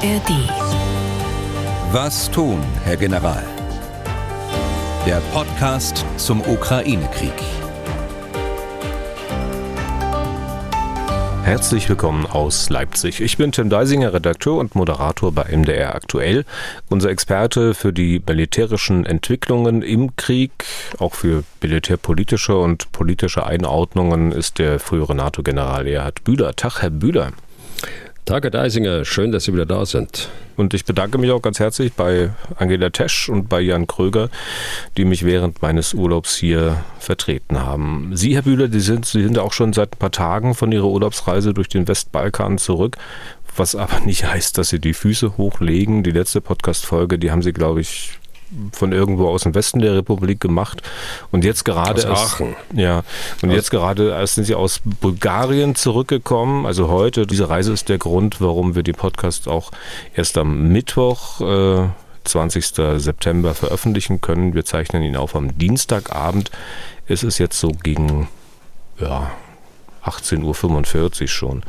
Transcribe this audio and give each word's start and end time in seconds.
ARD. 0.00 0.30
Was 1.90 2.30
tun, 2.30 2.62
Herr 2.84 2.96
General? 2.96 3.42
Der 5.04 5.20
Podcast 5.32 6.04
zum 6.16 6.40
Ukraine-Krieg. 6.40 7.32
Herzlich 11.42 11.88
willkommen 11.88 12.26
aus 12.26 12.70
Leipzig. 12.70 13.20
Ich 13.20 13.38
bin 13.38 13.50
Tim 13.50 13.70
Deisinger, 13.70 14.12
Redakteur 14.12 14.58
und 14.58 14.76
Moderator 14.76 15.32
bei 15.32 15.46
MDR 15.50 15.96
Aktuell. 15.96 16.44
Unser 16.88 17.10
Experte 17.10 17.74
für 17.74 17.92
die 17.92 18.22
militärischen 18.24 19.04
Entwicklungen 19.04 19.82
im 19.82 20.14
Krieg, 20.14 20.52
auch 21.00 21.14
für 21.14 21.42
militärpolitische 21.60 22.56
und 22.56 22.92
politische 22.92 23.44
Einordnungen, 23.44 24.30
ist 24.30 24.60
der 24.60 24.78
frühere 24.78 25.16
NATO-General 25.16 25.88
Erhard 25.88 26.22
Bühler. 26.22 26.54
Tag, 26.54 26.82
Herr 26.82 26.90
Bühler. 26.90 27.32
Herr 28.30 28.40
Deisinger. 28.50 29.06
Schön, 29.06 29.32
dass 29.32 29.44
Sie 29.44 29.54
wieder 29.54 29.64
da 29.64 29.86
sind. 29.86 30.28
Und 30.56 30.74
ich 30.74 30.84
bedanke 30.84 31.16
mich 31.16 31.30
auch 31.30 31.40
ganz 31.40 31.60
herzlich 31.60 31.94
bei 31.94 32.28
Angela 32.56 32.90
Tesch 32.90 33.30
und 33.30 33.48
bei 33.48 33.60
Jan 33.60 33.86
Kröger, 33.86 34.28
die 34.98 35.06
mich 35.06 35.24
während 35.24 35.62
meines 35.62 35.94
Urlaubs 35.94 36.36
hier 36.36 36.76
vertreten 36.98 37.58
haben. 37.58 38.10
Sie, 38.14 38.34
Herr 38.34 38.42
Bühler, 38.42 38.68
die 38.68 38.80
sind, 38.80 39.06
Sie 39.06 39.22
sind 39.22 39.38
auch 39.38 39.54
schon 39.54 39.72
seit 39.72 39.94
ein 39.94 39.98
paar 39.98 40.10
Tagen 40.10 40.54
von 40.54 40.70
Ihrer 40.72 40.84
Urlaubsreise 40.84 41.54
durch 41.54 41.68
den 41.68 41.88
Westbalkan 41.88 42.58
zurück. 42.58 42.98
Was 43.56 43.74
aber 43.74 44.00
nicht 44.00 44.26
heißt, 44.26 44.58
dass 44.58 44.68
Sie 44.68 44.78
die 44.78 44.92
Füße 44.92 45.38
hochlegen. 45.38 46.02
Die 46.02 46.10
letzte 46.10 46.42
Podcast-Folge, 46.42 47.18
die 47.18 47.30
haben 47.30 47.42
Sie, 47.42 47.54
glaube 47.54 47.80
ich, 47.80 48.18
von 48.72 48.92
irgendwo 48.92 49.28
aus 49.28 49.42
dem 49.42 49.54
Westen 49.54 49.80
der 49.80 49.94
Republik 49.94 50.40
gemacht 50.40 50.82
und 51.30 51.44
jetzt 51.44 51.64
gerade 51.64 52.10
aus 52.10 52.34
Aachen. 52.34 52.48
Erst, 52.48 52.78
ja 52.78 53.02
und 53.42 53.50
aus 53.50 53.56
jetzt 53.56 53.70
gerade 53.70 54.10
erst 54.10 54.36
sind 54.36 54.44
sie 54.44 54.54
aus 54.54 54.80
Bulgarien 54.84 55.74
zurückgekommen. 55.74 56.66
Also 56.66 56.88
heute 56.88 57.26
diese 57.26 57.48
Reise 57.48 57.72
ist 57.72 57.88
der 57.88 57.98
Grund, 57.98 58.40
warum 58.40 58.74
wir 58.74 58.82
den 58.82 58.94
Podcast 58.94 59.48
auch 59.48 59.70
erst 60.14 60.38
am 60.38 60.68
Mittwoch 60.68 61.40
äh, 61.40 61.88
20. 62.24 62.66
September 62.96 63.54
veröffentlichen 63.54 64.20
können. 64.20 64.54
Wir 64.54 64.64
zeichnen 64.64 65.02
ihn 65.02 65.16
auf 65.16 65.34
am 65.34 65.56
Dienstagabend. 65.56 66.50
Es 67.06 67.22
ist 67.22 67.38
jetzt 67.38 67.58
so 67.58 67.68
gegen 67.68 68.28
ja 69.00 69.30
18.45 70.08 71.22
Uhr 71.22 71.28
schon. 71.28 71.62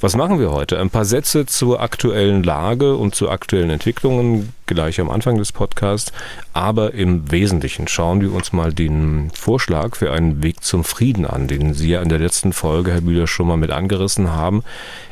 Was 0.00 0.16
machen 0.16 0.40
wir 0.40 0.50
heute? 0.50 0.78
Ein 0.78 0.90
paar 0.90 1.04
Sätze 1.04 1.46
zur 1.46 1.80
aktuellen 1.80 2.42
Lage 2.42 2.96
und 2.96 3.14
zu 3.14 3.30
aktuellen 3.30 3.70
Entwicklungen 3.70 4.52
gleich 4.66 5.00
am 5.00 5.10
Anfang 5.10 5.38
des 5.38 5.52
Podcasts. 5.52 6.12
Aber 6.52 6.94
im 6.94 7.30
Wesentlichen 7.30 7.88
schauen 7.88 8.20
wir 8.20 8.32
uns 8.32 8.52
mal 8.52 8.72
den 8.72 9.30
Vorschlag 9.34 9.96
für 9.96 10.12
einen 10.12 10.42
Weg 10.42 10.62
zum 10.62 10.84
Frieden 10.84 11.26
an, 11.26 11.48
den 11.48 11.74
Sie 11.74 11.90
ja 11.90 12.02
in 12.02 12.08
der 12.08 12.18
letzten 12.18 12.52
Folge, 12.52 12.92
Herr 12.92 13.00
Bühler, 13.00 13.26
schon 13.26 13.48
mal 13.48 13.56
mit 13.56 13.70
angerissen 13.70 14.32
haben. 14.32 14.62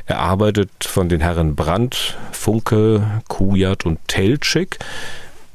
Erarbeitet 0.07 0.71
von 0.83 1.09
den 1.09 1.21
Herren 1.21 1.57
Brandt, 1.57 2.17
Funke, 2.33 3.23
Kujat 3.29 3.87
und 3.87 3.99
Teltschik. 4.07 4.79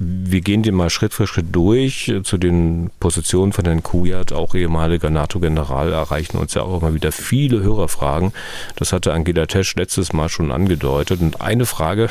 Wir 0.04 0.42
gehen 0.42 0.64
den 0.64 0.74
mal 0.74 0.90
Schritt 0.90 1.14
für 1.14 1.28
Schritt 1.28 1.48
durch. 1.52 2.12
Zu 2.24 2.40
den 2.40 2.90
Positionen 3.00 3.54
von 3.54 3.66
Herrn 3.66 3.84
Kujat, 3.84 4.34
auch 4.34 4.56
ehemaliger 4.56 5.12
NATO-General, 5.12 5.92
erreichen 5.92 6.38
uns 6.38 6.56
ja 6.56 6.64
auch 6.64 6.82
immer 6.82 6.96
wieder 6.96 7.12
viele 7.12 7.62
Hörerfragen. 7.62 8.34
Das 8.78 8.94
hatte 8.94 9.14
Angela 9.14 9.46
Tesch 9.46 9.76
letztes 9.76 10.12
Mal 10.12 10.28
schon 10.28 10.52
angedeutet. 10.52 11.22
Und 11.22 11.42
eine 11.42 11.68
Frage, 11.68 12.10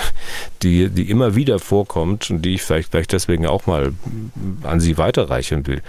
die, 0.62 0.88
die 0.88 1.10
immer 1.10 1.34
wieder 1.34 1.58
vorkommt 1.58 2.30
und 2.30 2.42
die 2.42 2.54
ich 2.54 2.62
vielleicht 2.62 2.92
gleich 2.92 3.08
deswegen 3.08 3.48
auch 3.48 3.66
mal 3.66 3.92
an 4.62 4.78
Sie 4.78 4.96
weiterreichen 4.96 5.66
will, 5.66 5.82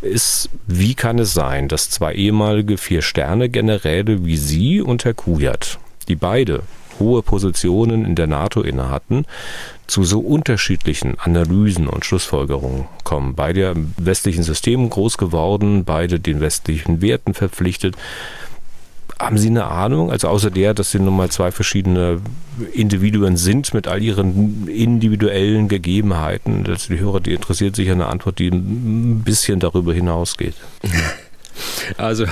ist, 0.00 0.48
wie 0.66 0.94
kann 0.94 1.18
es 1.18 1.34
sein, 1.34 1.68
dass 1.68 1.90
zwei 1.90 2.14
ehemalige 2.14 2.78
Vier-Sterne-Generäle 2.78 4.24
wie 4.24 4.38
Sie 4.38 4.80
und 4.80 5.04
Herr 5.04 5.12
Kujat, 5.12 5.78
die 6.08 6.16
beide 6.16 6.62
hohe 6.98 7.22
Positionen 7.22 8.04
in 8.04 8.14
der 8.14 8.26
NATO 8.26 8.62
inne 8.62 8.90
hatten, 8.90 9.24
zu 9.86 10.04
so 10.04 10.20
unterschiedlichen 10.20 11.18
Analysen 11.18 11.86
und 11.86 12.04
Schlussfolgerungen 12.04 12.86
kommen. 13.04 13.34
Beide 13.34 13.70
im 13.70 13.94
westlichen 13.96 14.42
System 14.42 14.88
groß 14.88 15.18
geworden, 15.18 15.84
beide 15.84 16.20
den 16.20 16.40
westlichen 16.40 17.02
Werten 17.02 17.34
verpflichtet. 17.34 17.96
Haben 19.18 19.38
Sie 19.38 19.48
eine 19.48 19.66
Ahnung, 19.66 20.10
also 20.10 20.28
außer 20.28 20.50
der, 20.50 20.74
dass 20.74 20.90
Sie 20.90 20.98
nun 20.98 21.16
mal 21.16 21.30
zwei 21.30 21.52
verschiedene 21.52 22.20
Individuen 22.72 23.36
sind 23.36 23.72
mit 23.72 23.86
all 23.86 24.02
ihren 24.02 24.66
individuellen 24.66 25.68
Gegebenheiten? 25.68 26.64
Das 26.64 26.88
die 26.88 26.98
Hörer, 26.98 27.20
die 27.20 27.34
interessiert 27.34 27.76
sich 27.76 27.90
eine 27.90 28.06
Antwort, 28.06 28.38
die 28.38 28.48
ein 28.48 29.22
bisschen 29.24 29.60
darüber 29.60 29.94
hinausgeht. 29.94 30.54
Also 31.96 32.26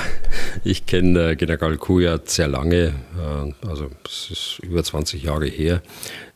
ich 0.64 0.86
kenne 0.86 1.31
äh, 1.31 1.36
General 1.36 1.76
Kujat 1.76 2.28
sehr 2.31 2.48
lange, 2.48 2.94
äh, 3.19 3.66
also 3.69 3.91
es 4.04 4.31
ist 4.31 4.58
über 4.62 4.82
20 4.82 5.22
Jahre 5.22 5.47
her. 5.47 5.82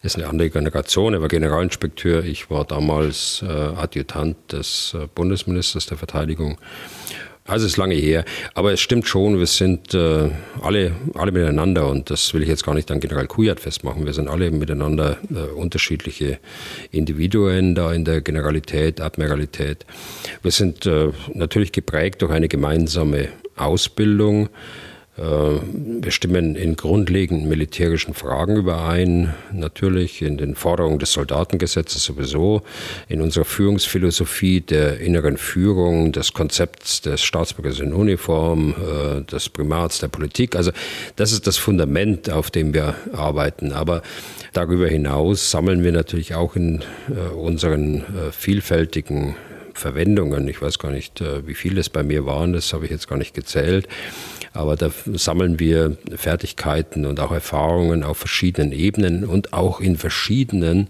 Er 0.03 0.07
ist 0.07 0.17
eine 0.17 0.29
andere 0.29 0.51
Generation, 0.51 1.15
er 1.15 1.23
war 1.23 1.29
Generalinspekteur, 1.29 2.25
ich 2.25 2.51
war 2.51 2.65
damals 2.65 3.43
äh, 3.47 3.51
Adjutant 3.51 4.37
des 4.53 4.97
Bundesministers 5.15 5.87
der 5.87 5.97
Verteidigung. 5.97 6.59
Also 7.47 7.67
es 7.67 7.73
ist 7.73 7.77
lange 7.77 7.95
her, 7.95 8.25
aber 8.55 8.73
es 8.73 8.81
stimmt 8.81 9.07
schon, 9.07 9.39
wir 9.39 9.47
sind 9.47 9.93
äh, 9.93 10.31
alle, 10.63 10.93
alle 11.13 11.31
miteinander 11.31 11.91
und 11.91 12.09
das 12.09 12.33
will 12.33 12.43
ich 12.43 12.49
jetzt 12.49 12.65
gar 12.65 12.73
nicht 12.75 12.91
an 12.91 13.01
General 13.01 13.27
Kujat 13.27 13.61
festmachen. 13.61 14.07
Wir 14.07 14.15
sind 14.15 14.29
alle 14.29 14.51
miteinander 14.51 15.19
äh, 15.31 15.53
unterschiedliche 15.53 16.39
Individuen 16.91 17.75
da 17.75 17.93
in 17.93 18.07
der 18.07 18.23
Generalität, 18.23 19.03
Admiralität. 19.03 19.85
Wir 20.41 20.53
sind 20.53 20.87
äh, 20.87 21.11
natürlich 21.35 21.73
geprägt 21.73 22.23
durch 22.23 22.33
eine 22.33 22.49
gemeinsame 22.49 23.29
Ausbildung. 23.57 24.49
Äh, 25.17 25.23
wir 25.23 26.11
stimmen 26.11 26.57
in 26.57 26.77
grundlegenden 26.77 27.49
militärischen 27.49 28.15
Fragen 28.15 28.57
überein, 28.57 29.35
natürlich 29.53 30.23
in 30.23 30.37
den 30.37 30.55
Forderungen 30.57 30.99
des 30.99 31.13
Soldatengesetzes 31.13 32.05
sowieso, 32.05 32.63
in 33.09 33.21
unserer 33.21 33.45
Führungsphilosophie 33.45 34.61
der 34.61 34.99
inneren 34.99 35.37
Führung, 35.37 36.13
des 36.13 36.33
Konzepts 36.33 37.01
des 37.01 37.23
Staatsbürgers 37.23 37.81
in 37.81 37.93
Uniform, 37.93 38.75
äh, 38.75 39.23
des 39.23 39.49
Primats 39.49 40.01
der 40.01 40.09
Politik. 40.09 40.57
Also 40.57 40.73
das 41.17 41.33
ist 41.33 41.47
das 41.47 41.59
Fundament, 41.59 42.31
auf 42.31 42.51
dem 42.51 42.75
wir 42.75 42.97
arbeiten. 43.13 43.73
Aber 43.73 44.03
darüber 44.53 44.89
hinaus 44.89 45.51
sammeln 45.51 45.85
wir 45.85 45.93
natürlich 45.93 46.35
auch 46.35 46.57
in 46.57 46.83
äh, 47.09 47.33
unseren 47.35 48.05
vielfältigen 48.33 49.37
Verwendungen, 49.75 50.49
ich 50.49 50.61
weiß 50.61 50.79
gar 50.79 50.91
nicht, 50.91 51.23
wie 51.47 51.55
viele 51.55 51.81
es 51.81 51.89
bei 51.89 52.03
mir 52.03 52.27
waren, 52.27 52.53
das 52.53 52.73
habe 52.73 52.85
ich 52.85 52.91
jetzt 52.91 53.09
gar 53.09 53.19
nicht 53.19 53.35
gezählt, 53.35 53.89
aber 54.53 54.77
da 54.77 54.91
sammeln 55.13 55.59
wir 55.59 55.97
Fertigkeiten 56.15 57.07
und 57.07 57.21
auch 57.21 57.33
Erfahrungen 57.33 58.05
auf 58.05 58.19
verschiedenen 58.19 58.73
Ebenen 58.73 59.25
und 59.25 59.53
auch 59.53 59.81
in 59.81 59.97
verschiedenen 59.97 60.89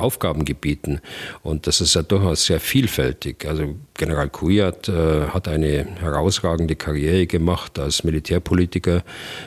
Aufgabengebieten. 0.00 1.00
Und 1.42 1.66
das 1.66 1.80
ist 1.80 1.94
ja 1.94 2.02
durchaus 2.02 2.46
sehr 2.46 2.60
vielfältig. 2.60 3.46
Also 3.46 3.74
General 3.94 4.28
Kujat 4.28 4.88
äh, 4.88 5.28
hat 5.28 5.48
eine 5.48 5.86
herausragende 6.00 6.76
Karriere 6.76 7.26
gemacht 7.26 7.78
als 7.78 8.04
Militärpolitiker 8.04 9.02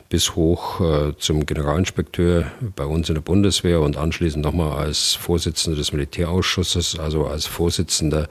bis 0.09 0.35
hoch 0.35 0.81
äh, 0.81 1.13
zum 1.17 1.45
Generalinspekteur 1.45 2.51
bei 2.75 2.85
uns 2.85 3.09
in 3.09 3.15
der 3.15 3.21
Bundeswehr 3.21 3.81
und 3.81 3.97
anschließend 3.97 4.43
nochmal 4.43 4.77
als 4.77 5.15
Vorsitzender 5.15 5.77
des 5.77 5.91
Militärausschusses, 5.93 6.99
also 6.99 7.25
als 7.25 7.45
Vorsitzender 7.45 8.27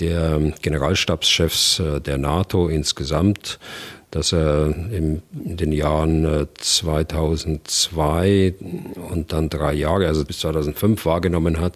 der 0.00 0.52
Generalstabschefs 0.62 1.78
äh, 1.78 2.00
der 2.00 2.18
NATO 2.18 2.68
insgesamt 2.68 3.58
dass 4.16 4.32
er 4.32 4.74
in 4.90 5.20
den 5.34 5.72
Jahren 5.72 6.48
2002 6.54 8.28
äh, 8.28 8.54
und 9.12 9.32
dann 9.32 9.50
drei 9.50 9.74
Jahre, 9.74 10.06
also 10.06 10.24
bis 10.24 10.38
2005 10.40 11.04
wahrgenommen 11.04 11.60
hat. 11.60 11.74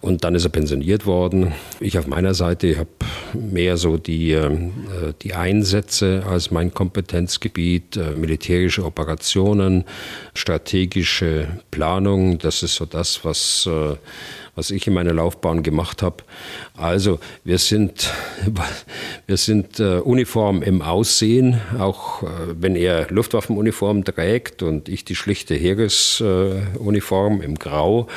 Und 0.00 0.22
dann 0.22 0.34
ist 0.34 0.44
er 0.44 0.50
pensioniert 0.50 1.06
worden. 1.06 1.52
Ich 1.80 1.98
auf 1.98 2.06
meiner 2.06 2.34
Seite 2.34 2.78
habe 2.78 2.88
mehr 3.34 3.76
so 3.76 3.96
die, 3.96 4.32
ähm, 4.32 4.72
äh, 4.88 5.12
die 5.22 5.34
Einsätze 5.34 6.24
als 6.28 6.50
mein 6.50 6.72
Kompetenzgebiet, 6.72 7.96
äh, 7.96 8.12
militärische 8.12 8.84
Operationen, 8.84 9.84
strategische 10.34 11.48
Planung. 11.70 12.38
Das 12.38 12.62
ist 12.62 12.76
so 12.76 12.86
das, 12.86 13.24
was 13.24 13.68
was 14.58 14.72
ich 14.72 14.88
in 14.88 14.92
meiner 14.92 15.14
Laufbahn 15.14 15.62
gemacht 15.62 16.02
habe. 16.02 16.24
Also 16.76 17.20
wir 17.44 17.58
sind, 17.58 18.12
wir 19.26 19.36
sind 19.36 19.78
äh, 19.78 20.00
uniform 20.00 20.62
im 20.62 20.82
Aussehen, 20.82 21.60
auch 21.78 22.24
äh, 22.24 22.26
wenn 22.58 22.74
er 22.74 23.06
Luftwaffenuniform 23.08 24.04
trägt 24.04 24.64
und 24.64 24.88
ich 24.88 25.04
die 25.04 25.14
schlichte 25.14 25.54
Heeresuniform 25.54 27.40
äh, 27.40 27.44
im 27.44 27.54
Grau. 27.54 28.08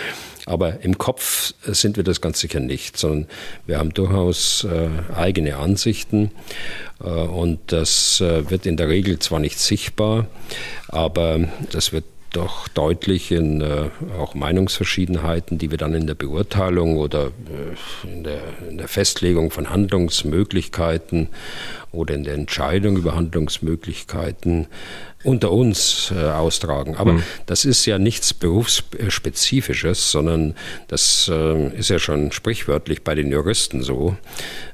Aber 0.45 0.83
im 0.83 0.97
Kopf 0.97 1.53
sind 1.63 1.97
wir 1.97 2.03
das 2.03 2.21
ganz 2.21 2.39
sicher 2.39 2.59
nicht, 2.59 2.97
sondern 2.97 3.27
wir 3.67 3.77
haben 3.77 3.93
durchaus 3.93 4.63
äh, 4.63 4.89
eigene 5.13 5.57
Ansichten 5.57 6.31
äh, 6.99 7.09
und 7.09 7.59
das 7.67 8.21
äh, 8.21 8.49
wird 8.49 8.65
in 8.65 8.77
der 8.77 8.89
Regel 8.89 9.19
zwar 9.19 9.39
nicht 9.39 9.59
sichtbar, 9.59 10.27
aber 10.87 11.47
das 11.71 11.93
wird 11.93 12.05
doch 12.31 12.67
deutlich 12.69 13.31
in 13.31 13.61
äh, 13.61 13.89
auch 14.17 14.35
Meinungsverschiedenheiten, 14.35 15.57
die 15.57 15.69
wir 15.69 15.77
dann 15.77 15.93
in 15.93 16.07
der 16.07 16.15
Beurteilung 16.15 16.97
oder 16.97 17.27
äh, 17.27 18.07
in, 18.07 18.23
der, 18.23 18.41
in, 18.69 18.77
der, 18.77 18.87
Festlegung 18.87 19.51
von 19.51 19.69
Handlungsmöglichkeiten 19.69 21.27
oder 21.91 22.15
in 22.15 22.23
der 22.23 22.35
Entscheidung 22.35 22.95
über 22.95 23.15
Handlungsmöglichkeiten 23.15 24.67
unter 25.23 25.51
uns 25.51 26.11
äh, 26.15 26.19
austragen. 26.19 26.95
Aber 26.95 27.13
mhm. 27.13 27.23
das 27.45 27.65
ist 27.65 27.85
ja 27.85 27.99
nichts 27.99 28.33
Berufsspezifisches, 28.33 30.11
sondern 30.11 30.55
das 30.87 31.29
äh, 31.31 31.67
ist 31.77 31.89
ja 31.89 31.99
schon 31.99 32.31
sprichwörtlich 32.31 33.03
bei 33.03 33.15
den 33.15 33.31
Juristen 33.31 33.83
so. 33.83 34.15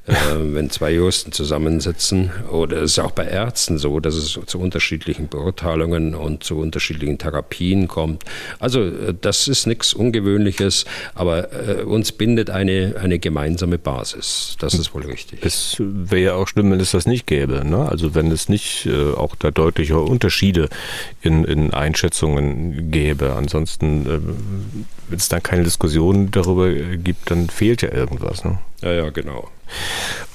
Äh, 0.08 0.54
wenn 0.54 0.70
zwei 0.70 0.92
Juristen 0.92 1.32
zusammensitzen, 1.32 2.30
oder 2.50 2.78
es 2.78 2.92
ist 2.92 2.98
auch 2.98 3.10
bei 3.10 3.26
Ärzten 3.26 3.76
so, 3.76 4.00
dass 4.00 4.14
es 4.14 4.38
zu 4.46 4.58
unterschiedlichen 4.58 5.28
Beurteilungen 5.28 6.14
und 6.14 6.42
zu 6.42 6.58
unterschiedlichen 6.58 7.18
Therapien 7.18 7.88
kommt. 7.88 8.24
Also 8.58 8.82
äh, 8.84 9.14
das 9.20 9.48
ist 9.48 9.66
nichts 9.66 9.92
Ungewöhnliches, 9.92 10.86
aber 11.14 11.52
äh, 11.52 11.82
uns 11.82 12.12
bindet 12.12 12.48
eine, 12.48 12.96
eine 13.00 13.18
gemeinsame 13.18 13.76
Basis. 13.76 14.56
Das 14.60 14.74
ist 14.74 14.94
wohl 14.94 15.04
richtig. 15.04 15.44
Es 15.44 15.76
wäre 15.78 16.22
ja 16.22 16.34
auch 16.34 16.48
schlimm, 16.48 16.70
wenn 16.70 16.80
es 16.80 16.92
das 16.92 17.06
nicht 17.06 17.26
gäbe. 17.26 17.64
Ne? 17.66 17.86
Also 17.88 18.14
wenn 18.14 18.30
es 18.30 18.48
nicht 18.48 18.86
äh, 18.86 19.12
auch 19.12 19.36
da 19.36 19.50
deutliche 19.50 19.98
Unterschiede 19.98 20.70
in, 21.20 21.44
in 21.44 21.74
Einschätzungen 21.74 22.90
gäbe. 22.90 23.34
Ansonsten, 23.34 24.06
äh, 24.06 24.20
wenn 25.08 25.18
es 25.18 25.28
dann 25.28 25.42
keine 25.42 25.64
Diskussion 25.64 26.30
darüber 26.30 26.72
gibt, 26.72 27.30
dann 27.30 27.50
fehlt 27.50 27.82
ja 27.82 27.92
irgendwas. 27.92 28.44
Ne? 28.44 28.58
Ja, 28.80 28.92
ja, 28.92 29.10
genau. 29.10 29.50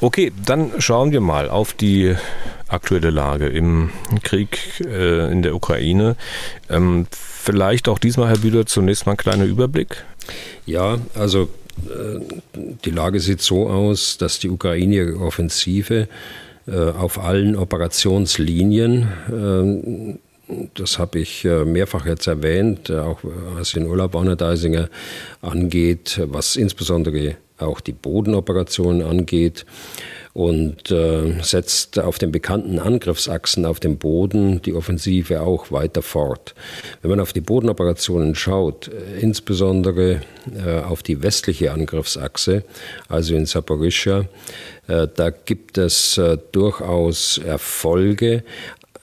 Okay, 0.01 0.31
dann 0.45 0.71
schauen 0.79 1.11
wir 1.11 1.21
mal 1.21 1.49
auf 1.49 1.73
die 1.73 2.15
aktuelle 2.67 3.09
Lage 3.09 3.47
im 3.47 3.91
Krieg 4.23 4.81
äh, 4.85 5.31
in 5.31 5.41
der 5.43 5.55
Ukraine. 5.55 6.15
Ähm, 6.69 7.07
vielleicht 7.11 7.87
auch 7.87 7.99
diesmal, 7.99 8.29
Herr 8.29 8.39
Bühler, 8.39 8.65
zunächst 8.65 9.05
mal 9.05 9.13
ein 9.13 9.17
kleiner 9.17 9.45
Überblick. 9.45 10.03
Ja, 10.65 10.97
also 11.13 11.49
äh, 11.87 12.19
die 12.85 12.91
Lage 12.91 13.19
sieht 13.19 13.41
so 13.41 13.69
aus, 13.69 14.17
dass 14.17 14.39
die 14.39 14.49
Ukraine 14.49 14.95
ihre 14.95 15.19
Offensive 15.19 16.07
äh, 16.67 16.71
auf 16.71 17.19
allen 17.19 17.55
Operationslinien 17.55 19.07
äh, 19.29 20.17
das 20.73 20.99
habe 20.99 21.19
ich 21.19 21.43
mehrfach 21.43 22.05
jetzt 22.05 22.27
erwähnt, 22.27 22.91
auch 22.91 23.19
was 23.23 23.71
den 23.71 23.87
Urlaub 23.87 24.13
Deisinger 24.37 24.89
angeht, 25.41 26.19
was 26.25 26.55
insbesondere 26.55 27.37
auch 27.57 27.79
die 27.79 27.93
Bodenoperationen 27.93 29.03
angeht 29.03 29.65
und 30.33 30.89
äh, 30.89 31.41
setzt 31.43 31.99
auf 31.99 32.17
den 32.17 32.31
bekannten 32.31 32.79
Angriffsachsen 32.79 33.65
auf 33.65 33.79
dem 33.79 33.97
Boden 33.97 34.61
die 34.63 34.73
Offensive 34.73 35.41
auch 35.41 35.71
weiter 35.71 36.01
fort. 36.01 36.55
Wenn 37.01 37.11
man 37.11 37.19
auf 37.19 37.33
die 37.33 37.41
Bodenoperationen 37.41 38.33
schaut, 38.33 38.87
äh, 38.87 39.19
insbesondere 39.19 40.21
äh, 40.65 40.79
auf 40.79 41.03
die 41.03 41.21
westliche 41.21 41.71
Angriffsachse, 41.71 42.63
also 43.07 43.35
in 43.35 43.45
Saporischschja, 43.45 44.25
äh, 44.87 45.07
da 45.15 45.29
gibt 45.29 45.77
es 45.77 46.17
äh, 46.17 46.37
durchaus 46.51 47.37
Erfolge, 47.37 48.43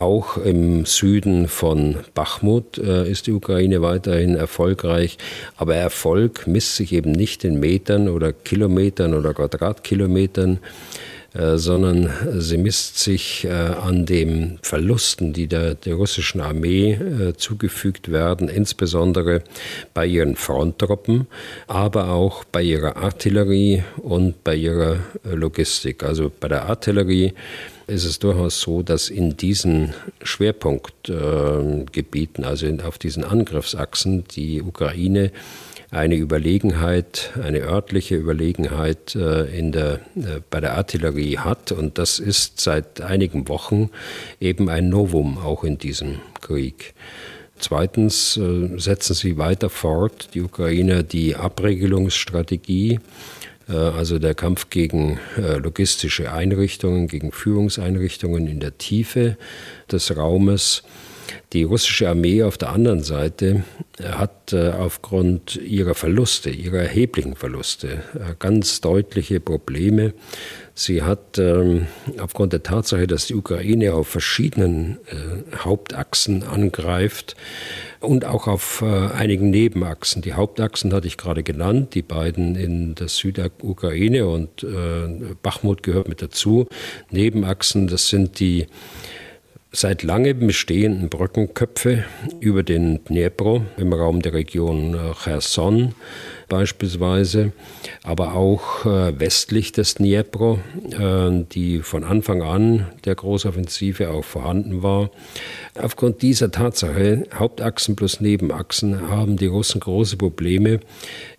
auch 0.00 0.38
im 0.38 0.86
Süden 0.86 1.46
von 1.46 1.96
Bachmut 2.14 2.78
äh, 2.78 3.08
ist 3.08 3.26
die 3.26 3.32
Ukraine 3.32 3.82
weiterhin 3.82 4.34
erfolgreich, 4.34 5.18
aber 5.56 5.76
Erfolg 5.76 6.46
misst 6.46 6.76
sich 6.76 6.92
eben 6.92 7.12
nicht 7.12 7.44
in 7.44 7.60
Metern 7.60 8.08
oder 8.08 8.32
Kilometern 8.32 9.14
oder 9.14 9.34
Quadratkilometern, 9.34 10.58
sondern 11.32 12.10
sie 12.38 12.58
misst 12.58 12.98
sich 12.98 13.44
äh, 13.44 13.50
an 13.50 14.04
den 14.04 14.58
Verlusten, 14.62 15.32
die 15.32 15.46
der, 15.46 15.74
der 15.74 15.94
russischen 15.94 16.40
Armee 16.40 16.90
äh, 16.92 17.34
zugefügt 17.36 18.10
werden, 18.10 18.48
insbesondere 18.48 19.44
bei 19.94 20.06
ihren 20.06 20.34
Fronttruppen, 20.34 21.28
aber 21.68 22.10
auch 22.10 22.42
bei 22.44 22.62
ihrer 22.62 22.96
Artillerie 22.96 23.84
und 23.98 24.42
bei 24.42 24.56
ihrer 24.56 24.96
Logistik. 25.22 26.02
Also 26.02 26.32
bei 26.40 26.48
der 26.48 26.68
Artillerie 26.68 27.32
ist 27.86 28.04
es 28.04 28.18
durchaus 28.18 28.60
so, 28.60 28.82
dass 28.82 29.08
in 29.08 29.36
diesen 29.36 29.94
Schwerpunktgebieten, 30.22 32.44
also 32.44 32.66
auf 32.84 32.98
diesen 32.98 33.22
Angriffsachsen, 33.24 34.24
die 34.24 34.62
Ukraine 34.62 35.30
eine 35.90 36.14
Überlegenheit, 36.14 37.32
eine 37.42 37.60
örtliche 37.60 38.14
Überlegenheit 38.14 39.16
äh, 39.16 39.46
in 39.58 39.72
der, 39.72 39.94
äh, 40.14 40.40
bei 40.48 40.60
der 40.60 40.76
Artillerie 40.76 41.38
hat. 41.38 41.72
Und 41.72 41.98
das 41.98 42.20
ist 42.20 42.60
seit 42.60 43.00
einigen 43.00 43.48
Wochen 43.48 43.90
eben 44.40 44.68
ein 44.68 44.88
Novum 44.88 45.38
auch 45.38 45.64
in 45.64 45.78
diesem 45.78 46.20
Krieg. 46.40 46.94
Zweitens 47.58 48.36
äh, 48.36 48.78
setzen 48.78 49.14
sie 49.14 49.36
weiter 49.36 49.68
fort, 49.68 50.30
die 50.34 50.42
Ukrainer, 50.42 51.02
die 51.02 51.36
Abregelungsstrategie, 51.36 53.00
also 53.68 54.18
der 54.18 54.34
Kampf 54.34 54.68
gegen 54.68 55.20
logistische 55.36 56.32
Einrichtungen, 56.32 57.06
gegen 57.06 57.30
Führungseinrichtungen 57.30 58.48
in 58.48 58.58
der 58.58 58.78
Tiefe 58.78 59.36
des 59.92 60.16
Raumes. 60.16 60.82
Die 61.52 61.64
russische 61.64 62.08
Armee 62.08 62.42
auf 62.42 62.58
der 62.58 62.70
anderen 62.70 63.02
Seite 63.02 63.64
hat 64.02 64.52
äh, 64.52 64.70
aufgrund 64.70 65.56
ihrer 65.56 65.94
Verluste, 65.94 66.50
ihrer 66.50 66.78
erheblichen 66.78 67.36
Verluste, 67.36 68.02
äh, 68.14 68.34
ganz 68.38 68.80
deutliche 68.80 69.40
Probleme. 69.40 70.14
Sie 70.74 71.02
hat 71.02 71.38
ähm, 71.38 71.86
aufgrund 72.20 72.52
der 72.52 72.62
Tatsache, 72.62 73.06
dass 73.06 73.26
die 73.26 73.34
Ukraine 73.34 73.94
auf 73.94 74.08
verschiedenen 74.08 74.98
äh, 75.06 75.56
Hauptachsen 75.58 76.42
angreift 76.42 77.36
und 78.00 78.24
auch 78.24 78.46
auf 78.46 78.82
einigen 78.82 79.50
Nebenachsen. 79.50 80.22
Die 80.22 80.32
Hauptachsen 80.32 80.94
hatte 80.94 81.06
ich 81.06 81.18
gerade 81.18 81.42
genannt, 81.42 81.94
die 81.94 82.00
beiden 82.00 82.56
in 82.56 82.94
der 82.94 83.08
Südukraine 83.08 84.26
und 84.26 84.66
Bachmut 85.42 85.82
gehört 85.82 86.08
mit 86.08 86.22
dazu. 86.22 86.66
Nebenachsen, 87.10 87.88
das 87.88 88.08
sind 88.08 88.40
die 88.40 88.68
seit 89.72 90.02
langem 90.02 90.46
bestehenden 90.46 91.08
Brückenköpfe 91.08 92.04
über 92.40 92.62
den 92.62 93.04
Dnepro 93.04 93.64
im 93.76 93.92
Raum 93.92 94.20
der 94.20 94.32
Region 94.32 94.94
äh, 94.94 95.12
Cherson 95.22 95.94
beispielsweise, 96.48 97.52
aber 98.02 98.34
auch 98.34 98.84
äh, 98.84 99.18
westlich 99.20 99.70
des 99.70 99.94
Dnipro, 99.94 100.58
äh, 100.90 101.44
die 101.52 101.78
von 101.78 102.02
Anfang 102.02 102.42
an 102.42 102.86
der 103.04 103.14
Großoffensive 103.14 104.10
auch 104.10 104.24
vorhanden 104.24 104.82
war. 104.82 105.10
Aufgrund 105.80 106.22
dieser 106.22 106.50
Tatsache, 106.50 107.28
Hauptachsen 107.32 107.94
plus 107.94 108.20
Nebenachsen, 108.20 109.08
haben 109.08 109.36
die 109.36 109.46
Russen 109.46 109.80
große 109.80 110.16
Probleme, 110.16 110.80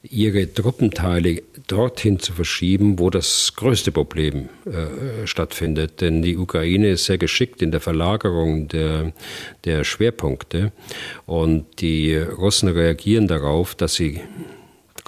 ihre 0.02 0.52
Truppenteile 0.52 1.44
dorthin 1.72 2.20
zu 2.20 2.34
verschieben, 2.34 3.00
wo 3.00 3.10
das 3.10 3.54
größte 3.56 3.92
Problem 3.92 4.50
äh, 4.66 5.26
stattfindet. 5.26 6.02
Denn 6.02 6.22
die 6.22 6.38
Ukraine 6.38 6.90
ist 6.90 7.06
sehr 7.06 7.18
geschickt 7.18 7.62
in 7.62 7.72
der 7.72 7.80
Verlagerung 7.80 8.68
der, 8.68 9.14
der 9.64 9.84
Schwerpunkte 9.84 10.72
und 11.26 11.82
die 11.82 12.16
Russen 12.16 12.70
reagieren 12.70 13.28
darauf, 13.28 13.76
dass 13.76 13.96
sie 13.96 14.22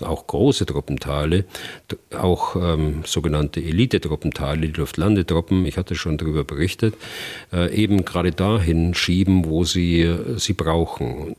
auch 0.01 0.27
große 0.27 0.65
Truppenteile, 0.65 1.45
auch 2.17 2.55
ähm, 2.55 3.03
sogenannte 3.05 3.61
Elite-Truppenteile, 3.61 4.67
die 4.67 4.79
Luftlandetruppen, 4.79 5.65
ich 5.65 5.77
hatte 5.77 5.95
schon 5.95 6.17
darüber 6.17 6.43
berichtet, 6.43 6.95
äh, 7.51 7.73
eben 7.75 8.05
gerade 8.05 8.31
dahin 8.31 8.93
schieben, 8.93 9.45
wo 9.45 9.63
sie 9.63 10.01
äh, 10.01 10.37
sie 10.37 10.53
brauchen. 10.53 11.35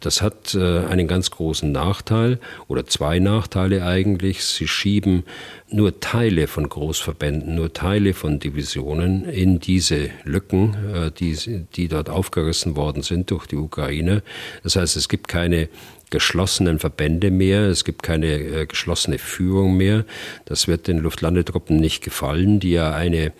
Das 0.00 0.22
hat 0.22 0.54
äh, 0.54 0.84
einen 0.86 1.08
ganz 1.08 1.30
großen 1.30 1.70
Nachteil 1.70 2.38
oder 2.68 2.86
zwei 2.86 3.18
Nachteile 3.18 3.84
eigentlich. 3.84 4.44
Sie 4.44 4.68
schieben 4.68 5.24
nur 5.70 6.00
Teile 6.00 6.46
von 6.46 6.68
Großverbänden, 6.68 7.54
nur 7.54 7.72
Teile 7.72 8.14
von 8.14 8.38
Divisionen 8.38 9.28
in 9.28 9.58
diese 9.58 10.10
Lücken, 10.24 10.76
äh, 10.94 11.10
die, 11.10 11.64
die 11.74 11.88
dort 11.88 12.10
aufgerissen 12.10 12.76
worden 12.76 13.02
sind 13.02 13.30
durch 13.30 13.46
die 13.46 13.56
Ukraine. 13.56 14.22
Das 14.62 14.76
heißt, 14.76 14.96
es 14.96 15.08
gibt 15.08 15.28
keine 15.28 15.68
geschlossenen 16.10 16.78
Verbände 16.78 17.30
mehr, 17.30 17.62
es 17.62 17.84
gibt 17.84 18.02
keine 18.02 18.32
äh, 18.34 18.66
geschlossene 18.66 19.18
Führung 19.18 19.76
mehr. 19.76 20.04
Das 20.44 20.68
wird 20.68 20.86
den 20.86 20.98
Luftlandetruppen 20.98 21.76
nicht 21.76 22.02
gefallen, 22.02 22.60
die 22.60 22.72
ja 22.72 22.92
eine 22.92 23.32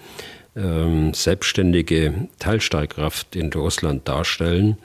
ähm, 0.56 1.12
selbstständige 1.14 2.28
Teilstreitkraft 2.38 3.34
in 3.34 3.52
Russland 3.52 4.06
darstellen. 4.06 4.78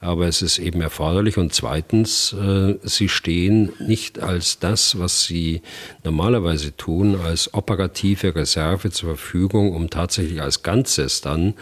Aber 0.00 0.26
es 0.26 0.42
ist 0.42 0.58
eben 0.58 0.80
erforderlich. 0.80 1.36
Und 1.36 1.52
zweitens, 1.52 2.32
äh, 2.32 2.74
sie 2.82 3.08
stehen 3.08 3.72
nicht 3.80 4.20
als 4.20 4.58
das, 4.58 4.98
was 4.98 5.24
sie 5.24 5.62
normalerweise 6.04 6.76
tun, 6.76 7.20
als 7.20 7.52
operative 7.54 8.34
Reserve 8.34 8.90
zur 8.90 9.16
Verfügung, 9.16 9.74
um 9.74 9.90
tatsächlich 9.90 10.40
als 10.40 10.62
Ganzes 10.62 11.20
dann 11.20 11.54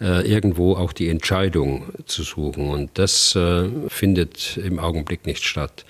äh, 0.00 0.28
irgendwo 0.28 0.74
auch 0.74 0.92
die 0.92 1.08
Entscheidung 1.08 1.92
zu 2.06 2.24
suchen. 2.24 2.70
Und 2.70 2.90
das 2.94 3.36
äh, 3.36 3.68
findet 3.88 4.56
im 4.56 4.78
Augenblick 4.78 5.26
nicht 5.26 5.44
statt. 5.44 5.84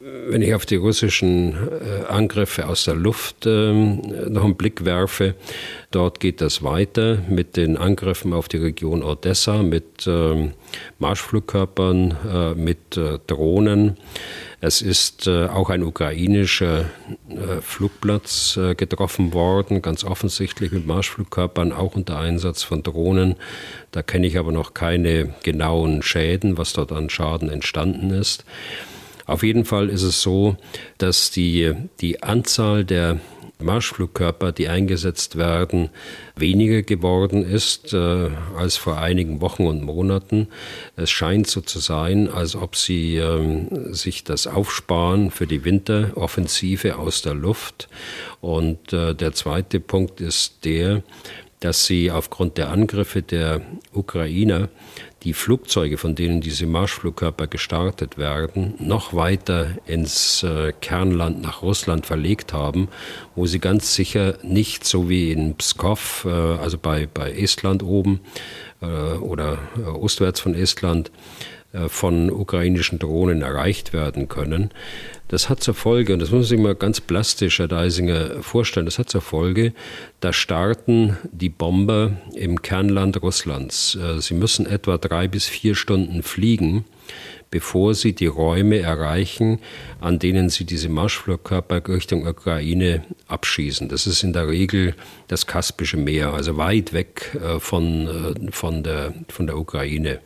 Wenn 0.00 0.40
ich 0.40 0.54
auf 0.54 0.64
die 0.64 0.76
russischen 0.76 1.52
äh, 1.52 2.06
Angriffe 2.06 2.66
aus 2.66 2.84
der 2.84 2.94
Luft 2.94 3.44
ähm, 3.44 4.00
noch 4.28 4.44
einen 4.44 4.56
Blick 4.56 4.86
werfe, 4.86 5.34
dort 5.90 6.20
geht 6.20 6.40
das 6.40 6.62
weiter 6.62 7.18
mit 7.28 7.58
den 7.58 7.76
Angriffen 7.76 8.32
auf 8.32 8.48
die 8.48 8.56
Region 8.56 9.02
Odessa, 9.02 9.62
mit 9.62 10.06
ähm, 10.06 10.52
Marschflugkörpern, 11.00 12.16
äh, 12.32 12.54
mit 12.54 12.96
äh, 12.96 13.18
Drohnen. 13.26 13.98
Es 14.62 14.82
ist 14.82 15.26
auch 15.26 15.70
ein 15.70 15.82
ukrainischer 15.82 16.84
Flugplatz 17.62 18.60
getroffen 18.76 19.32
worden, 19.32 19.80
ganz 19.80 20.04
offensichtlich 20.04 20.70
mit 20.70 20.86
Marschflugkörpern, 20.86 21.72
auch 21.72 21.94
unter 21.94 22.18
Einsatz 22.18 22.62
von 22.62 22.82
Drohnen. 22.82 23.36
Da 23.90 24.02
kenne 24.02 24.26
ich 24.26 24.38
aber 24.38 24.52
noch 24.52 24.74
keine 24.74 25.32
genauen 25.44 26.02
Schäden, 26.02 26.58
was 26.58 26.74
dort 26.74 26.92
an 26.92 27.08
Schaden 27.08 27.48
entstanden 27.48 28.10
ist. 28.10 28.44
Auf 29.30 29.44
jeden 29.44 29.64
Fall 29.64 29.90
ist 29.90 30.02
es 30.02 30.22
so, 30.22 30.56
dass 30.98 31.30
die, 31.30 31.72
die 32.00 32.20
Anzahl 32.24 32.84
der 32.84 33.20
Marschflugkörper, 33.62 34.50
die 34.50 34.66
eingesetzt 34.66 35.36
werden, 35.36 35.90
weniger 36.34 36.82
geworden 36.82 37.44
ist 37.44 37.94
äh, 37.94 38.30
als 38.56 38.76
vor 38.76 38.98
einigen 38.98 39.40
Wochen 39.40 39.68
und 39.68 39.84
Monaten. 39.84 40.48
Es 40.96 41.10
scheint 41.10 41.46
so 41.46 41.60
zu 41.60 41.78
sein, 41.78 42.28
als 42.28 42.56
ob 42.56 42.74
sie 42.74 43.18
äh, 43.18 43.92
sich 43.92 44.24
das 44.24 44.48
aufsparen 44.48 45.30
für 45.30 45.46
die 45.46 45.64
Winteroffensive 45.64 46.96
aus 46.96 47.22
der 47.22 47.34
Luft. 47.34 47.88
Und 48.40 48.92
äh, 48.92 49.14
der 49.14 49.32
zweite 49.32 49.78
Punkt 49.78 50.20
ist 50.20 50.64
der, 50.64 51.04
dass 51.60 51.84
sie 51.84 52.10
aufgrund 52.10 52.56
der 52.56 52.70
Angriffe 52.70 53.22
der 53.22 53.60
Ukrainer 53.92 54.70
die 55.22 55.34
Flugzeuge, 55.34 55.98
von 55.98 56.14
denen 56.14 56.40
diese 56.40 56.66
Marschflugkörper 56.66 57.46
gestartet 57.46 58.16
werden, 58.16 58.74
noch 58.78 59.12
weiter 59.12 59.68
ins 59.86 60.42
äh, 60.42 60.72
Kernland 60.80 61.42
nach 61.42 61.60
Russland 61.60 62.06
verlegt 62.06 62.54
haben, 62.54 62.88
wo 63.34 63.44
sie 63.44 63.58
ganz 63.58 63.94
sicher 63.94 64.38
nicht 64.42 64.86
so 64.86 65.10
wie 65.10 65.30
in 65.30 65.56
Pskov, 65.56 66.24
äh, 66.26 66.30
also 66.30 66.78
bei, 66.78 67.06
bei 67.12 67.32
Estland 67.32 67.82
oben 67.82 68.20
äh, 68.80 68.86
oder 68.86 69.58
ostwärts 70.00 70.40
von 70.40 70.54
Estland, 70.54 71.10
von 71.88 72.30
ukrainischen 72.30 72.98
Drohnen 72.98 73.42
erreicht 73.42 73.92
werden 73.92 74.28
können. 74.28 74.70
Das 75.30 75.48
hat 75.48 75.62
zur 75.62 75.74
Folge, 75.74 76.12
und 76.12 76.18
das 76.18 76.30
muss 76.30 76.38
man 76.38 76.48
sich 76.48 76.58
mal 76.58 76.74
ganz 76.74 77.00
plastisch, 77.00 77.60
Herr 77.60 77.68
Deisinger, 77.68 78.42
vorstellen, 78.42 78.86
das 78.86 78.98
hat 78.98 79.08
zur 79.08 79.20
Folge, 79.20 79.72
da 80.18 80.32
starten 80.32 81.16
die 81.30 81.48
Bomber 81.48 82.14
im 82.34 82.62
Kernland 82.62 83.22
Russlands. 83.22 83.94
Äh, 83.94 84.20
sie 84.20 84.34
müssen 84.34 84.66
etwa 84.66 84.98
drei 84.98 85.28
bis 85.28 85.46
vier 85.46 85.76
Stunden 85.76 86.24
fliegen, 86.24 86.84
bevor 87.52 87.94
sie 87.94 88.12
die 88.12 88.26
Räume 88.26 88.80
erreichen, 88.80 89.60
an 90.00 90.18
denen 90.18 90.48
sie 90.48 90.64
diese 90.64 90.88
Marschflugkörper 90.88 91.86
Richtung 91.86 92.26
Ukraine 92.26 93.04
abschießen. 93.28 93.88
Das 93.88 94.08
ist 94.08 94.24
in 94.24 94.32
der 94.32 94.48
Regel 94.48 94.96
das 95.28 95.46
Kaspische 95.46 95.96
Meer, 95.96 96.34
also 96.34 96.56
weit 96.56 96.92
weg 96.92 97.38
äh, 97.40 97.60
von, 97.60 98.50
von, 98.50 98.82
der, 98.82 99.14
von 99.28 99.46
der 99.46 99.56
Ukraine. 99.56 100.18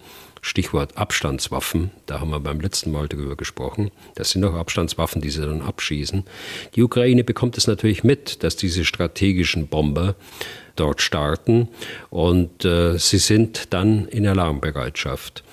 Stichwort 0.45 0.99
Abstandswaffen, 0.99 1.91
da 2.05 2.21
haben 2.21 2.31
wir 2.31 2.39
beim 2.39 2.61
letzten 2.61 2.93
Mal 2.93 3.09
darüber 3.09 3.35
gesprochen. 3.35 3.91
Das 4.15 4.31
sind 4.31 4.45
auch 4.45 4.53
Abstandswaffen, 4.53 5.23
die 5.23 5.31
sie 5.31 5.41
dann 5.41 5.63
abschießen. 5.63 6.25
Die 6.75 6.83
Ukraine 6.83 7.25
bekommt 7.25 7.57
es 7.57 7.67
natürlich 7.67 8.05
mit, 8.05 8.43
dass 8.43 8.55
diese 8.55 8.85
strategischen 8.85 9.69
Bomber 9.69 10.17
dort 10.77 11.01
starten 11.01 11.69
und 12.11 12.63
äh, 12.67 12.99
sie 12.99 13.17
sind 13.17 13.73
dann 13.73 14.07
in 14.09 14.27
Alarmbereitschaft. 14.27 15.45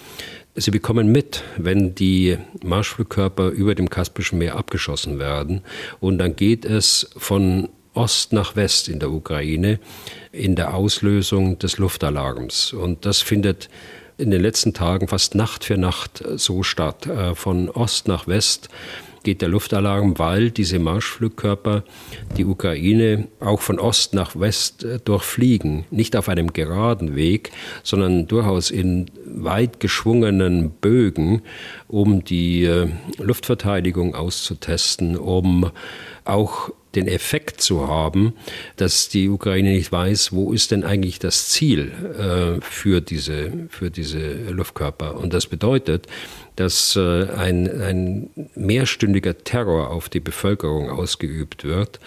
Sie 0.56 0.72
bekommen 0.72 1.10
mit, 1.10 1.42
wenn 1.56 1.96
die 1.96 2.38
Marschflugkörper 2.62 3.48
über 3.48 3.76
dem 3.76 3.90
Kaspischen 3.90 4.40
Meer 4.40 4.58
abgeschossen 4.58 5.20
werden 5.20 5.62
und 6.02 6.18
dann 6.18 6.36
geht 6.36 6.66
es 6.66 7.10
von 7.16 7.70
Ost 7.94 8.34
nach 8.34 8.58
West 8.58 8.90
in 8.90 9.00
der 9.00 9.12
Ukraine 9.12 9.80
in 10.34 10.58
der 10.58 10.74
Auslösung 10.74 11.60
des 11.60 11.78
Luftalarms. 11.78 12.74
Und 12.74 13.06
das 13.06 13.22
findet 13.22 13.70
in 14.22 14.32
den 14.32 14.42
letzten 14.42 14.74
Tagen 14.74 15.08
fast 15.08 15.36
Nacht 15.36 15.66
für 15.66 15.78
Nacht 15.78 16.22
äh, 16.22 16.38
so 16.38 16.64
statt. 16.64 17.08
Äh, 17.08 17.36
von 17.36 17.70
Ost 17.70 18.08
nach 18.08 18.28
West 18.28 18.70
geht 19.24 19.42
der 19.42 19.50
Luftalarm, 19.50 20.18
weil 20.18 20.50
diese 20.50 20.80
Marschflugkörper 20.80 21.84
die 22.38 22.46
Ukraine 22.46 23.28
auch 23.40 23.62
von 23.62 23.80
Ost 23.80 24.14
nach 24.14 24.40
West 24.40 24.84
äh, 24.84 25.00
durchfliegen. 25.00 25.86
Nicht 25.92 26.16
auf 26.16 26.30
einem 26.30 26.54
geraden 26.54 27.16
Weg, 27.16 27.52
sondern 27.84 28.28
durchaus 28.28 28.72
in 28.72 29.10
weit 29.26 29.80
geschwungenen 29.80 30.70
Bögen, 30.70 31.42
um 31.88 32.24
die 32.24 32.70
Luftverteidigung 33.18 34.16
auszutesten, 34.16 35.18
um 35.18 35.72
auch 36.26 36.72
den 36.96 37.08
Effekt 37.08 37.62
zu 37.62 37.88
haben, 37.88 38.34
dass 38.76 39.10
die 39.10 39.30
Ukraine 39.30 39.72
nicht 39.72 39.92
weiß, 39.92 40.32
wo 40.34 40.52
ist 40.52 40.72
denn 40.72 40.84
eigentlich 40.84 41.20
das 41.20 41.50
Ziel 41.50 41.92
äh, 42.18 42.62
für, 42.62 43.02
diese, 43.02 43.68
für 43.70 43.90
diese 43.90 44.34
Luftkörper. 44.50 45.18
Und 45.18 45.34
das 45.34 45.48
bedeutet, 45.48 46.08
dass 46.56 46.96
äh, 46.96 47.30
ein, 47.30 47.82
ein 47.82 48.30
mehrstündiger 48.56 49.38
Terror 49.38 49.90
auf 49.90 50.10
die 50.10 50.20
Bevölkerung 50.20 50.90
ausgeübt 50.90 51.64
wird 51.64 52.00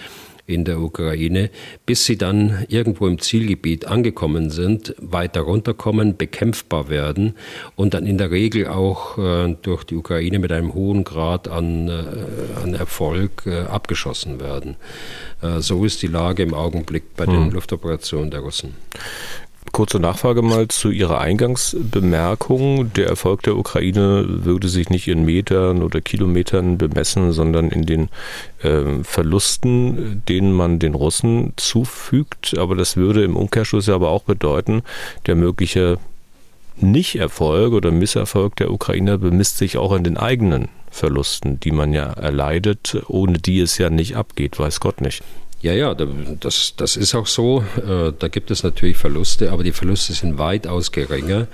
in 0.46 0.64
der 0.64 0.80
Ukraine, 0.80 1.50
bis 1.86 2.04
sie 2.04 2.18
dann 2.18 2.66
irgendwo 2.68 3.06
im 3.06 3.18
Zielgebiet 3.18 3.86
angekommen 3.86 4.50
sind, 4.50 4.94
weiter 4.98 5.40
runterkommen, 5.42 6.16
bekämpfbar 6.16 6.88
werden 6.88 7.34
und 7.76 7.94
dann 7.94 8.04
in 8.04 8.18
der 8.18 8.30
Regel 8.30 8.66
auch 8.66 9.16
äh, 9.16 9.56
durch 9.62 9.84
die 9.84 9.96
Ukraine 9.96 10.38
mit 10.38 10.52
einem 10.52 10.74
hohen 10.74 11.04
Grad 11.04 11.48
an, 11.48 11.88
äh, 11.88 12.62
an 12.62 12.74
Erfolg 12.74 13.44
äh, 13.46 13.62
abgeschossen 13.62 14.40
werden. 14.40 14.76
Äh, 15.40 15.60
so 15.60 15.84
ist 15.84 16.02
die 16.02 16.08
Lage 16.08 16.42
im 16.42 16.54
Augenblick 16.54 17.14
bei 17.16 17.26
den 17.26 17.46
hm. 17.46 17.50
Luftoperationen 17.50 18.30
der 18.30 18.40
Russen. 18.40 18.74
Kurze 19.74 19.98
Nachfrage 19.98 20.40
mal 20.40 20.68
zu 20.68 20.92
Ihrer 20.92 21.20
Eingangsbemerkung. 21.20 22.92
Der 22.92 23.08
Erfolg 23.08 23.42
der 23.42 23.56
Ukraine 23.56 24.24
würde 24.28 24.68
sich 24.68 24.88
nicht 24.88 25.08
in 25.08 25.24
Metern 25.24 25.82
oder 25.82 26.00
Kilometern 26.00 26.78
bemessen, 26.78 27.32
sondern 27.32 27.70
in 27.70 27.84
den 27.84 28.08
äh, 28.62 29.02
Verlusten, 29.02 30.22
denen 30.28 30.52
man 30.52 30.78
den 30.78 30.94
Russen 30.94 31.54
zufügt. 31.56 32.56
Aber 32.56 32.76
das 32.76 32.96
würde 32.96 33.24
im 33.24 33.34
Umkehrschluss 33.34 33.88
ja 33.88 33.96
aber 33.96 34.10
auch 34.10 34.22
bedeuten, 34.22 34.84
der 35.26 35.34
mögliche 35.34 35.98
Nicht-Erfolg 36.76 37.72
oder 37.72 37.90
Misserfolg 37.90 38.54
der 38.54 38.70
Ukrainer 38.70 39.18
bemisst 39.18 39.58
sich 39.58 39.76
auch 39.76 39.90
an 39.90 40.04
den 40.04 40.16
eigenen 40.16 40.68
Verlusten, 40.92 41.58
die 41.58 41.72
man 41.72 41.92
ja 41.92 42.12
erleidet, 42.12 43.02
ohne 43.08 43.38
die 43.38 43.58
es 43.58 43.76
ja 43.78 43.90
nicht 43.90 44.14
abgeht, 44.14 44.56
weiß 44.56 44.78
Gott 44.78 45.00
nicht. 45.00 45.24
Ja, 45.64 45.72
ja, 45.72 45.94
das, 45.94 46.74
das 46.76 46.94
ist 46.94 47.14
auch 47.14 47.26
so. 47.26 47.64
Äh, 47.78 48.12
da 48.18 48.28
gibt 48.28 48.50
es 48.50 48.64
natürlich 48.64 48.98
Verluste, 48.98 49.50
aber 49.50 49.64
die 49.64 49.72
Verluste 49.72 50.12
sind 50.12 50.36
weitaus 50.36 50.92
geringer, 50.92 51.46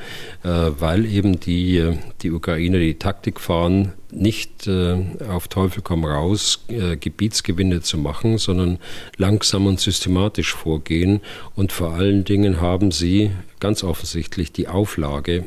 äh, 0.42 0.48
weil 0.48 1.06
eben 1.06 1.38
die, 1.38 1.96
die 2.20 2.32
Ukrainer 2.32 2.80
die 2.80 2.98
Taktik 2.98 3.38
fahren, 3.38 3.92
nicht 4.10 4.66
äh, 4.66 4.96
auf 5.28 5.46
Teufel 5.46 5.82
komm 5.84 6.04
raus 6.04 6.64
Gebietsgewinne 6.66 7.82
zu 7.82 7.98
machen, 7.98 8.38
sondern 8.38 8.80
langsam 9.16 9.68
und 9.68 9.78
systematisch 9.78 10.54
vorgehen. 10.54 11.20
Und 11.54 11.70
vor 11.70 11.92
allen 11.92 12.24
Dingen 12.24 12.60
haben 12.60 12.90
sie 12.90 13.30
ganz 13.60 13.84
offensichtlich 13.84 14.50
die 14.50 14.66
Auflage 14.66 15.44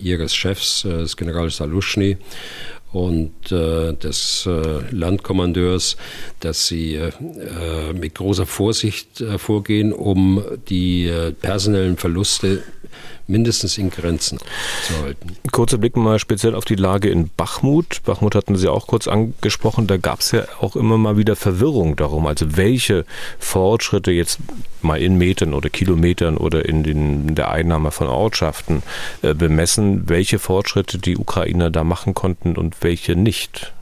ihres 0.00 0.34
Chefs, 0.34 0.82
des 0.82 1.18
Generals 1.18 1.56
Saluschny, 1.56 2.16
und 2.96 3.52
äh, 3.52 3.92
des 3.92 4.46
äh, 4.46 4.80
Landkommandeurs, 4.90 5.98
dass 6.40 6.66
sie 6.66 6.94
äh, 6.94 7.12
mit 7.92 8.14
großer 8.14 8.46
Vorsicht 8.46 9.20
äh, 9.20 9.36
vorgehen, 9.36 9.92
um 9.92 10.42
die 10.70 11.06
äh, 11.06 11.32
personellen 11.32 11.98
Verluste 11.98 12.62
mindestens 13.26 13.78
in 13.78 13.90
Grenzen 13.90 14.38
zu 14.86 15.02
halten. 15.02 15.36
Kurzer 15.52 15.78
Blick 15.78 15.96
mal 15.96 16.18
speziell 16.18 16.54
auf 16.54 16.64
die 16.64 16.74
Lage 16.74 17.08
in 17.08 17.30
Bachmut. 17.36 18.02
Bachmut 18.04 18.34
hatten 18.34 18.56
Sie 18.56 18.68
auch 18.68 18.86
kurz 18.86 19.08
angesprochen. 19.08 19.86
Da 19.86 19.96
gab 19.96 20.20
es 20.20 20.30
ja 20.32 20.44
auch 20.60 20.76
immer 20.76 20.98
mal 20.98 21.16
wieder 21.16 21.36
Verwirrung 21.36 21.96
darum. 21.96 22.26
Also 22.26 22.56
welche 22.56 23.04
Fortschritte 23.38 24.12
jetzt 24.12 24.38
mal 24.82 25.00
in 25.00 25.18
Metern 25.18 25.54
oder 25.54 25.70
Kilometern 25.70 26.36
oder 26.36 26.66
in, 26.66 26.82
den, 26.82 27.28
in 27.28 27.34
der 27.34 27.50
Einnahme 27.50 27.90
von 27.90 28.06
Ortschaften 28.06 28.82
äh, 29.22 29.34
bemessen, 29.34 30.08
welche 30.08 30.38
Fortschritte 30.38 30.98
die 30.98 31.16
Ukrainer 31.16 31.70
da 31.70 31.84
machen 31.84 32.14
konnten 32.14 32.56
und 32.56 32.76
welche 32.82 33.16
nicht. 33.16 33.72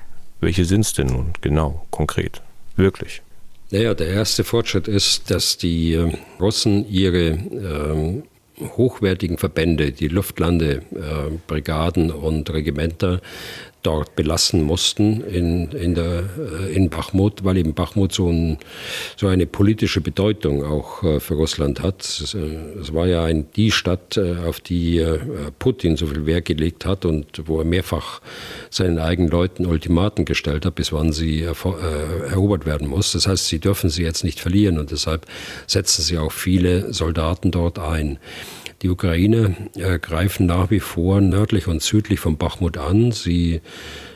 Welche 0.41 0.65
sind 0.65 0.83
es 0.83 0.93
denn 0.93 1.07
nun 1.07 1.33
genau, 1.41 1.87
konkret, 1.91 2.43
wirklich? 2.77 3.23
Naja, 3.71 3.95
der 3.95 4.09
erste 4.09 4.45
Fortschritt 4.45 4.89
ist, 4.89 5.31
dass 5.31 5.57
die 5.57 5.95
äh, 5.95 6.13
Russen 6.39 6.89
ihre 6.89 7.31
ähm, 7.31 8.23
hochwertigen 8.61 9.39
Verbände, 9.39 9.93
die 9.93 10.09
Luftlandebrigaden 10.09 12.11
und 12.11 12.51
Regimenter, 12.51 13.21
dort 13.85 14.17
belassen 14.17 14.63
mussten 14.63 15.21
in, 15.21 15.71
in, 15.71 15.95
der, 15.95 16.25
äh, 16.39 16.75
in 16.75 16.91
Bachmut, 16.91 17.45
weil 17.45 17.59
eben 17.59 17.75
Bachmut 17.75 18.13
so, 18.13 18.29
ein, 18.29 18.59
so 19.17 19.29
eine 19.29 19.47
politische 19.47 20.01
Bedeutung 20.01 20.65
auch 20.65 21.03
äh, 21.03 21.21
für 21.21 21.35
Russland 21.35 21.81
hat. 21.83 22.03
Es, 22.03 22.35
es 22.35 22.93
war 22.93 23.07
ja 23.07 23.25
ein, 23.25 23.47
die 23.55 23.71
Stadt, 23.71 24.19
auf 24.47 24.61
die 24.61 25.05
Putin 25.59 25.97
so 25.97 26.07
viel 26.07 26.27
Wert 26.27 26.47
gelegt 26.47 26.87
hat 26.87 27.05
und 27.05 27.43
wo 27.47 27.59
er 27.59 27.65
mehrfach 27.65 28.21
seinen 28.71 28.99
eigenen 28.99 29.31
Leuten 29.31 29.67
Ultimaten 29.67 30.25
gestellt 30.25 30.65
hat, 30.65 30.75
bis 30.75 30.93
wann 30.93 31.13
sie 31.13 31.43
erobert 31.43 32.67
werden 32.67 32.89
muss. 32.89 33.13
Das 33.13 33.27
heißt, 33.27 33.47
sie 33.47 33.59
dürfen 33.59 33.91
sie 33.91 34.03
jetzt 34.03 34.25
nicht 34.25 34.41
verlieren 34.41 34.79
und 34.79 34.91
deshalb 34.91 35.27
setzen 35.67 36.03
sie 36.03 36.19
auch 36.19 36.33
viele 36.33 36.93
Soldaten 36.93 37.51
dort 37.51 37.79
ein. 37.79 38.19
Die 38.85 38.91
Ukrainer 38.91 39.55
äh, 39.77 39.99
greifen 39.99 40.45
nach 40.45 40.71
wie 40.71 40.79
vor 40.79 41.23
nördlich 41.23 41.69
und 41.69 41.83
südlich 41.83 42.21
von 42.21 42.37
Bachmut 42.37 42.77
an. 42.77 43.13
Sie 43.13 43.63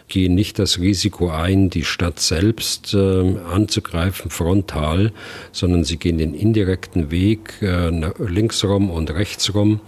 gehen 0.09 0.35
nicht 0.35 0.59
das 0.59 0.79
Risiko 0.79 1.31
ein, 1.31 1.71
die 1.71 1.85
Stadt 1.85 2.21
selbst 2.21 2.95
äh, 2.95 3.37
anzugreifen, 3.53 4.31
frontal, 4.31 5.12
sondern 5.53 5.85
sie 5.85 5.99
gehen 5.99 6.19
den 6.19 6.35
indirekten 6.35 7.11
Weg 7.11 7.61
äh, 7.62 7.91
linksrum 8.19 8.91
und 8.91 9.11
rechtsrum. 9.11 9.81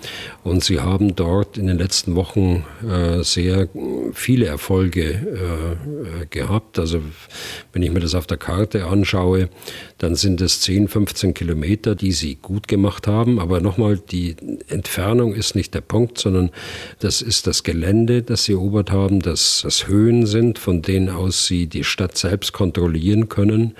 Und 0.45 0.65
sie 0.65 0.81
haben 0.81 1.17
dort 1.17 1.59
in 1.59 1.67
den 1.67 1.79
letzten 1.79 2.15
Wochen 2.15 2.65
äh, 2.87 3.23
sehr 3.23 3.69
viele 4.12 4.47
Erfolge 4.47 5.03
äh, 5.03 6.27
gehabt. 6.27 6.79
Also 6.79 7.00
wenn 7.73 7.83
ich 7.83 7.91
mir 7.91 8.00
das 8.00 8.15
auf 8.15 8.27
der 8.27 8.39
Karte 8.39 8.87
anschaue, 8.87 9.49
dann 9.99 10.15
sind 10.15 10.41
es 10.41 10.61
10, 10.61 10.89
15 10.89 11.35
Kilometer, 11.35 11.95
die 11.95 12.12
sie 12.12 12.37
gut 12.37 12.69
gemacht 12.69 13.07
haben. 13.07 13.39
Aber 13.39 13.61
nochmal, 13.61 13.99
die 13.99 14.37
Entfernung 14.69 15.35
ist 15.35 15.55
nicht 15.55 15.75
der 15.75 15.81
Punkt, 15.83 16.19
sondern 16.19 16.50
das 17.00 17.23
ist 17.23 17.47
das 17.47 17.62
Gelände, 17.62 18.23
das 18.23 18.45
sie 18.45 18.53
erobert 18.53 18.91
haben, 18.91 19.21
das, 19.21 19.61
das 19.62 19.87
Höhen 19.87 20.10
sind, 20.26 20.59
von 20.59 20.83
denen 20.83 21.09
aus 21.09 21.47
sie 21.47 21.67
die 21.67 21.85
Stadt 21.85 22.17
selbst 22.17 22.52
kontrollieren 22.52 23.29
können, 23.29 23.75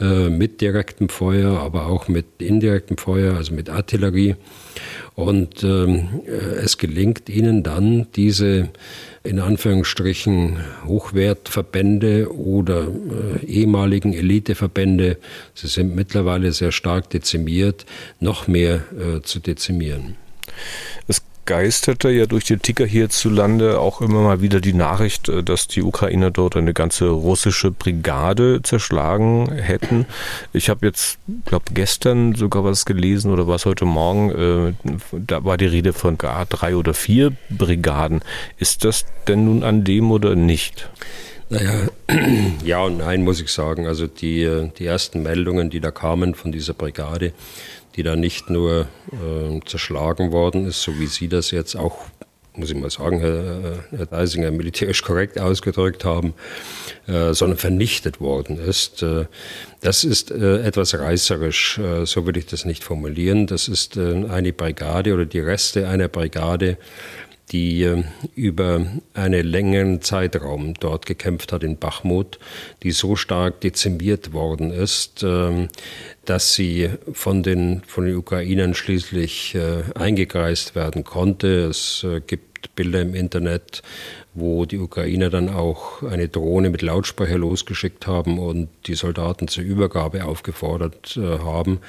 äh, 0.00 0.28
mit 0.28 0.60
direktem 0.60 1.08
Feuer, 1.08 1.58
aber 1.60 1.86
auch 1.86 2.08
mit 2.08 2.26
indirektem 2.38 2.98
Feuer, 2.98 3.36
also 3.36 3.54
mit 3.54 3.70
Artillerie. 3.70 4.36
Und 5.14 5.62
ähm, 5.62 6.22
äh, 6.26 6.30
es 6.30 6.78
gelingt 6.78 7.28
ihnen 7.28 7.62
dann, 7.62 8.06
diese 8.16 8.70
in 9.24 9.38
Anführungsstrichen 9.38 10.58
Hochwertverbände 10.86 12.34
oder 12.34 12.88
äh, 12.88 13.44
ehemaligen 13.46 14.14
Eliteverbände, 14.14 15.18
sie 15.54 15.68
sind 15.68 15.94
mittlerweile 15.94 16.52
sehr 16.52 16.72
stark 16.72 17.10
dezimiert, 17.10 17.86
noch 18.20 18.48
mehr 18.48 18.82
äh, 18.98 19.22
zu 19.22 19.38
dezimieren. 19.38 20.16
Es 21.06 21.22
geisterte 21.44 22.10
ja 22.10 22.26
durch 22.26 22.44
den 22.44 22.62
Ticker 22.62 22.86
hierzulande 22.86 23.80
auch 23.80 24.00
immer 24.00 24.22
mal 24.22 24.40
wieder 24.40 24.60
die 24.60 24.74
Nachricht, 24.74 25.28
äh, 25.28 25.42
dass 25.42 25.68
die 25.68 25.82
Ukrainer 25.82 26.30
dort 26.30 26.56
eine 26.56 26.74
ganze 26.74 27.08
russische 27.08 27.70
Brigade 27.70 28.60
zerschlagen 28.62 29.50
hätten. 29.52 30.06
Ich 30.52 30.68
habe 30.68 30.86
jetzt, 30.86 31.18
glaube 31.46 31.66
gestern 31.74 32.34
sogar 32.34 32.64
was 32.64 32.86
gelesen 32.86 33.32
oder 33.32 33.48
was 33.48 33.66
heute 33.66 33.84
Morgen, 33.84 34.30
äh, 34.30 34.72
da 35.12 35.44
war 35.44 35.56
die 35.56 35.66
Rede 35.66 35.92
von 35.92 36.18
gar 36.18 36.46
drei 36.46 36.76
oder 36.76 36.94
vier 36.94 37.32
Brigaden. 37.50 38.20
Ist 38.58 38.84
das 38.84 39.04
denn 39.26 39.44
nun 39.44 39.62
an 39.64 39.84
dem 39.84 40.10
oder 40.10 40.34
nicht? 40.34 40.88
Naja, 41.52 41.88
ja 42.64 42.82
und 42.82 42.98
nein, 42.98 43.24
muss 43.24 43.40
ich 43.40 43.50
sagen. 43.50 43.86
Also 43.86 44.06
die, 44.06 44.42
äh, 44.42 44.70
die 44.78 44.86
ersten 44.86 45.22
Meldungen, 45.22 45.68
die 45.68 45.80
da 45.80 45.90
kamen 45.90 46.34
von 46.34 46.50
dieser 46.50 46.72
Brigade, 46.72 47.32
die 47.96 48.02
da 48.02 48.16
nicht 48.16 48.50
nur 48.50 48.88
äh, 49.12 49.60
zerschlagen 49.66 50.32
worden 50.32 50.66
ist, 50.66 50.82
so 50.82 50.98
wie 50.98 51.06
Sie 51.06 51.28
das 51.28 51.50
jetzt 51.50 51.76
auch, 51.76 51.98
muss 52.54 52.70
ich 52.70 52.76
mal 52.76 52.90
sagen, 52.90 53.20
Herr, 53.20 53.84
Herr 53.90 54.06
Deisinger, 54.06 54.50
militärisch 54.50 55.02
korrekt 55.02 55.38
ausgedrückt 55.38 56.04
haben, 56.04 56.34
äh, 57.06 57.32
sondern 57.32 57.58
vernichtet 57.58 58.20
worden 58.20 58.58
ist. 58.58 59.02
Äh, 59.02 59.26
das 59.80 60.04
ist 60.04 60.30
äh, 60.30 60.62
etwas 60.62 60.94
reißerisch, 60.94 61.78
äh, 61.78 62.06
so 62.06 62.24
würde 62.24 62.38
ich 62.38 62.46
das 62.46 62.64
nicht 62.64 62.84
formulieren. 62.84 63.46
Das 63.46 63.68
ist 63.68 63.96
äh, 63.96 64.24
eine 64.28 64.52
Brigade 64.52 65.14
oder 65.14 65.24
die 65.24 65.40
Reste 65.40 65.88
einer 65.88 66.08
Brigade, 66.08 66.76
die 67.52 67.82
äh, 67.82 68.02
über 68.34 68.86
einen 69.14 69.46
längeren 69.46 70.00
Zeitraum 70.00 70.74
dort 70.74 71.06
gekämpft 71.06 71.52
hat 71.52 71.62
in 71.62 71.76
Bachmut, 71.76 72.38
die 72.82 72.90
so 72.90 73.14
stark 73.16 73.60
dezimiert 73.60 74.32
worden 74.32 74.70
ist, 74.70 75.22
ähm, 75.22 75.68
dass 76.24 76.54
sie 76.54 76.90
von 77.12 77.42
den, 77.42 77.82
von 77.86 78.06
den 78.06 78.16
Ukrainern 78.16 78.74
schließlich 78.74 79.54
äh, 79.54 79.82
eingekreist 79.94 80.74
werden 80.74 81.04
konnte. 81.04 81.66
Es 81.66 82.04
äh, 82.04 82.20
Bilder 82.74 83.00
im 83.00 83.14
Internet, 83.14 83.82
wo 84.34 84.64
die 84.64 84.78
Ukrainer 84.78 85.28
dann 85.28 85.48
auch 85.48 86.02
eine 86.02 86.28
Drohne 86.28 86.70
mit 86.70 86.82
Lautsprecher 86.82 87.38
losgeschickt 87.38 88.06
haben 88.06 88.38
und 88.38 88.68
die 88.86 88.94
Soldaten 88.94 89.48
zur 89.48 89.64
Übergabe 89.64 90.24
aufgefordert 90.24 91.16
äh, 91.16 91.38
haben. 91.40 91.80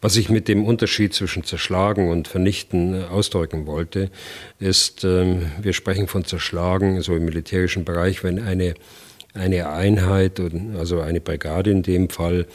Was 0.00 0.16
ich 0.16 0.28
mit 0.28 0.48
dem 0.48 0.64
Unterschied 0.64 1.14
zwischen 1.14 1.44
zerschlagen 1.44 2.10
und 2.10 2.28
vernichten 2.28 2.94
äh, 2.94 3.04
ausdrücken 3.04 3.66
wollte, 3.66 4.10
ist, 4.58 5.04
äh, 5.04 5.36
wir 5.60 5.72
sprechen 5.72 6.08
von 6.08 6.24
zerschlagen, 6.24 7.02
so 7.02 7.14
im 7.14 7.24
militärischen 7.24 7.84
Bereich, 7.84 8.24
wenn 8.24 8.40
eine 8.40 8.74
eine 9.34 9.70
Einheit, 9.70 10.40
also 10.76 11.00
eine 11.00 11.20
Brigade 11.20 11.70
in 11.70 11.82
dem 11.82 12.10
Fall, 12.10 12.46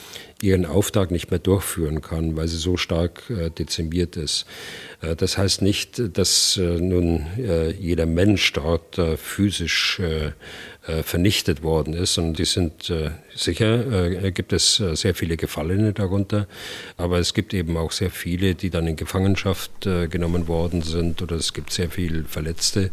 ihren 0.41 0.65
Auftrag 0.65 1.09
nicht 1.09 1.31
mehr 1.31 1.39
durchführen 1.39 2.01
kann, 2.01 2.35
weil 2.37 2.47
sie 2.47 2.57
so 2.57 2.77
stark 2.77 3.23
äh, 3.29 3.49
dezimiert 3.49 4.15
ist. 4.15 4.45
Äh, 5.01 5.15
das 5.15 5.37
heißt 5.37 5.61
nicht, 5.63 6.15
dass 6.17 6.57
äh, 6.57 6.79
nun 6.79 7.25
äh, 7.37 7.71
jeder 7.71 8.05
Mensch 8.05 8.53
dort 8.53 8.97
äh, 8.99 9.17
physisch 9.17 9.99
äh, 9.99 10.31
vernichtet 11.03 11.63
worden 11.63 11.93
ist, 11.93 12.13
sondern 12.13 12.35
die 12.35 12.45
sind 12.45 12.93
sicher, 13.35 14.31
gibt 14.31 14.53
es 14.53 14.77
sehr 14.77 15.13
viele 15.15 15.35
Gefallene 15.35 15.91
darunter, 15.91 16.47
aber 16.95 17.19
es 17.19 17.33
gibt 17.33 17.53
eben 17.53 17.75
auch 17.75 17.91
sehr 17.91 18.09
viele, 18.09 18.55
die 18.55 18.69
dann 18.69 18.87
in 18.87 18.95
Gefangenschaft 18.95 19.81
genommen 19.81 20.47
worden 20.47 20.83
sind 20.83 21.21
oder 21.21 21.35
es 21.35 21.51
gibt 21.51 21.73
sehr 21.73 21.89
viele 21.89 22.23
Verletzte 22.23 22.91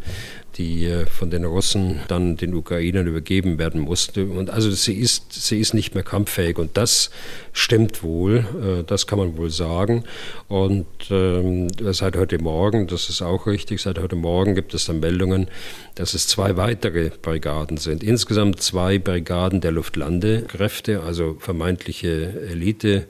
die 0.57 0.87
äh, 0.87 1.07
von 1.07 1.31
den 1.31 1.45
Russen 1.45 2.01
dann 2.09 2.37
den 2.37 2.55
Ukrainern 2.55 3.07
übergeben 3.07 3.59
werden 3.59 3.81
musste. 3.81 4.27
Und 4.27 4.51
also 4.51 4.71
sie 4.71 4.95
ist, 4.95 5.33
sie 5.33 5.61
ist 5.61 5.75
nicht 5.75 5.95
mehr 5.95 6.05
kampffähig 6.05 6.59
und 6.59 6.77
das 6.77 7.11
stimmt 7.53 8.03
wohl, 8.03 8.45
äh, 8.62 8.85
das 8.85 9.07
kann 9.07 9.19
man 9.19 9.37
wohl 9.37 9.51
sagen. 9.51 10.05
Und 10.49 10.87
ähm, 11.11 11.69
seit 11.93 12.17
heute 12.17 12.38
Morgen, 12.38 12.87
das 12.87 13.09
ist 13.09 13.23
auch 13.23 13.47
richtig, 13.47 13.83
seit 13.83 13.99
heute 13.99 14.17
Morgen 14.17 14.55
gibt 14.55 14.75
es 14.75 14.87
dann 14.87 15.01
Meldungen, 15.01 15.49
dass 15.95 16.14
es 16.14 16.27
zwei 16.27 16.57
weitere 16.57 17.11
Brigaden 17.11 17.77
sind. 17.77 18.03
Insgesamt 18.03 18.61
zwei 18.61 18.99
Brigaden 18.99 19.61
der 19.61 19.73
Luftlandekräfte, 19.73 21.03
also 21.03 21.37
vermeintliche 21.40 22.40
Elite. 22.51 23.07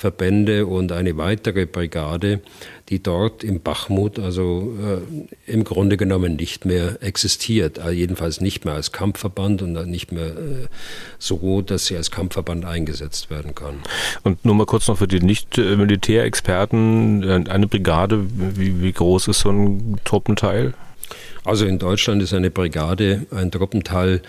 Verbände 0.00 0.64
und 0.64 0.92
eine 0.92 1.18
weitere 1.18 1.66
Brigade, 1.66 2.40
die 2.90 3.00
dort 3.00 3.44
im 3.44 3.60
Bachmut 3.60 4.18
also 4.18 4.74
äh, 4.82 5.50
im 5.50 5.62
Grunde 5.62 5.96
genommen 5.96 6.34
nicht 6.34 6.64
mehr 6.64 7.00
existiert, 7.02 7.78
also 7.78 7.92
jedenfalls 7.92 8.40
nicht 8.40 8.64
mehr 8.64 8.74
als 8.74 8.90
Kampfverband 8.90 9.62
und 9.62 9.72
nicht 9.88 10.10
mehr 10.10 10.26
äh, 10.26 10.66
so, 11.18 11.62
dass 11.62 11.86
sie 11.86 11.96
als 11.96 12.10
Kampfverband 12.10 12.64
eingesetzt 12.64 13.30
werden 13.30 13.54
kann. 13.54 13.76
Und 14.24 14.44
nur 14.44 14.56
mal 14.56 14.66
kurz 14.66 14.88
noch 14.88 14.98
für 14.98 15.06
die 15.06 15.20
Nicht-Militärexperten, 15.20 17.22
äh, 17.22 17.44
eine 17.48 17.68
Brigade, 17.68 18.26
wie, 18.28 18.82
wie 18.82 18.92
groß 18.92 19.28
ist 19.28 19.40
so 19.40 19.50
ein 19.50 20.00
Truppenteil? 20.04 20.74
Also 21.44 21.66
in 21.66 21.78
Deutschland 21.78 22.22
ist 22.22 22.34
eine 22.34 22.50
Brigade 22.50 23.26
ein 23.30 23.52
Truppenteil 23.52 24.20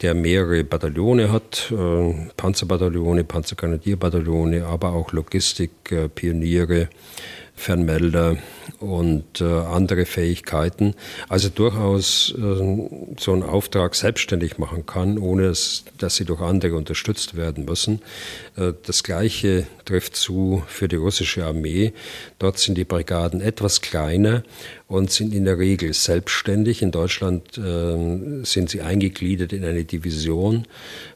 der 0.00 0.14
mehrere 0.14 0.64
Bataillone 0.64 1.32
hat, 1.32 1.72
äh, 1.72 2.14
Panzerbataillone, 2.36 3.24
Panzergrenadierbataillone, 3.24 4.64
aber 4.64 4.92
auch 4.92 5.12
Logistik, 5.12 5.70
äh, 5.90 6.08
Pioniere, 6.08 6.88
Fernmelder 7.58 8.36
und 8.80 9.40
äh, 9.40 9.44
andere 9.44 10.06
Fähigkeiten. 10.06 10.94
Also 11.28 11.48
durchaus 11.48 12.34
äh, 12.36 12.40
so 13.18 13.32
einen 13.32 13.42
Auftrag 13.42 13.94
selbstständig 13.94 14.58
machen 14.58 14.86
kann, 14.86 15.18
ohne 15.18 15.48
dass, 15.48 15.84
dass 15.98 16.16
sie 16.16 16.24
durch 16.24 16.40
andere 16.40 16.76
unterstützt 16.76 17.36
werden 17.36 17.64
müssen. 17.64 18.00
Äh, 18.56 18.72
das 18.86 19.02
Gleiche 19.02 19.66
trifft 19.84 20.16
zu 20.16 20.62
für 20.66 20.88
die 20.88 20.96
russische 20.96 21.44
Armee. 21.44 21.92
Dort 22.38 22.58
sind 22.58 22.76
die 22.76 22.84
Brigaden 22.84 23.40
etwas 23.40 23.80
kleiner 23.80 24.42
und 24.86 25.10
sind 25.10 25.34
in 25.34 25.44
der 25.44 25.58
Regel 25.58 25.92
selbstständig. 25.92 26.82
In 26.82 26.90
Deutschland 26.90 27.58
äh, 27.58 28.44
sind 28.44 28.70
sie 28.70 28.80
eingegliedert 28.80 29.52
in 29.52 29.64
eine 29.64 29.84
Division. 29.84 30.66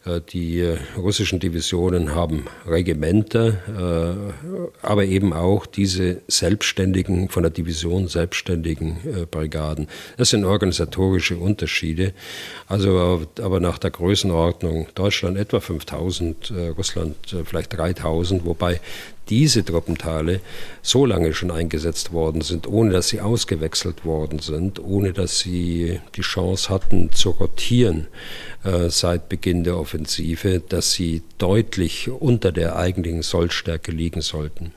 Äh, 0.04 0.20
die 0.32 0.60
äh, 0.60 0.78
russischen 0.96 1.40
Divisionen 1.40 2.14
haben 2.14 2.46
Regimenter, 2.66 3.48
äh, 3.68 4.86
aber 4.86 5.04
eben 5.04 5.32
auch 5.32 5.66
diese 5.66 6.20
selbstständigen, 6.32 7.28
von 7.28 7.42
der 7.42 7.50
Division 7.50 8.08
selbstständigen 8.08 8.96
äh, 9.04 9.26
Brigaden. 9.26 9.88
Das 10.16 10.30
sind 10.30 10.44
organisatorische 10.44 11.36
Unterschiede. 11.36 12.12
Also, 12.66 13.26
aber 13.40 13.60
nach 13.60 13.78
der 13.78 13.90
Größenordnung 13.90 14.88
Deutschland 14.94 15.36
etwa 15.36 15.60
5000, 15.60 16.50
äh, 16.50 16.68
Russland 16.68 17.32
äh, 17.32 17.44
vielleicht 17.44 17.76
3000, 17.76 18.44
wobei 18.44 18.80
diese 19.28 19.64
Truppenteile 19.64 20.40
so 20.82 21.06
lange 21.06 21.32
schon 21.32 21.50
eingesetzt 21.50 22.12
worden 22.12 22.40
sind, 22.40 22.66
ohne 22.66 22.92
dass 22.92 23.08
sie 23.08 23.20
ausgewechselt 23.20 24.04
worden 24.04 24.40
sind, 24.40 24.80
ohne 24.80 25.12
dass 25.12 25.38
sie 25.38 26.00
die 26.16 26.22
Chance 26.22 26.70
hatten 26.70 27.12
zu 27.12 27.30
rotieren 27.30 28.08
äh, 28.64 28.90
seit 28.90 29.28
Beginn 29.28 29.64
der 29.64 29.78
Offensive, 29.78 30.60
dass 30.68 30.92
sie 30.92 31.22
deutlich 31.38 32.10
unter 32.10 32.52
der 32.52 32.76
eigentlichen 32.76 33.22
Sollstärke 33.22 33.92
liegen 33.92 34.22
sollten 34.22 34.72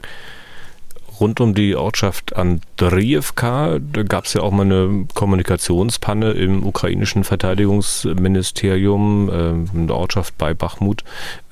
rund 1.20 1.40
um 1.40 1.54
die 1.54 1.76
Ortschaft 1.76 2.36
Andrievka. 2.36 3.80
Da 3.80 4.04
gab 4.04 4.26
es 4.26 4.34
ja 4.34 4.42
auch 4.42 4.52
mal 4.52 4.64
eine 4.64 5.08
Kommunikationspanne 5.14 6.32
im 6.32 6.66
ukrainischen 6.66 7.24
Verteidigungsministerium, 7.24 9.30
äh, 9.30 9.78
in 9.78 9.88
der 9.88 9.96
Ortschaft 9.96 10.38
bei 10.38 10.54
Bachmut. 10.54 11.04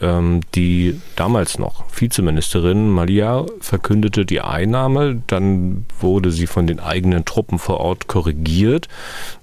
Ähm, 0.01 0.41
die 0.55 0.99
damals 1.15 1.59
noch 1.59 1.83
Vizeministerin 1.95 2.89
Malia 2.89 3.45
verkündete 3.59 4.25
die 4.25 4.41
Einnahme. 4.41 5.21
Dann 5.27 5.85
wurde 5.99 6.31
sie 6.31 6.47
von 6.47 6.67
den 6.67 6.79
eigenen 6.79 7.25
Truppen 7.25 7.59
vor 7.59 7.79
Ort 7.79 8.07
korrigiert. 8.07 8.87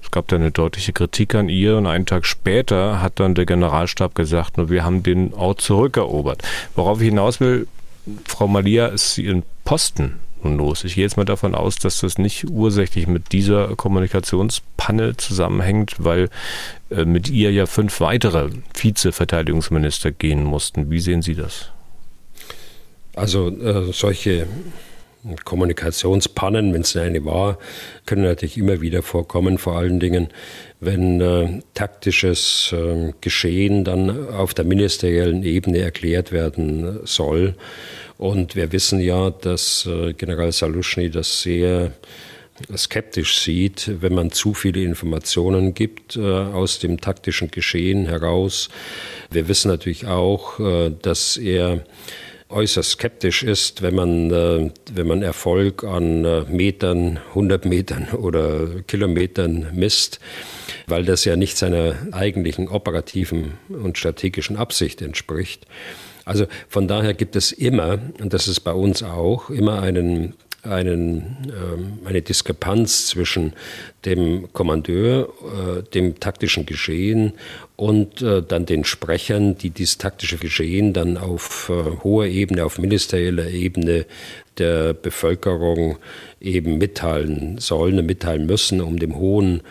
Es 0.02 0.10
gab 0.10 0.28
da 0.28 0.36
eine 0.36 0.50
deutliche 0.50 0.92
Kritik 0.92 1.34
an 1.34 1.48
ihr 1.48 1.76
und 1.76 1.86
einen 1.86 2.06
Tag 2.06 2.26
später 2.26 3.00
hat 3.00 3.20
dann 3.20 3.34
der 3.34 3.46
Generalstab 3.46 4.14
gesagt, 4.14 4.54
wir 4.56 4.84
haben 4.84 5.02
den 5.02 5.32
Ort 5.34 5.60
zurückerobert. 5.60 6.42
Worauf 6.74 7.00
ich 7.00 7.08
hinaus 7.08 7.40
will, 7.40 7.66
Frau 8.26 8.48
Malia 8.48 8.86
ist 8.86 9.18
ihren 9.18 9.44
Posten 9.64 10.20
nun 10.42 10.56
los. 10.56 10.84
Ich 10.84 10.94
gehe 10.94 11.04
jetzt 11.04 11.16
mal 11.16 11.24
davon 11.24 11.54
aus, 11.54 11.76
dass 11.76 12.00
das 12.00 12.18
nicht 12.18 12.46
ursächlich 12.48 13.06
mit 13.06 13.32
dieser 13.32 13.76
Kommunikationspanne 13.76 15.16
zusammenhängt, 15.16 15.96
weil 15.98 16.30
äh, 16.90 17.04
mit 17.04 17.28
ihr 17.28 17.52
ja 17.52 17.66
fünf 17.66 18.00
weitere 18.00 18.50
Vize-Verteidigungsminister 18.74 20.12
gehen 20.12 20.44
mussten. 20.44 20.90
Wie 20.90 21.00
sehen 21.00 21.22
Sie 21.22 21.34
das? 21.34 21.70
Also 23.14 23.48
äh, 23.48 23.92
solche 23.92 24.46
Kommunikationspannen, 25.44 26.72
wenn 26.72 26.80
es 26.80 26.96
eine 26.96 27.24
war, 27.26 27.58
können 28.06 28.22
natürlich 28.22 28.56
immer 28.56 28.80
wieder 28.80 29.02
vorkommen, 29.02 29.58
vor 29.58 29.76
allen 29.76 30.00
Dingen, 30.00 30.28
wenn 30.80 31.20
äh, 31.20 31.60
taktisches 31.74 32.72
äh, 32.72 33.12
Geschehen 33.20 33.84
dann 33.84 34.28
auf 34.30 34.54
der 34.54 34.64
ministeriellen 34.64 35.42
Ebene 35.42 35.78
erklärt 35.78 36.32
werden 36.32 37.00
soll. 37.04 37.54
Und 38.20 38.54
wir 38.54 38.70
wissen 38.70 39.00
ja, 39.00 39.30
dass 39.30 39.86
äh, 39.86 40.12
General 40.12 40.52
Salushny 40.52 41.08
das 41.08 41.40
sehr 41.40 41.92
skeptisch 42.76 43.38
sieht, 43.38 43.90
wenn 44.02 44.12
man 44.12 44.30
zu 44.30 44.52
viele 44.52 44.82
Informationen 44.82 45.72
gibt 45.72 46.16
äh, 46.16 46.20
aus 46.20 46.80
dem 46.80 47.00
taktischen 47.00 47.50
Geschehen 47.50 48.04
heraus. 48.04 48.68
Wir 49.30 49.48
wissen 49.48 49.70
natürlich 49.70 50.06
auch, 50.06 50.60
äh, 50.60 50.90
dass 51.00 51.38
er 51.38 51.86
äußerst 52.50 52.90
skeptisch 52.90 53.42
ist, 53.42 53.80
wenn 53.80 53.94
man, 53.94 54.30
äh, 54.30 54.70
wenn 54.92 55.06
man 55.06 55.22
Erfolg 55.22 55.82
an 55.84 56.26
äh, 56.26 56.42
Metern, 56.42 57.20
100 57.30 57.64
Metern 57.64 58.08
oder 58.10 58.82
Kilometern 58.86 59.68
misst, 59.72 60.20
weil 60.86 61.06
das 61.06 61.24
ja 61.24 61.36
nicht 61.36 61.56
seiner 61.56 61.94
eigentlichen 62.12 62.68
operativen 62.68 63.52
und 63.70 63.96
strategischen 63.96 64.58
Absicht 64.58 65.00
entspricht. 65.00 65.66
Also 66.30 66.46
von 66.68 66.86
daher 66.86 67.12
gibt 67.12 67.34
es 67.34 67.50
immer, 67.50 67.98
und 68.20 68.32
das 68.32 68.46
ist 68.46 68.60
bei 68.60 68.72
uns 68.72 69.02
auch, 69.02 69.50
immer 69.50 69.82
einen 69.82 70.34
einen, 70.62 71.36
ähm, 71.46 71.98
eine 72.04 72.20
Diskrepanz 72.20 73.06
zwischen 73.06 73.54
dem 74.04 74.52
Kommandeur, 74.52 75.30
äh, 75.40 75.82
dem 75.94 76.20
taktischen 76.20 76.66
Geschehen 76.66 77.32
und 77.76 78.20
äh, 78.20 78.42
dann 78.42 78.66
den 78.66 78.84
Sprechern, 78.84 79.56
die 79.56 79.70
dieses 79.70 79.96
taktische 79.96 80.36
Geschehen 80.36 80.92
dann 80.92 81.16
auf 81.16 81.70
äh, 81.70 82.02
hoher 82.04 82.26
Ebene, 82.26 82.64
auf 82.66 82.78
ministerieller 82.78 83.48
Ebene 83.48 84.04
der 84.58 84.92
Bevölkerung 84.92 85.96
eben 86.42 86.76
mitteilen 86.76 87.56
sollen 87.58 87.98
und 87.98 88.04
mitteilen 88.06 88.44
müssen, 88.44 88.82
um 88.82 88.98
dem 88.98 89.16
hohen 89.16 89.62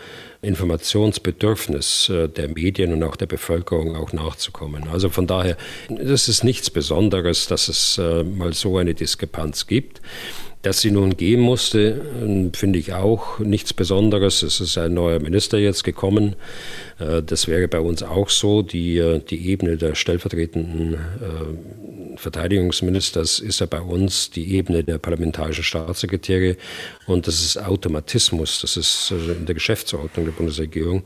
Informationsbedürfnis 0.42 2.10
der 2.10 2.48
Medien 2.48 2.92
und 2.92 3.02
auch 3.02 3.16
der 3.16 3.26
Bevölkerung 3.26 3.94
auch 3.96 4.12
nachzukommen. 4.12 4.88
Also 4.88 5.10
von 5.10 5.26
daher, 5.26 5.56
das 5.88 6.28
ist 6.28 6.44
nichts 6.44 6.70
Besonderes, 6.70 7.46
dass 7.46 7.68
es 7.68 7.98
mal 7.98 8.52
so 8.54 8.78
eine 8.78 8.94
Diskrepanz 8.94 9.66
gibt. 9.66 10.00
Dass 10.62 10.82
sie 10.82 10.90
nun 10.90 11.16
gehen 11.16 11.40
musste, 11.40 12.02
ähm, 12.22 12.52
finde 12.52 12.78
ich 12.78 12.92
auch 12.92 13.38
nichts 13.38 13.72
Besonderes. 13.72 14.42
Es 14.42 14.60
ist 14.60 14.76
ein 14.76 14.92
neuer 14.92 15.18
Minister 15.18 15.56
jetzt 15.56 15.84
gekommen. 15.84 16.36
Äh, 16.98 17.22
das 17.22 17.48
wäre 17.48 17.66
bei 17.66 17.80
uns 17.80 18.02
auch 18.02 18.28
so. 18.28 18.60
Die, 18.60 18.98
äh, 18.98 19.20
die 19.20 19.48
Ebene 19.48 19.78
der 19.78 19.94
stellvertretenden 19.94 20.94
äh, 20.94 20.98
Verteidigungsministers 22.20 23.38
ist 23.38 23.60
ja 23.60 23.66
bei 23.66 23.80
uns 23.80 24.30
die 24.30 24.54
Ebene 24.54 24.84
der 24.84 24.98
parlamentarischen 24.98 25.64
Staatssekretäre. 25.64 26.56
Und 27.06 27.26
das 27.26 27.42
ist 27.42 27.56
Automatismus. 27.56 28.60
Das 28.60 28.76
ist 28.76 29.10
in 29.10 29.46
der 29.46 29.54
Geschäftsordnung 29.54 30.26
der 30.26 30.32
Bundesregierung 30.32 31.02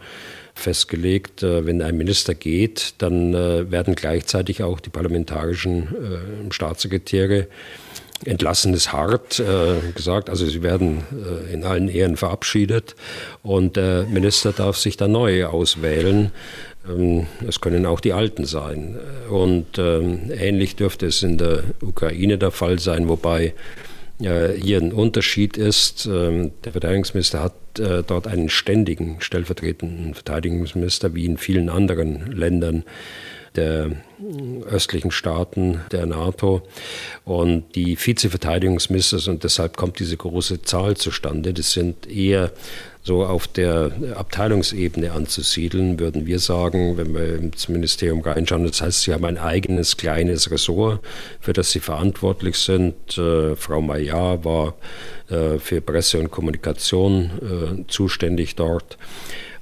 festgelegt, 0.54 1.42
wenn 1.42 1.82
ein 1.82 1.96
Minister 1.96 2.32
geht, 2.32 2.94
dann 2.98 3.32
werden 3.32 3.96
gleichzeitig 3.96 4.62
auch 4.62 4.78
die 4.78 4.90
parlamentarischen 4.90 6.48
Staatssekretäre 6.50 7.48
entlassen 8.24 8.74
ist 8.74 8.92
hart 8.92 9.40
äh, 9.40 9.92
gesagt. 9.94 10.30
Also 10.30 10.46
sie 10.46 10.62
werden 10.62 11.02
äh, 11.12 11.52
in 11.52 11.64
allen 11.64 11.88
Ehren 11.88 12.16
verabschiedet 12.16 12.94
und 13.42 13.76
der 13.76 14.04
Minister 14.04 14.52
darf 14.52 14.76
sich 14.76 14.96
dann 14.96 15.12
neu 15.12 15.46
auswählen. 15.46 16.30
Ähm, 16.88 17.26
es 17.46 17.60
können 17.60 17.86
auch 17.86 18.00
die 18.00 18.12
Alten 18.12 18.44
sein. 18.44 18.98
Und 19.28 19.78
ähm, 19.78 20.30
ähnlich 20.30 20.76
dürfte 20.76 21.06
es 21.06 21.22
in 21.22 21.38
der 21.38 21.62
Ukraine 21.80 22.38
der 22.38 22.50
Fall 22.50 22.78
sein, 22.78 23.08
wobei 23.08 23.54
äh, 24.20 24.52
hier 24.52 24.78
ein 24.78 24.92
Unterschied 24.92 25.56
ist. 25.56 26.06
Ähm, 26.06 26.52
der 26.64 26.72
Verteidigungsminister 26.72 27.42
hat 27.42 27.54
äh, 27.78 28.02
dort 28.02 28.26
einen 28.26 28.48
ständigen 28.48 29.16
stellvertretenden 29.20 30.14
Verteidigungsminister, 30.14 31.14
wie 31.14 31.26
in 31.26 31.36
vielen 31.36 31.68
anderen 31.68 32.30
Ländern 32.30 32.84
der 33.56 33.92
östlichen 34.68 35.12
Staaten 35.12 35.80
der 35.92 36.06
NATO 36.06 36.62
und 37.24 37.74
die 37.76 37.96
Vizeverteidigungsminister 37.96 39.30
und 39.30 39.44
deshalb 39.44 39.76
kommt 39.76 40.00
diese 40.00 40.16
große 40.16 40.62
Zahl 40.62 40.96
zustande. 40.96 41.54
Das 41.54 41.72
sind 41.72 42.10
eher 42.10 42.50
so 43.04 43.24
auf 43.24 43.46
der 43.46 43.92
Abteilungsebene 44.16 45.12
anzusiedeln, 45.12 46.00
würden 46.00 46.26
wir 46.26 46.38
sagen, 46.38 46.96
wenn 46.96 47.14
wir 47.14 47.36
ins 47.36 47.68
Ministerium 47.68 48.22
reinschauen. 48.22 48.66
Das 48.66 48.80
heißt, 48.80 49.02
sie 49.02 49.12
haben 49.12 49.26
ein 49.26 49.36
eigenes 49.36 49.98
kleines 49.98 50.50
Ressort, 50.50 51.00
für 51.38 51.52
das 51.52 51.70
sie 51.70 51.80
verantwortlich 51.80 52.56
sind. 52.56 53.18
Äh, 53.18 53.56
Frau 53.56 53.82
Maillard 53.82 54.46
war 54.46 54.74
äh, 55.28 55.58
für 55.58 55.82
Presse 55.82 56.18
und 56.18 56.30
Kommunikation 56.30 57.30
äh, 57.42 57.84
zuständig 57.88 58.56
dort. 58.56 58.96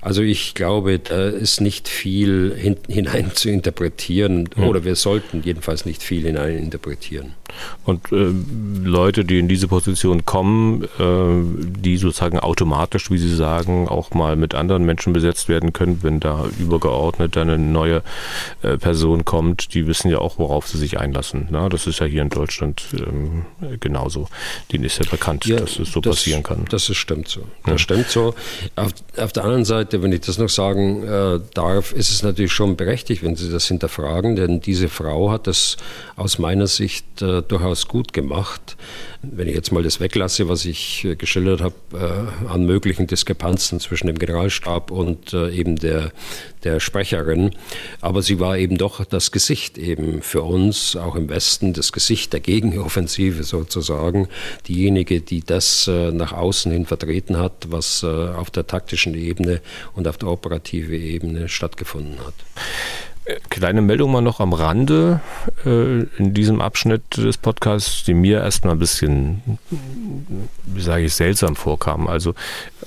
Also 0.03 0.21
ich 0.23 0.55
glaube, 0.55 0.99
da 0.99 1.29
ist 1.29 1.61
nicht 1.61 1.89
viel 1.89 2.55
hin, 2.57 2.77
hinein 2.89 3.31
zu 3.35 3.49
interpretieren 3.49 4.51
hm. 4.55 4.65
oder 4.65 4.85
wir 4.85 4.97
sollten 4.97 5.43
jedenfalls 5.43 5.87
nicht 5.87 6.03
viel 6.03 6.27
hinein 6.27 6.59
interpretieren. 6.59 7.35
Und 7.85 8.13
äh, 8.13 8.33
Leute, 8.85 9.25
die 9.25 9.39
in 9.39 9.49
diese 9.49 9.69
Position 9.69 10.25
kommen, 10.25 10.85
äh, 10.99 11.79
die 11.81 11.97
sozusagen 11.97 12.39
automatisch, 12.39 13.11
wie 13.11 13.19
Sie 13.19 13.35
sagen, 13.35 13.89
auch 13.89 14.13
mal 14.13 14.37
mit 14.37 14.55
anderen 14.55 14.85
Menschen 14.85 15.13
besetzt 15.13 15.49
werden 15.49 15.73
können, 15.73 16.03
wenn 16.03 16.21
da 16.21 16.47
übergeordnet 16.59 17.37
eine 17.37 17.59
neue 17.59 18.03
äh, 18.63 18.77
Person 18.77 19.25
kommt, 19.25 19.75
die 19.75 19.87
wissen 19.87 20.11
ja 20.11 20.19
auch, 20.19 20.39
worauf 20.39 20.69
sie 20.69 20.79
sich 20.79 20.99
einlassen. 20.99 21.49
Na, 21.51 21.69
das 21.69 21.87
ist 21.87 21.99
ja 21.99 22.07
hier 22.07 22.23
in 22.23 22.29
Deutschland 22.29 22.83
ähm, 22.95 23.45
genauso. 23.81 24.29
Denen 24.73 24.85
ist 24.85 24.99
ja 24.99 25.05
bekannt, 25.11 25.45
ja, 25.47 25.57
dass 25.57 25.79
es 25.79 25.93
so 25.93 26.01
das, 26.01 26.17
passieren 26.17 26.43
kann. 26.43 26.65
Das 26.71 26.89
ist, 26.89 26.97
stimmt 26.97 27.29
so. 27.29 27.43
Das 27.65 27.73
ja. 27.73 27.79
stimmt 27.79 28.09
so. 28.09 28.35
Auf, 28.77 28.93
auf, 29.17 29.33
der 29.33 29.45
anderen 29.45 29.65
Seite, 29.65 29.92
wenn 30.01 30.13
ich 30.13 30.21
das 30.21 30.39
noch 30.39 30.49
sagen 30.49 31.03
äh, 31.03 31.41
darf, 31.53 31.93
ist 31.93 32.11
es 32.11 32.23
natürlich 32.23 32.53
schon 32.53 32.77
berechtigt, 32.77 33.23
wenn 33.23 33.37
Sie 33.37 33.51
das 33.51 33.67
hinterfragen, 33.67 34.37
denn 34.37 34.61
diese 34.61 34.89
Frau 34.89 35.31
hat 35.31 35.47
das 35.47 35.77
aus 36.17 36.39
meiner 36.39 36.69
Sicht 36.69 37.21
äh, 37.21 37.43
durchaus 37.43 37.89
gut 37.89 38.13
gemacht. 38.13 38.77
Wenn 39.25 39.47
ich 39.47 39.55
jetzt 39.55 39.71
mal 39.71 39.85
das 39.85 40.01
weglasse, 40.01 40.49
was 40.49 40.65
ich 40.65 41.05
äh, 41.05 41.15
geschildert 41.15 41.61
habe, 41.61 41.75
äh, 41.95 42.49
an 42.49 42.67
möglichen 42.67 43.07
Diskrepanzen 43.07 43.79
zwischen 43.79 44.09
dem 44.09 44.19
Generalstab 44.19 44.91
und 44.91 45.33
äh, 45.33 45.51
eben 45.51 45.77
der, 45.77 46.11
der 46.65 46.81
Sprecherin. 46.81 47.53
Aber 48.01 48.23
sie 48.23 48.41
war 48.41 48.59
eben 48.59 48.79
doch 48.79 49.05
das 49.05 49.31
Gesicht 49.31 49.79
eben 49.79 50.23
für 50.23 50.43
uns, 50.43 50.97
auch 50.97 51.15
im 51.15 51.29
Westen, 51.29 51.73
das 51.73 51.93
Gesicht 51.93 52.33
der 52.33 52.41
Gegenoffensive 52.41 53.45
sozusagen. 53.45 54.27
Diejenige, 54.67 55.21
die 55.21 55.45
das 55.45 55.87
nach 55.87 56.33
außen 56.33 56.73
hin 56.73 56.87
vertreten 56.87 57.37
hat, 57.37 57.71
was 57.71 58.05
auf 58.05 58.51
der 58.51 58.67
taktischen 58.67 59.15
Ebene 59.15 59.61
und 59.95 60.09
auf 60.09 60.19
der 60.19 60.29
operativen 60.29 60.95
Ebene 60.95 61.49
stattgefunden 61.49 62.19
hat. 62.25 62.35
Kleine 63.51 63.83
Meldung 63.83 64.11
mal 64.11 64.21
noch 64.21 64.41
am 64.41 64.53
Rande 64.53 65.21
äh, 65.65 66.03
in 66.19 66.35
diesem 66.35 66.61
Abschnitt 66.61 67.17
des 67.17 67.39
Podcasts, 67.39 68.05
die 68.05 68.15
mir 68.15 68.41
erstmal 68.41 68.75
ein 68.75 68.79
bisschen, 68.79 69.59
wie 70.67 70.81
sage 70.81 71.05
ich, 71.05 71.15
seltsam 71.15 71.55
vorkam. 71.55 72.09
Also 72.09 72.35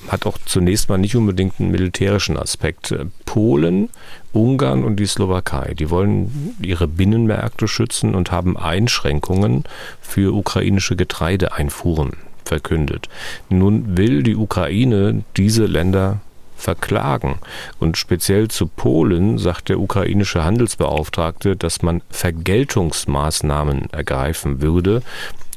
hat 0.10 0.26
auch 0.26 0.38
zunächst 0.46 0.90
mal 0.90 0.98
nicht 0.98 1.16
unbedingt 1.16 1.60
einen 1.60 1.72
militärischen 1.72 2.38
Aspekt. 2.38 2.94
Polen, 3.26 3.90
Ungarn 4.34 4.84
und 4.84 4.98
die 4.98 5.06
Slowakei, 5.06 5.74
die 5.74 5.90
wollen 5.90 6.56
ihre 6.62 6.88
Binnenmärkte 6.88 7.68
schützen 7.68 8.14
und 8.14 8.32
haben 8.32 8.58
Einschränkungen 8.58 9.64
für 10.02 10.36
ukrainische 10.36 10.96
Getreideeinfuhren 10.96 12.12
verkündet. 12.44 13.10
Nun 13.50 13.98
will 13.98 14.22
die 14.22 14.36
Ukraine 14.36 15.24
diese 15.38 15.66
Länder 15.66 16.20
verklagen. 16.56 17.40
Und 17.80 17.98
speziell 17.98 18.48
zu 18.48 18.68
Polen 18.68 19.38
sagt 19.38 19.70
der 19.70 19.80
ukrainische 19.80 20.44
Handelsbeauftragte, 20.44 21.56
dass 21.56 21.82
man 21.82 22.02
Vergeltungsmaßnahmen 22.10 23.90
ergreifen 23.92 24.62
würde 24.62 25.02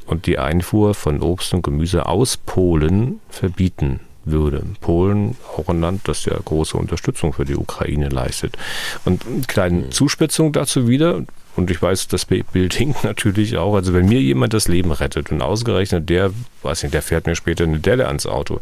und 0.07 0.27
die 0.27 0.39
Einfuhr 0.39 0.95
von 0.95 1.21
Obst 1.23 1.55
und 1.55 1.63
Gemüse 1.63 2.07
aus 2.07 2.37
Polen 2.37 3.21
verbieten 3.29 4.01
würde. 4.25 4.63
Polen, 4.81 5.37
auch 5.57 5.69
ein 5.69 5.81
Land, 5.81 6.03
das 6.05 6.25
ja 6.25 6.37
große 6.43 6.77
Unterstützung 6.77 7.33
für 7.33 7.45
die 7.45 7.57
Ukraine 7.57 8.09
leistet. 8.09 8.57
Und 9.05 9.27
eine 9.27 9.43
kleine 9.43 9.91
Zuspitzung 9.91 10.53
dazu 10.53 10.89
wieder, 10.89 11.23
und 11.57 11.73
ich 11.73 11.83
weiß, 11.83 12.07
das 12.07 12.25
Bild 12.25 12.75
hinkt 12.75 13.03
natürlich 13.03 13.57
auch. 13.57 13.75
Also 13.75 13.93
wenn 13.93 14.07
mir 14.07 14.21
jemand 14.21 14.55
das 14.55 14.69
Leben 14.69 14.93
rettet 14.93 15.33
und 15.33 15.43
ausgerechnet 15.43 16.09
der, 16.09 16.31
weiß 16.63 16.85
nicht, 16.85 16.95
der 16.95 17.03
fährt 17.03 17.27
mir 17.27 17.35
später 17.35 17.65
eine 17.65 17.81
Delle 17.81 18.07
ans 18.07 18.27
Auto, 18.27 18.61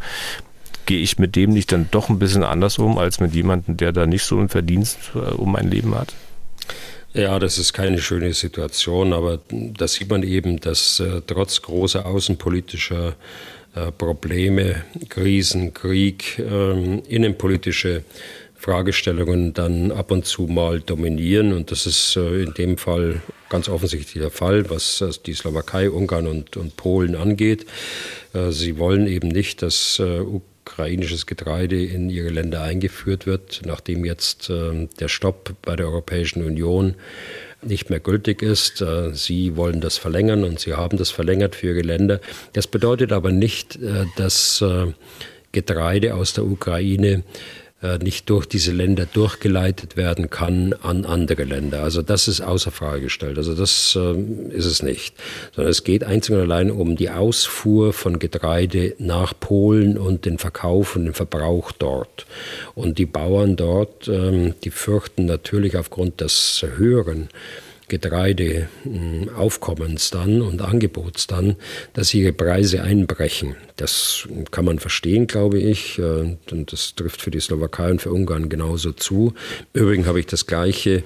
gehe 0.86 1.00
ich 1.00 1.18
mit 1.18 1.36
dem 1.36 1.50
nicht 1.50 1.72
dann 1.72 1.88
doch 1.90 2.08
ein 2.08 2.18
bisschen 2.18 2.44
anders 2.44 2.78
um, 2.78 2.98
als 2.98 3.20
mit 3.20 3.34
jemandem, 3.34 3.76
der 3.76 3.92
da 3.92 4.06
nicht 4.06 4.24
so 4.24 4.38
einen 4.38 4.48
Verdienst 4.48 4.98
äh, 5.14 5.18
um 5.18 5.52
mein 5.52 5.70
Leben 5.70 5.94
hat? 5.94 6.14
Ja, 7.12 7.38
das 7.38 7.58
ist 7.58 7.72
keine 7.72 8.00
schöne 8.00 8.32
Situation, 8.34 9.12
aber 9.12 9.40
da 9.50 9.88
sieht 9.88 10.10
man 10.10 10.22
eben, 10.22 10.60
dass 10.60 11.00
äh, 11.00 11.22
trotz 11.26 11.62
großer 11.62 12.04
außenpolitischer 12.04 13.14
äh, 13.74 13.90
Probleme, 13.90 14.84
Krisen, 15.08 15.72
Krieg, 15.72 16.38
äh, 16.38 16.98
innenpolitische 17.08 18.04
Fragestellungen 18.54 19.54
dann 19.54 19.92
ab 19.92 20.10
und 20.10 20.26
zu 20.26 20.42
mal 20.42 20.80
dominieren. 20.80 21.52
Und 21.52 21.70
das 21.70 21.86
ist 21.86 22.16
äh, 22.16 22.42
in 22.42 22.54
dem 22.54 22.76
Fall 22.76 23.22
ganz 23.48 23.68
offensichtlich 23.68 24.22
der 24.22 24.30
Fall, 24.30 24.68
was 24.68 25.02
die 25.24 25.34
Slowakei, 25.34 25.88
Ungarn 25.90 26.26
und, 26.26 26.56
und 26.56 26.76
Polen 26.76 27.14
angeht. 27.14 27.64
Äh, 28.34 28.50
sie 28.50 28.78
wollen 28.78 29.06
eben 29.06 29.28
nicht, 29.28 29.62
dass 29.62 30.02
ukrainisches 30.66 31.26
Getreide 31.26 31.82
in 31.82 32.10
ihre 32.10 32.28
Länder 32.28 32.62
eingeführt 32.62 33.26
wird, 33.26 33.62
nachdem 33.64 34.04
jetzt 34.04 34.50
äh, 34.50 34.88
der 34.98 35.08
Stopp 35.08 35.54
bei 35.62 35.76
der 35.76 35.86
Europäischen 35.86 36.44
Union 36.44 36.96
nicht 37.62 37.88
mehr 37.88 38.00
gültig 38.00 38.42
ist. 38.42 38.80
Äh, 38.82 39.14
sie 39.14 39.56
wollen 39.56 39.80
das 39.80 39.96
verlängern 39.96 40.42
und 40.44 40.58
sie 40.58 40.74
haben 40.74 40.98
das 40.98 41.10
verlängert 41.10 41.54
für 41.54 41.68
ihre 41.68 41.82
Länder. 41.82 42.20
Das 42.52 42.66
bedeutet 42.66 43.12
aber 43.12 43.30
nicht, 43.30 43.76
äh, 43.76 44.06
dass 44.16 44.60
äh, 44.60 44.92
Getreide 45.52 46.14
aus 46.14 46.34
der 46.34 46.44
Ukraine 46.44 47.22
nicht 48.02 48.30
durch 48.30 48.46
diese 48.46 48.72
Länder 48.72 49.06
durchgeleitet 49.06 49.96
werden 49.96 50.30
kann 50.30 50.74
an 50.82 51.04
andere 51.04 51.44
Länder. 51.44 51.82
Also 51.82 52.00
das 52.02 52.26
ist 52.26 52.40
außer 52.40 52.70
Frage 52.70 53.02
gestellt. 53.02 53.36
Also 53.36 53.54
das 53.54 53.96
äh, 54.00 54.14
ist 54.50 54.64
es 54.64 54.82
nicht. 54.82 55.14
Sondern 55.54 55.70
es 55.70 55.84
geht 55.84 56.02
einzig 56.02 56.34
und 56.34 56.40
allein 56.40 56.70
um 56.70 56.96
die 56.96 57.10
Ausfuhr 57.10 57.92
von 57.92 58.18
Getreide 58.18 58.94
nach 58.98 59.34
Polen 59.38 59.98
und 59.98 60.24
den 60.24 60.38
Verkauf 60.38 60.96
und 60.96 61.04
den 61.04 61.14
Verbrauch 61.14 61.70
dort. 61.72 62.26
Und 62.74 62.98
die 62.98 63.06
Bauern 63.06 63.56
dort, 63.56 64.08
ähm, 64.08 64.54
die 64.64 64.70
fürchten 64.70 65.26
natürlich 65.26 65.76
aufgrund 65.76 66.20
des 66.20 66.64
höheren 66.76 67.28
Getreideaufkommens 67.88 70.10
dann 70.10 70.42
und 70.42 70.60
Angebots 70.60 71.26
dann, 71.26 71.56
dass 71.92 72.14
ihre 72.14 72.32
Preise 72.32 72.82
einbrechen. 72.82 73.56
Das 73.76 74.28
kann 74.50 74.64
man 74.64 74.78
verstehen, 74.78 75.26
glaube 75.26 75.58
ich. 75.58 75.98
Äh, 75.98 76.36
und 76.50 76.72
das 76.72 76.94
trifft 76.94 77.22
für 77.22 77.30
die 77.30 77.40
Slowakei 77.40 77.90
und 77.90 78.02
für 78.02 78.10
Ungarn 78.10 78.48
genauso 78.48 78.92
zu. 78.92 79.34
Übrigens 79.72 80.06
habe 80.06 80.20
ich 80.20 80.26
das 80.26 80.46
Gleiche 80.46 81.02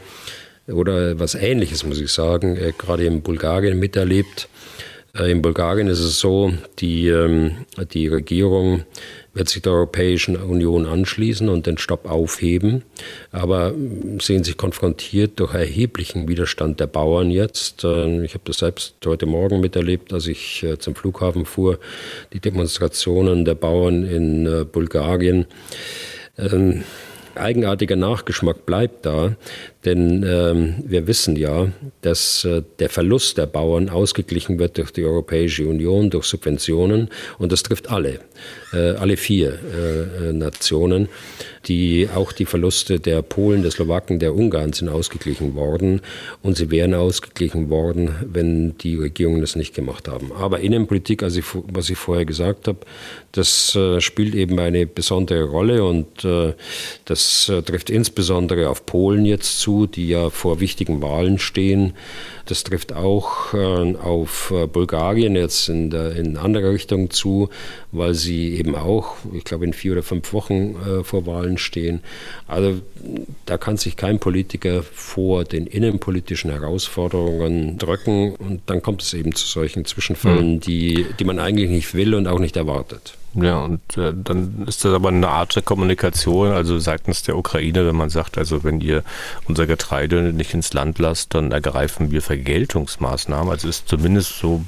oder 0.67 1.19
was 1.19 1.35
Ähnliches, 1.35 1.85
muss 1.85 2.01
ich 2.01 2.13
sagen, 2.13 2.57
äh, 2.57 2.73
gerade 2.77 3.05
in 3.05 3.23
Bulgarien 3.23 3.79
miterlebt. 3.79 4.49
Äh, 5.15 5.31
in 5.31 5.43
Bulgarien 5.43 5.89
ist 5.89 6.01
es 6.01 6.21
so, 6.21 6.53
die, 6.79 7.09
ähm, 7.09 7.67
die 7.93 8.09
Regierung 8.09 8.85
wird 9.33 9.49
sich 9.49 9.63
der 9.63 9.73
Europäischen 9.73 10.37
Union 10.37 10.87
anschließen 10.87 11.49
und 11.49 11.67
den 11.67 11.79
Stopp 11.79 12.11
aufheben, 12.11 12.83
aber 13.31 13.75
sehen 14.21 14.43
sich 14.45 14.57
konfrontiert 14.57 15.39
durch 15.39 15.55
erheblichen 15.55 16.29
Widerstand 16.29 16.81
der 16.81 16.87
Bauern 16.87 17.31
jetzt. 17.31 17.85
Äh, 17.85 18.25
ich 18.25 18.35
habe 18.35 18.45
das 18.45 18.59
selbst 18.59 18.95
heute 19.05 19.27
Morgen 19.27 19.61
miterlebt, 19.61 20.13
als 20.13 20.27
ich 20.27 20.63
äh, 20.63 20.79
zum 20.79 20.95
Flughafen 20.95 21.45
fuhr, 21.45 21.79
die 22.33 22.41
Demonstrationen 22.41 23.45
der 23.45 23.55
Bauern 23.55 24.05
in 24.05 24.47
äh, 24.47 24.65
Bulgarien. 24.65 25.47
Ähm, 26.37 26.83
eigenartiger 27.35 27.97
Nachgeschmack 27.97 28.67
bleibt 28.67 29.07
da, 29.07 29.37
denn 29.85 30.23
ähm, 30.29 30.75
wir 30.87 31.07
wissen 31.07 31.37
ja, 31.37 31.69
dass 32.03 32.45
äh, 32.45 32.63
der 32.79 32.91
Verlust 32.91 33.39
der 33.39 33.47
Bauern 33.47 33.89
ausgeglichen 33.89 34.59
wird 34.59 34.77
durch 34.77 34.91
die 34.91 35.05
Europäische 35.05 35.67
Union, 35.67 36.11
durch 36.11 36.27
Subventionen 36.27 37.09
und 37.39 37.51
das 37.51 37.63
trifft 37.63 37.91
alle, 37.91 38.21
äh, 38.75 38.91
alle 38.91 39.17
vier 39.17 39.59
äh, 39.75 40.29
äh 40.29 40.33
Nationen. 40.33 41.09
Die, 41.67 42.09
auch 42.15 42.33
die 42.33 42.47
Verluste 42.47 43.01
der 43.01 43.21
Polen, 43.21 43.61
der 43.61 43.71
Slowaken, 43.71 44.19
der 44.19 44.35
Ungarn 44.35 44.73
sind 44.73 44.89
ausgeglichen 44.89 45.55
worden 45.55 46.01
und 46.43 46.57
sie 46.57 46.71
wären 46.71 46.95
ausgeglichen 46.95 47.69
worden, 47.69 48.15
wenn 48.25 48.79
die 48.79 48.97
Regierungen 48.97 49.43
das 49.43 49.57
nicht 49.57 49.75
gemacht 49.75 50.09
haben. 50.09 50.33
Aber 50.33 50.61
Innenpolitik, 50.61 51.23
also 51.23 51.39
ich, 51.39 51.45
was 51.53 51.91
ich 51.91 51.99
vorher 51.99 52.25
gesagt 52.25 52.67
habe, 52.67 52.79
das 53.33 53.77
äh, 53.77 54.01
spielt 54.01 54.35
eben 54.35 54.59
eine 54.59 54.87
besondere 54.87 55.45
Rolle 55.45 55.85
und 55.85 56.25
äh, 56.25 56.55
das 57.05 57.53
trifft 57.67 57.91
insbesondere 57.91 58.71
auf 58.71 58.87
Polen 58.87 59.27
jetzt 59.27 59.61
zu 59.61 59.70
zu, 59.71 59.87
die 59.87 60.09
ja 60.09 60.31
vor 60.31 60.59
wichtigen 60.59 61.01
Wahlen 61.01 61.39
stehen. 61.39 61.93
Das 62.47 62.65
trifft 62.65 62.93
auch 62.93 63.55
äh, 63.55 63.95
auf 63.97 64.53
äh, 64.53 64.67
Bulgarien 64.67 65.37
jetzt 65.37 65.69
in, 65.69 65.91
der, 65.91 66.17
in 66.17 66.37
andere 66.37 66.73
Richtung 66.73 67.11
zu, 67.11 67.51
weil 67.93 68.15
sie 68.15 68.57
eben 68.57 68.75
auch, 68.75 69.15
ich 69.33 69.45
glaube, 69.45 69.65
in 69.65 69.73
vier 69.73 69.93
oder 69.93 70.03
fünf 70.03 70.33
Wochen 70.33 70.75
äh, 70.75 71.05
vor 71.05 71.27
Wahlen 71.27 71.59
stehen. 71.59 72.01
Also 72.49 72.81
da 73.47 73.59
kann 73.59 73.77
sich 73.77 73.97
kein 73.97 74.19
Politiker 74.19 74.83
vor 74.83 75.45
den 75.45 75.67
innenpolitischen 75.69 76.51
Herausforderungen 76.51 77.79
drücken 77.79 78.35
und 78.35 78.63
dann 78.67 78.83
kommt 78.83 79.03
es 79.03 79.15
eben 79.15 79.35
zu 79.37 79.47
solchen 79.47 79.85
Zwischenfällen, 79.85 80.55
mhm. 80.55 80.61
die, 80.61 81.07
die 81.19 81.25
man 81.25 81.39
eigentlich 81.39 81.71
nicht 81.71 81.95
will 81.95 82.15
und 82.15 82.27
auch 82.27 82.41
nicht 82.41 82.57
erwartet. 82.57 83.15
Ja, 83.35 83.61
und 83.61 83.81
äh, 83.97 84.13
dann 84.13 84.65
ist 84.67 84.85
das 84.85 84.93
aber 84.93 85.09
eine 85.09 85.29
Art 85.29 85.55
der 85.55 85.63
Kommunikation, 85.63 86.51
also 86.51 86.79
seitens 86.79 87.23
der 87.23 87.37
Ukraine, 87.37 87.87
wenn 87.87 87.95
man 87.95 88.11
sagt, 88.11 88.37
also 88.37 88.65
wenn 88.65 88.81
ihr 88.81 89.05
unser 89.47 89.67
Getreide 89.67 90.33
nicht 90.33 90.53
ins 90.53 90.73
Land 90.73 90.99
lasst, 90.99 91.35
dann 91.35 91.53
ergreifen 91.53 92.11
wir 92.11 92.23
Vergeltungsmaßnahmen. 92.23 93.51
Also 93.51 93.69
ist 93.69 93.89
zumindest 93.89 94.39
so, 94.39 94.65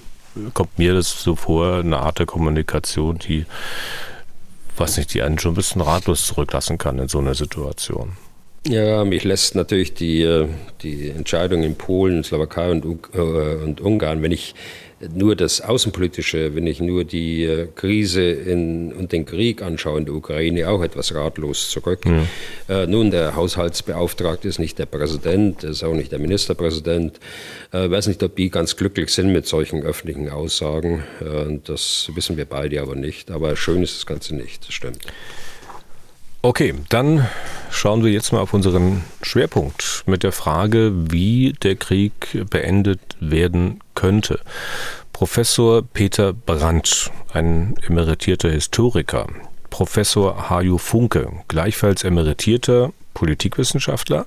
kommt 0.55 0.79
mir 0.79 0.94
das 0.94 1.22
so 1.22 1.35
vor, 1.35 1.79
eine 1.79 1.98
Art 1.98 2.20
der 2.20 2.27
Kommunikation, 2.27 3.18
die, 3.18 3.46
was 4.77 4.96
nicht, 4.96 5.12
die 5.12 5.22
einen 5.22 5.40
schon 5.40 5.53
ein 5.53 5.57
bisschen 5.57 5.81
ratlos 5.81 6.27
zurücklassen 6.27 6.79
kann 6.79 7.01
in 7.01 7.09
so 7.09 7.18
einer 7.18 7.35
Situation. 7.35 8.12
Ja, 8.64 9.05
mich 9.05 9.25
lässt 9.25 9.57
natürlich 9.57 9.92
die, 9.94 10.22
äh, 10.22 10.46
die 10.83 11.11
Entscheidung 11.11 11.64
in 11.64 11.75
Polen, 11.75 12.22
Slowakei 12.22 12.70
und, 12.70 12.85
äh, 13.12 13.18
und 13.18 13.81
Ungarn, 13.81 14.22
wenn 14.22 14.31
ich 14.31 14.55
nur 15.12 15.37
das 15.37 15.61
Außenpolitische, 15.61 16.55
wenn 16.55 16.67
ich 16.67 16.81
nur 16.81 17.05
die 17.05 17.45
äh, 17.45 17.69
Krise 17.75 18.23
in, 18.31 18.93
und 18.93 19.12
den 19.12 19.25
Krieg 19.25 19.62
anschaue 19.62 19.99
in 19.99 20.05
der 20.05 20.15
Ukraine, 20.15 20.69
auch 20.69 20.83
etwas 20.83 21.15
ratlos 21.15 21.71
zurück. 21.71 22.05
Mhm. 22.07 22.29
Äh, 22.69 22.87
nun, 22.87 23.11
der 23.11 23.35
Haushaltsbeauftragte 23.35 24.49
ist 24.49 24.59
nicht 24.59 24.79
der 24.79 24.87
Präsident, 24.87 25.65
ist 25.65 25.83
auch 25.83 25.95
nicht 25.95 26.12
der 26.12 26.19
Ministerpräsident. 26.19 27.19
Ich 27.73 27.79
äh, 27.79 27.91
weiß 27.91 28.07
nicht, 28.07 28.23
ob 28.23 28.37
die 28.37 28.51
ganz 28.51 28.77
glücklich 28.77 29.11
sind 29.11 29.33
mit 29.33 29.47
solchen 29.47 29.83
öffentlichen 29.83 30.29
Aussagen. 30.29 31.03
Äh, 31.21 31.59
das 31.65 32.11
wissen 32.15 32.37
wir 32.37 32.45
beide 32.45 32.81
aber 32.81 32.95
nicht. 32.95 33.31
Aber 33.31 33.57
schön 33.57 33.83
ist 33.83 33.97
das 33.97 34.07
Ganze 34.07 34.35
nicht, 34.35 34.67
das 34.67 34.75
stimmt. 34.75 35.07
Okay, 36.45 36.75
dann 36.89 37.29
schauen 37.71 38.03
wir 38.03 38.11
jetzt 38.11 38.33
mal 38.33 38.41
auf 38.41 38.53
unseren 38.53 39.05
Schwerpunkt 39.23 40.03
mit 40.07 40.25
der 40.25 40.33
Frage, 40.33 40.91
wie 40.93 41.53
der 41.63 41.77
Krieg 41.77 42.13
beendet 42.51 42.99
werden 43.21 43.79
könnte. 43.95 44.41
Professor 45.13 45.83
Peter 45.83 46.33
Brandt, 46.33 47.13
ein 47.33 47.77
emeritierter 47.87 48.51
Historiker, 48.51 49.29
Professor 49.71 50.51
Haju 50.51 50.79
Funke, 50.79 51.31
gleichfalls 51.47 52.03
emeritierter 52.03 52.93
Politikwissenschaftler, 53.15 54.27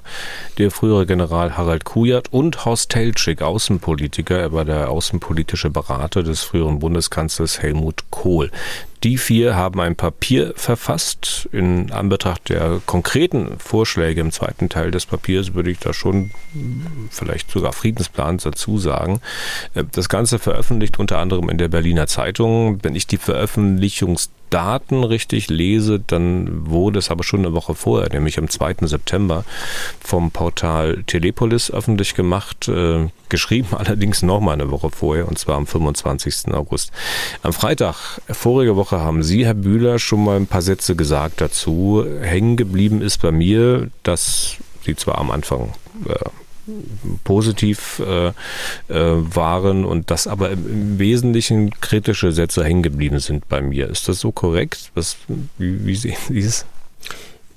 der 0.58 0.72
frühere 0.72 1.06
General 1.06 1.58
Harald 1.58 1.84
Kujat 1.84 2.32
und 2.32 2.64
Horst 2.64 2.92
Teltschik, 2.92 3.42
Außenpolitiker. 3.42 4.40
Er 4.40 4.54
war 4.54 4.64
der 4.64 4.90
außenpolitische 4.90 5.70
Berater 5.70 6.24
des 6.24 6.44
früheren 6.44 6.80
Bundeskanzlers 6.80 7.62
Helmut 7.62 8.06
Kohl. 8.10 8.52
Die 9.06 9.20
vier 9.20 9.56
haben 9.56 9.80
ein 9.82 9.96
Papier 9.96 10.54
verfasst. 10.56 11.48
In 11.52 11.92
Anbetracht 11.92 12.50
der 12.50 12.82
konkreten 12.88 13.60
Vorschläge 13.60 14.20
im 14.20 14.32
zweiten 14.32 14.68
Teil 14.68 14.90
des 14.90 15.06
Papiers 15.06 15.54
würde 15.54 15.70
ich 15.70 15.78
da 15.78 15.94
schon 15.94 16.32
vielleicht 17.12 17.52
sogar 17.52 17.72
Friedensplan 17.72 18.40
dazu 18.40 18.80
sagen. 18.80 19.22
Das 19.92 20.10
Ganze 20.10 20.40
veröffentlicht 20.40 20.98
unter 20.98 21.20
anderem 21.20 21.50
in 21.50 21.60
der 21.60 21.68
Berliner 21.68 22.08
Zeitung. 22.08 22.80
Wenn 22.82 22.96
ich 22.96 23.06
die 23.06 23.18
Veröffentlichungs 23.18 24.32
Daten 24.50 25.04
richtig 25.04 25.50
lese, 25.50 26.00
dann 26.00 26.70
wurde 26.70 27.00
es 27.00 27.12
aber 27.12 27.24
schon 27.24 27.42
eine 27.42 27.54
Woche 27.54 27.76
vorher, 27.76 28.10
nämlich 28.10 28.38
am 28.40 28.50
2. 28.50 28.88
September, 28.88 29.44
vom 30.00 30.32
Portal 30.32 31.04
Telepolis 31.06 31.70
öffentlich 31.70 32.16
gemacht, 32.16 32.68
äh, 32.68 33.08
geschrieben 33.30 33.70
allerdings 33.76 34.22
nochmal 34.22 34.54
eine 34.54 34.72
Woche 34.72 34.90
vorher, 34.90 35.28
und 35.28 35.38
zwar 35.38 35.56
am 35.56 35.68
25. 35.68 36.54
August. 36.54 36.92
Am 37.44 37.54
Freitag, 37.54 38.20
vorige 38.30 38.76
Woche, 38.76 39.00
haben 39.00 39.24
Sie, 39.24 39.46
Herr 39.46 39.54
Bühler, 39.54 40.00
schon 40.00 40.24
mal 40.24 40.38
ein 40.38 40.48
paar 40.48 40.62
Sätze 40.62 40.96
gesagt 40.96 41.42
dazu. 41.42 42.06
Hängen 42.22 42.58
geblieben 42.58 43.02
ist 43.02 43.22
bei 43.22 43.32
mir, 43.32 43.90
dass 44.04 44.58
Sie 44.84 44.96
zwar 44.96 45.18
am 45.18 45.32
Anfang 45.32 45.74
äh, 46.08 46.14
positiv 47.24 48.02
äh, 48.06 48.28
äh, 48.28 48.34
waren 48.90 49.86
und 49.86 50.12
dass 50.12 50.28
aber 50.28 50.52
im 50.52 50.98
Wesentlichen 51.00 51.72
kritische 51.80 52.32
Sätze 52.32 52.64
hängen 52.64 52.84
geblieben 52.84 53.20
sind 53.20 53.48
bei 53.48 53.62
mir. 53.62 53.90
Ist 53.90 54.08
das 54.08 54.20
so 54.20 54.32
korrekt? 54.32 54.92
Was, 54.96 55.18
wie, 55.58 55.86
wie 55.86 55.96
sehen 55.96 56.18
Sie 56.28 56.40
es? 56.40 56.66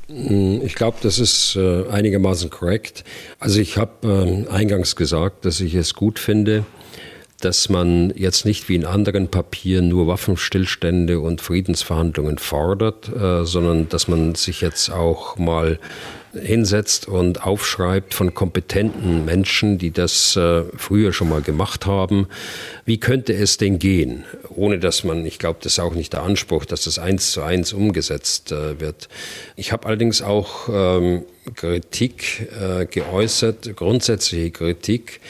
Mm, 0.09 0.61
ich 0.63 0.75
glaube, 0.75 0.99
das 1.03 1.19
ist 1.19 1.57
äh, 1.57 1.87
einigermaßen 1.89 2.51
korrekt. 2.51 3.05
Also 3.39 3.61
ich 3.61 3.77
habe 3.77 4.47
äh, 4.49 4.53
eingangs 4.53 4.97
gesagt, 4.97 5.45
dass 5.45 5.61
ich 5.61 5.75
es 5.75 5.95
gut 5.95 6.19
finde, 6.19 6.65
dass 7.41 7.69
man 7.69 8.13
jetzt 8.17 8.45
nicht 8.45 8.69
wie 8.69 8.75
in 8.75 8.85
anderen 8.85 9.29
Papieren 9.29 9.89
nur 9.89 10.09
Waffenstillstände 10.09 11.21
und 11.21 11.41
Friedensverhandlungen 11.41 12.39
fordert, 12.39 13.09
äh, 13.15 13.45
sondern 13.45 13.89
dass 13.89 14.09
man 14.09 14.35
sich 14.35 14.61
jetzt 14.61 14.91
auch 14.91 15.39
mal 15.39 15.79
hinsetzt 16.35 17.09
und 17.09 17.45
aufschreibt 17.45 18.13
von 18.13 18.35
kompetenten 18.35 19.25
Menschen, 19.25 19.79
die 19.79 19.93
das 19.93 20.37
äh, 20.37 20.65
früher 20.77 21.13
schon 21.13 21.29
mal 21.29 21.41
gemacht 21.41 21.87
haben. 21.87 22.27
Wie 22.85 22.99
könnte 22.99 23.33
es 23.35 23.57
denn 23.57 23.79
gehen, 23.79 24.25
ohne 24.51 24.79
dass 24.79 25.05
man, 25.05 25.25
ich 25.25 25.39
glaube, 25.39 25.61
das 25.63 25.75
ist 25.75 25.79
auch 25.79 25.95
nicht 25.95 26.13
der 26.13 26.25
Anspruch, 26.25 26.65
dass 26.65 26.85
das 26.85 26.99
eins 26.99 27.33
zu 27.33 27.43
eins 27.43 27.73
umgesetzt 27.73 28.53
äh, 28.53 28.81
wird. 28.81 29.09
Ich 29.57 29.73
habe 29.73 29.87
allerdings 29.87 30.23
auch 30.23 30.69
ähm, 30.71 31.25
Kritik 31.55 32.47
geäußert, 32.91 33.75
grundsätzliche 33.75 34.51
Kritik, 34.51 35.21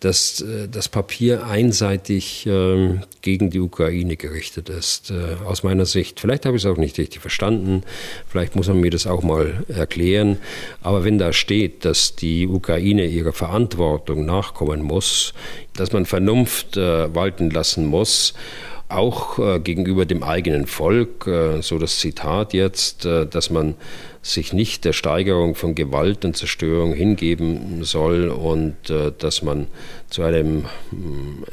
dass 0.00 0.40
äh, 0.40 0.68
das 0.68 0.88
Papier 0.88 1.46
einseitig 1.46 2.46
ähm, 2.46 3.02
gegen 3.22 3.50
die 3.50 3.60
Ukraine 3.60 4.16
gerichtet 4.16 4.68
ist. 4.68 5.10
Äh, 5.10 5.44
aus 5.44 5.62
meiner 5.62 5.86
Sicht, 5.86 6.20
vielleicht 6.20 6.46
habe 6.46 6.56
ich 6.56 6.64
es 6.64 6.70
auch 6.70 6.76
nicht 6.76 6.98
richtig 6.98 7.20
verstanden, 7.20 7.82
vielleicht 8.28 8.56
muss 8.56 8.68
man 8.68 8.80
mir 8.80 8.90
das 8.90 9.06
auch 9.06 9.22
mal 9.22 9.64
erklären, 9.68 10.38
aber 10.82 11.04
wenn 11.04 11.18
da 11.18 11.32
steht, 11.32 11.84
dass 11.84 12.14
die 12.16 12.46
Ukraine 12.46 13.06
ihrer 13.06 13.32
Verantwortung 13.32 14.24
nachkommen 14.24 14.82
muss, 14.82 15.34
dass 15.74 15.92
man 15.92 16.06
Vernunft 16.06 16.76
äh, 16.76 17.14
walten 17.14 17.50
lassen 17.50 17.86
muss, 17.86 18.34
auch 18.88 19.38
äh, 19.38 19.60
gegenüber 19.60 20.06
dem 20.06 20.22
eigenen 20.22 20.66
Volk, 20.66 21.26
äh, 21.26 21.60
so 21.60 21.78
das 21.78 21.98
Zitat 21.98 22.54
jetzt, 22.54 23.04
äh, 23.04 23.26
dass 23.26 23.50
man 23.50 23.74
sich 24.22 24.52
nicht 24.52 24.84
der 24.84 24.92
Steigerung 24.92 25.54
von 25.54 25.74
Gewalt 25.74 26.24
und 26.24 26.36
Zerstörung 26.36 26.92
hingeben 26.92 27.84
soll 27.84 28.28
und 28.28 28.76
dass 29.18 29.42
man 29.42 29.68
zu 30.10 30.22
einem 30.22 30.64
mm, 30.90 31.44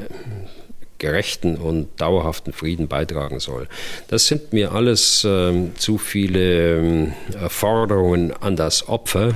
gerechten 0.98 1.58
und 1.58 1.90
dauerhaften 2.02 2.54
Frieden 2.54 2.88
beitragen 2.88 3.40
soll. 3.40 3.68
Das 4.08 4.28
sind 4.28 4.54
mir 4.54 4.72
alles 4.72 5.24
äh, 5.24 5.54
zu 5.76 5.98
viele 5.98 6.78
äh, 6.80 7.50
Forderungen 7.50 8.32
an 8.34 8.56
das 8.56 8.88
Opfer 8.88 9.36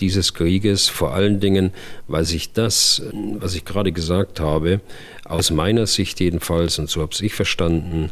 dieses 0.00 0.34
Krieges, 0.34 0.88
vor 0.88 1.12
allen 1.12 1.40
Dingen, 1.40 1.72
weil 2.06 2.24
sich 2.24 2.52
das, 2.52 3.02
was 3.12 3.56
ich 3.56 3.64
gerade 3.64 3.90
gesagt 3.90 4.38
habe, 4.38 4.80
aus 5.28 5.50
meiner 5.50 5.86
Sicht 5.86 6.20
jedenfalls, 6.20 6.78
und 6.78 6.88
so 6.88 7.02
habe 7.02 7.12
ich 7.20 7.34
verstanden, 7.34 8.10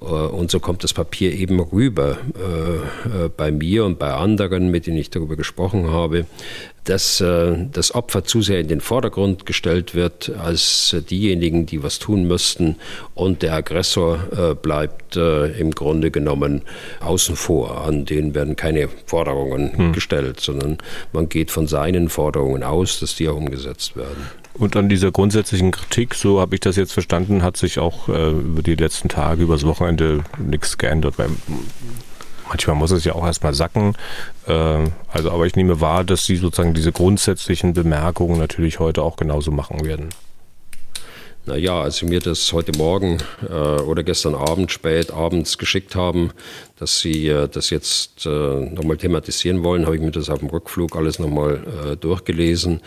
äh, 0.00 0.04
und 0.04 0.50
so 0.50 0.60
kommt 0.60 0.84
das 0.84 0.92
Papier 0.92 1.32
eben 1.32 1.60
rüber 1.60 2.18
äh, 2.36 3.24
äh, 3.24 3.28
bei 3.34 3.50
mir 3.50 3.84
und 3.84 3.98
bei 3.98 4.12
anderen, 4.12 4.70
mit 4.70 4.86
denen 4.86 4.98
ich 4.98 5.10
darüber 5.10 5.36
gesprochen 5.36 5.90
habe, 5.90 6.26
dass 6.86 7.20
äh, 7.20 7.56
das 7.72 7.94
Opfer 7.94 8.24
zu 8.24 8.42
sehr 8.42 8.60
in 8.60 8.68
den 8.68 8.80
Vordergrund 8.80 9.44
gestellt 9.44 9.94
wird 9.94 10.32
als 10.38 10.96
diejenigen, 11.10 11.66
die 11.66 11.82
was 11.82 11.98
tun 11.98 12.24
müssten 12.26 12.76
und 13.14 13.42
der 13.42 13.54
Aggressor 13.54 14.18
äh, 14.36 14.54
bleibt 14.54 15.16
äh, 15.16 15.46
im 15.58 15.72
Grunde 15.72 16.10
genommen 16.10 16.62
außen 17.00 17.36
vor. 17.36 17.82
An 17.84 18.04
denen 18.04 18.34
werden 18.34 18.56
keine 18.56 18.88
Forderungen 19.06 19.76
hm. 19.76 19.92
gestellt, 19.92 20.40
sondern 20.40 20.78
man 21.12 21.28
geht 21.28 21.50
von 21.50 21.66
seinen 21.66 22.08
Forderungen 22.08 22.62
aus, 22.62 23.00
dass 23.00 23.16
die 23.16 23.28
auch 23.28 23.36
umgesetzt 23.36 23.96
werden. 23.96 24.26
Und 24.54 24.74
an 24.76 24.88
dieser 24.88 25.12
grundsätzlichen 25.12 25.70
Kritik, 25.70 26.14
so 26.14 26.40
habe 26.40 26.54
ich 26.54 26.60
das 26.60 26.76
jetzt 26.76 26.92
verstanden, 26.92 27.42
hat 27.42 27.56
sich 27.56 27.78
auch 27.78 28.08
äh, 28.08 28.30
über 28.30 28.62
die 28.62 28.74
letzten 28.74 29.08
Tage, 29.08 29.42
übers 29.42 29.66
Wochenende 29.66 30.24
nichts 30.38 30.78
geändert. 30.78 31.18
Weil 31.18 31.28
manchmal 32.48 32.76
muss 32.76 32.90
es 32.90 33.04
ja 33.04 33.14
auch 33.14 33.26
erstmal 33.26 33.54
sacken. 33.54 33.94
Äh, 34.46 34.52
also, 35.12 35.30
aber 35.30 35.46
ich 35.46 35.56
nehme 35.56 35.80
wahr, 35.80 36.04
dass 36.04 36.26
Sie 36.26 36.36
sozusagen 36.36 36.74
diese 36.74 36.92
grundsätzlichen 36.92 37.74
Bemerkungen 37.74 38.38
natürlich 38.38 38.78
heute 38.78 39.02
auch 39.02 39.16
genauso 39.16 39.50
machen 39.50 39.84
werden. 39.84 40.08
Naja, 41.46 41.80
als 41.80 41.98
Sie 41.98 42.06
mir 42.06 42.18
das 42.18 42.52
heute 42.52 42.76
Morgen 42.76 43.18
äh, 43.48 43.52
oder 43.52 44.02
gestern 44.02 44.34
Abend 44.34 44.72
spät 44.72 45.12
abends 45.12 45.58
geschickt 45.58 45.94
haben, 45.94 46.32
dass 46.76 46.98
Sie 46.98 47.28
äh, 47.28 47.46
das 47.48 47.70
jetzt 47.70 48.26
äh, 48.26 48.28
nochmal 48.28 48.96
thematisieren 48.96 49.62
wollen, 49.62 49.86
habe 49.86 49.94
ich 49.94 50.02
mir 50.02 50.10
das 50.10 50.28
auf 50.28 50.40
dem 50.40 50.48
Rückflug 50.48 50.96
alles 50.96 51.20
nochmal 51.20 51.92
äh, 51.92 51.96
durchgelesen. 51.96 52.80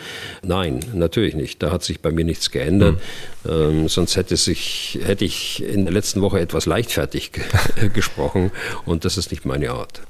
Nein, 0.44 0.82
natürlich 0.94 1.36
nicht. 1.36 1.64
Da 1.64 1.72
hat 1.72 1.84
sich 1.84 2.02
bei 2.02 2.12
mir 2.12 2.26
nichts 2.26 2.52
geändert. 2.52 2.98
Mhm. 3.46 3.50
Ähm, 3.50 3.88
sonst 3.88 4.18
hätte, 4.18 4.36
sich, 4.36 5.00
hätte 5.06 5.24
ich 5.24 5.64
in 5.64 5.86
der 5.86 5.94
letzten 5.94 6.22
Woche 6.22 6.42
etwas 6.42 6.66
leichtfertig 6.66 7.32
gesprochen 7.94 8.52
und 8.86 9.06
das 9.06 9.18
ist 9.18 9.32
nicht 9.32 9.46
meine 9.46 9.72
Art. 9.72 10.02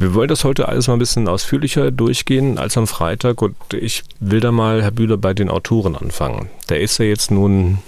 Wir 0.00 0.14
wollen 0.14 0.28
das 0.28 0.44
heute 0.44 0.66
alles 0.66 0.86
mal 0.86 0.94
ein 0.94 0.98
bisschen 0.98 1.28
ausführlicher 1.28 1.90
durchgehen 1.90 2.56
als 2.56 2.78
am 2.78 2.86
Freitag 2.86 3.42
und 3.42 3.54
ich 3.74 4.02
will 4.18 4.40
da 4.40 4.50
mal, 4.50 4.82
Herr 4.82 4.92
Bühler, 4.92 5.18
bei 5.18 5.34
den 5.34 5.50
Autoren 5.50 5.94
anfangen. 5.94 6.48
Da 6.68 6.74
ist 6.76 6.96
ja 6.96 7.04
jetzt 7.04 7.30
nun, 7.30 7.80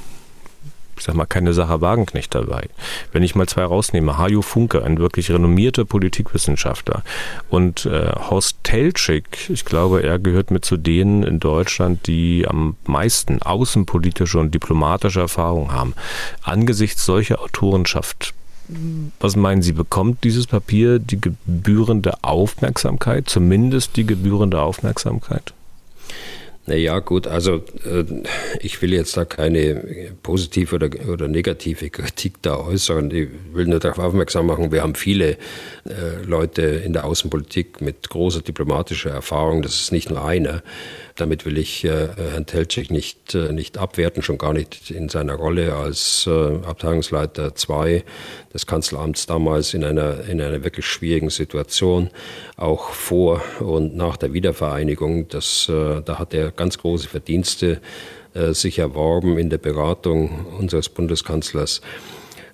ich 0.98 1.05
sag 1.05 1.14
mal, 1.14 1.25
keine 1.25 1.55
Sache 1.55 1.81
Wagenknecht 1.81 2.35
dabei. 2.35 2.68
Wenn 3.12 3.22
ich 3.22 3.35
mal 3.35 3.48
zwei 3.48 3.64
rausnehme, 3.64 4.18
Hajo 4.18 4.42
Funke, 4.42 4.85
ein 4.85 4.98
wirklich 4.98 5.31
renommierter 5.31 5.87
Politikwissenschaftler 5.87 7.03
und 7.48 7.87
äh, 7.87 8.12
Horst 8.29 8.59
Teltschik, 8.62 9.48
ich 9.48 9.64
glaube, 9.64 10.03
er 10.03 10.18
gehört 10.18 10.51
mit 10.51 10.66
zu 10.66 10.77
denen 10.77 11.22
in 11.22 11.40
Deutschland, 11.40 12.07
die 12.09 12.46
am 12.46 12.77
meisten 12.85 13.40
außenpolitische 13.40 14.38
und 14.38 14.55
diplomatische 14.55 15.20
Erfahrung 15.20 15.72
haben. 15.72 15.94
Angesichts 16.42 17.07
solcher 17.07 17.40
Autorenschaft 17.40 18.35
was 19.21 19.37
meinen 19.37 19.63
Sie, 19.63 19.73
bekommt 19.73 20.25
dieses 20.25 20.47
Papier 20.47 20.99
die 20.99 21.21
gebührende 21.21 22.23
Aufmerksamkeit, 22.23 23.29
zumindest 23.29 23.97
die 23.97 24.07
gebührende 24.07 24.61
Aufmerksamkeit? 24.61 25.53
Naja, 26.65 27.01
gut, 27.01 27.27
also 27.27 27.57
äh, 27.85 28.05
ich 28.61 28.81
will 28.81 28.93
jetzt 28.93 29.17
da 29.17 29.25
keine 29.25 30.13
positive 30.23 30.77
oder, 30.77 30.91
oder 31.09 31.27
negative 31.27 31.91
Kritik 31.91 32.41
da 32.43 32.57
äußern. 32.57 33.11
Ich 33.11 33.29
will 33.53 33.67
nur 33.67 33.81
darauf 33.81 33.99
aufmerksam 33.99 34.47
machen, 34.47 34.71
wir 34.71 34.83
haben 34.83 34.95
viele 34.95 35.33
äh, 35.33 36.23
Leute 36.25 36.63
in 36.63 36.93
der 36.93 37.05
Außenpolitik 37.05 37.81
mit 37.81 38.09
großer 38.09 38.43
diplomatischer 38.43 39.11
Erfahrung. 39.11 39.63
Das 39.63 39.75
ist 39.75 39.91
nicht 39.91 40.09
nur 40.09 40.25
einer. 40.25 40.63
Damit 41.16 41.44
will 41.44 41.59
ich 41.59 41.85
äh, 41.85 42.09
Herrn 42.16 42.46
Teltschik 42.46 42.90
nicht, 42.90 43.35
äh, 43.35 43.53
nicht 43.53 43.79
abwerten, 43.79 44.22
schon 44.22 44.38
gar 44.38 44.53
nicht 44.53 44.90
in 44.90 45.09
seiner 45.09 45.35
Rolle 45.35 45.75
als 45.75 46.27
äh, 46.27 46.31
Abteilungsleiter 46.31 47.55
2 47.55 48.05
des 48.55 48.66
Kanzleramts 48.66 49.27
damals 49.27 49.75
in 49.75 49.85
einer, 49.85 50.25
in 50.25 50.40
einer 50.40 50.64
wirklich 50.64 50.87
schwierigen 50.87 51.31
Situation, 51.31 52.11
auch 52.57 52.90
vor 52.90 53.42
und 53.61 53.96
nach 53.96 54.16
der 54.16 54.33
Wiedervereinigung. 54.33 55.29
Das, 55.29 55.68
äh, 55.68 56.01
da 56.03 56.18
hat 56.18 56.35
er 56.35 56.51
ganz 56.51 56.79
große 56.79 57.09
Verdienste 57.09 57.81
äh, 58.35 58.55
sich 58.55 58.79
erworben 58.79 59.38
in 59.38 59.51
der 59.51 59.59
Beratung 59.59 60.46
unseres 60.59 60.88
Bundeskanzlers 60.88 61.83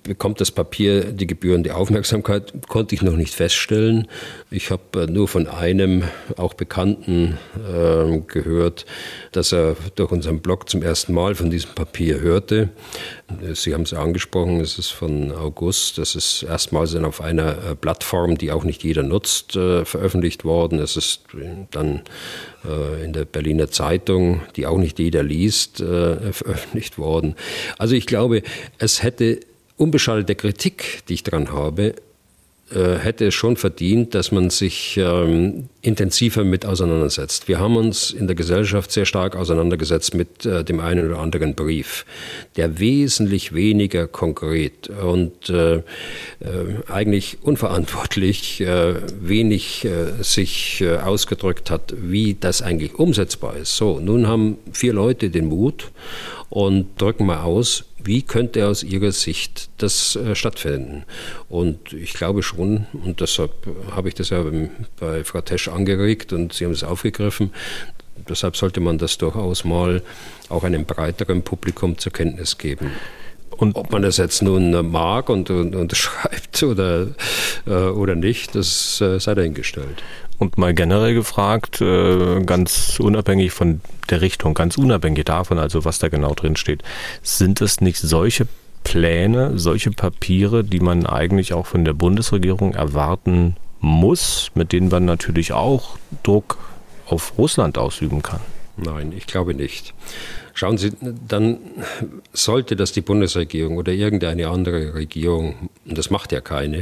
bekommt 0.03 0.41
das 0.41 0.51
Papier 0.51 1.05
die 1.05 1.27
gebührende 1.27 1.75
Aufmerksamkeit, 1.75 2.53
konnte 2.67 2.95
ich 2.95 3.01
noch 3.01 3.15
nicht 3.15 3.33
feststellen. 3.33 4.07
Ich 4.51 4.71
habe 4.71 5.03
äh, 5.03 5.07
nur 5.07 5.27
von 5.27 5.47
einem 5.47 6.03
auch 6.37 6.53
Bekannten 6.53 7.37
äh, 7.57 8.19
gehört, 8.27 8.85
dass 9.31 9.51
er 9.51 9.75
durch 9.95 10.11
unseren 10.11 10.39
Blog 10.39 10.69
zum 10.69 10.81
ersten 10.81 11.13
Mal 11.13 11.35
von 11.35 11.49
diesem 11.49 11.71
Papier 11.71 12.19
hörte. 12.19 12.69
Sie 13.53 13.73
haben 13.73 13.83
es 13.83 13.93
angesprochen, 13.93 14.59
es 14.59 14.79
ist 14.79 14.89
von 14.89 15.31
August, 15.31 15.97
das 15.97 16.15
ist 16.15 16.43
erstmals 16.43 16.95
auf 16.95 17.21
einer 17.21 17.49
äh, 17.49 17.75
Plattform, 17.75 18.37
die 18.37 18.51
auch 18.51 18.63
nicht 18.63 18.83
jeder 18.83 19.03
nutzt, 19.03 19.55
äh, 19.55 19.85
veröffentlicht 19.85 20.45
worden. 20.45 20.79
Es 20.79 20.97
ist 20.97 21.21
dann 21.71 22.01
äh, 22.65 23.03
in 23.03 23.13
der 23.13 23.25
Berliner 23.25 23.69
Zeitung, 23.69 24.41
die 24.55 24.65
auch 24.65 24.77
nicht 24.77 24.99
jeder 24.99 25.23
liest, 25.23 25.77
veröffentlicht 25.77 26.97
worden. 26.97 27.35
Also 27.77 27.95
ich 27.95 28.07
glaube, 28.07 28.41
es 28.77 29.03
hätte 29.03 29.39
unbeschadet 29.79 30.37
Kritik, 30.37 31.03
die 31.07 31.15
ich 31.15 31.23
daran 31.23 31.51
habe, 31.51 31.95
äh, 32.71 32.99
hätte 32.99 33.25
es 33.25 33.33
schon 33.33 33.57
verdient, 33.57 34.13
dass 34.13 34.31
man 34.31 34.51
sich 34.51 34.95
ähm, 34.97 35.69
intensiver 35.81 36.43
mit 36.43 36.67
auseinandersetzt. 36.67 37.47
Wir 37.47 37.59
haben 37.59 37.75
uns 37.75 38.11
in 38.11 38.27
der 38.27 38.35
Gesellschaft 38.35 38.91
sehr 38.91 39.05
stark 39.05 39.35
auseinandergesetzt 39.35 40.13
mit 40.13 40.45
äh, 40.45 40.63
dem 40.63 40.79
einen 40.79 41.07
oder 41.09 41.19
anderen 41.19 41.55
Brief, 41.55 42.05
der 42.57 42.77
wesentlich 42.77 43.55
weniger 43.55 44.07
konkret 44.07 44.87
und 44.87 45.49
äh, 45.49 45.77
äh, 45.77 45.81
eigentlich 46.87 47.39
unverantwortlich 47.41 48.61
äh, 48.61 48.93
wenig 49.19 49.85
äh, 49.85 50.21
sich 50.21 50.83
ausgedrückt 51.03 51.71
hat, 51.71 51.95
wie 51.97 52.35
das 52.39 52.61
eigentlich 52.61 52.99
umsetzbar 52.99 53.57
ist. 53.57 53.77
So, 53.77 53.99
nun 53.99 54.27
haben 54.27 54.59
vier 54.73 54.93
Leute 54.93 55.31
den 55.31 55.47
Mut 55.47 55.89
und 56.49 57.01
drücken 57.01 57.25
mal 57.25 57.41
aus, 57.41 57.85
wie 58.03 58.21
könnte 58.21 58.67
aus 58.67 58.83
Ihrer 58.83 59.11
Sicht 59.11 59.69
das 59.77 60.15
äh, 60.15 60.35
stattfinden? 60.35 61.03
Und 61.49 61.93
ich 61.93 62.13
glaube 62.13 62.43
schon, 62.43 62.85
und 62.93 63.21
deshalb 63.21 63.51
habe 63.91 64.09
ich 64.09 64.15
das 64.15 64.29
ja 64.29 64.43
bei 64.99 65.23
Frau 65.23 65.41
Tesch 65.41 65.67
angeregt 65.67 66.33
und 66.33 66.53
Sie 66.53 66.65
haben 66.65 66.71
es 66.71 66.83
aufgegriffen, 66.83 67.51
deshalb 68.27 68.55
sollte 68.55 68.79
man 68.79 68.97
das 68.97 69.17
durchaus 69.17 69.63
mal 69.63 70.01
auch 70.49 70.63
einem 70.63 70.85
breiteren 70.85 71.43
Publikum 71.43 71.97
zur 71.97 72.13
Kenntnis 72.13 72.57
geben. 72.57 72.91
Und 73.51 73.75
ob 73.75 73.91
man 73.91 74.03
das 74.03 74.17
jetzt 74.17 74.41
nun 74.41 74.89
mag 74.89 75.29
und, 75.29 75.49
und, 75.49 75.75
und 75.75 75.95
schreibt 75.97 76.63
oder, 76.63 77.07
äh, 77.67 77.71
oder 77.71 78.15
nicht, 78.15 78.55
das 78.55 79.01
äh, 79.01 79.19
sei 79.19 79.35
dahingestellt. 79.35 80.01
Und 80.39 80.57
mal 80.57 80.73
generell 80.73 81.13
gefragt, 81.13 81.81
äh, 81.81 82.41
ganz 82.43 82.99
unabhängig 82.99 83.51
von 83.51 83.81
der 84.09 84.21
Richtung, 84.21 84.53
ganz 84.53 84.77
unabhängig 84.77 85.25
davon, 85.25 85.59
also 85.59 85.85
was 85.85 85.99
da 85.99 86.07
genau 86.07 86.33
drin 86.33 86.55
steht, 86.55 86.81
sind 87.21 87.61
es 87.61 87.81
nicht 87.81 87.99
solche 87.99 88.47
Pläne, 88.83 89.59
solche 89.59 89.91
Papiere, 89.91 90.63
die 90.63 90.79
man 90.79 91.05
eigentlich 91.05 91.53
auch 91.53 91.67
von 91.67 91.83
der 91.83 91.93
Bundesregierung 91.93 92.73
erwarten 92.73 93.57
muss, 93.81 94.51
mit 94.55 94.71
denen 94.71 94.89
man 94.89 95.05
natürlich 95.05 95.51
auch 95.53 95.97
Druck 96.23 96.57
auf 97.05 97.37
Russland 97.37 97.77
ausüben 97.77 98.21
kann? 98.21 98.41
Nein, 98.77 99.13
ich 99.15 99.27
glaube 99.27 99.53
nicht. 99.53 99.93
Schauen 100.59 100.77
Sie, 100.77 100.91
dann 101.25 101.57
sollte 102.33 102.75
das 102.75 102.91
die 102.91 102.99
Bundesregierung 102.99 103.77
oder 103.77 103.93
irgendeine 103.93 104.49
andere 104.49 104.93
Regierung, 104.93 105.69
und 105.85 105.97
das 105.97 106.09
macht 106.09 106.33
ja 106.33 106.41
keine, 106.41 106.79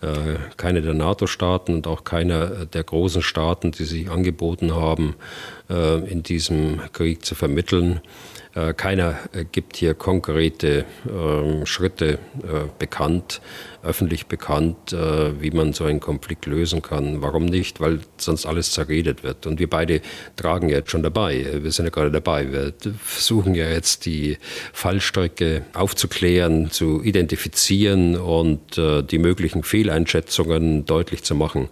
äh, 0.00 0.38
keine 0.56 0.82
der 0.82 0.94
NATO-Staaten 0.94 1.72
und 1.72 1.86
auch 1.86 2.02
keiner 2.02 2.66
der 2.66 2.82
großen 2.82 3.22
Staaten, 3.22 3.70
die 3.70 3.84
sich 3.84 4.10
angeboten 4.10 4.74
haben, 4.74 5.14
äh, 5.70 5.98
in 6.10 6.24
diesem 6.24 6.80
Krieg 6.92 7.24
zu 7.24 7.36
vermitteln, 7.36 8.00
keiner 8.76 9.18
gibt 9.50 9.76
hier 9.76 9.94
konkrete 9.94 10.84
ähm, 11.08 11.64
Schritte 11.64 12.18
bekannt, 12.78 13.40
öffentlich 13.82 14.26
bekannt, 14.26 14.92
äh, 14.92 15.40
wie 15.40 15.50
man 15.50 15.72
so 15.72 15.84
einen 15.84 16.00
Konflikt 16.00 16.46
lösen 16.46 16.82
kann. 16.82 17.20
Warum 17.22 17.46
nicht? 17.46 17.80
Weil 17.80 18.00
sonst 18.16 18.46
alles 18.46 18.70
zerredet 18.70 19.22
wird. 19.22 19.46
Und 19.46 19.58
wir 19.58 19.68
beide 19.68 20.00
tragen 20.36 20.68
jetzt 20.68 20.90
schon 20.90 21.02
dabei. 21.02 21.46
Wir 21.62 21.72
sind 21.72 21.86
ja 21.86 21.90
gerade 21.90 22.10
dabei. 22.10 22.52
Wir 22.52 22.72
versuchen 22.98 23.54
ja 23.54 23.68
jetzt 23.68 24.06
die 24.06 24.38
Fallstrecke 24.72 25.64
aufzuklären, 25.74 26.70
zu 26.70 27.02
identifizieren 27.02 28.16
und 28.16 28.78
äh, 28.78 29.02
die 29.02 29.18
möglichen 29.18 29.62
Fehleinschätzungen 29.64 30.84
deutlich 30.84 31.24
zu 31.24 31.34
machen. 31.34 31.68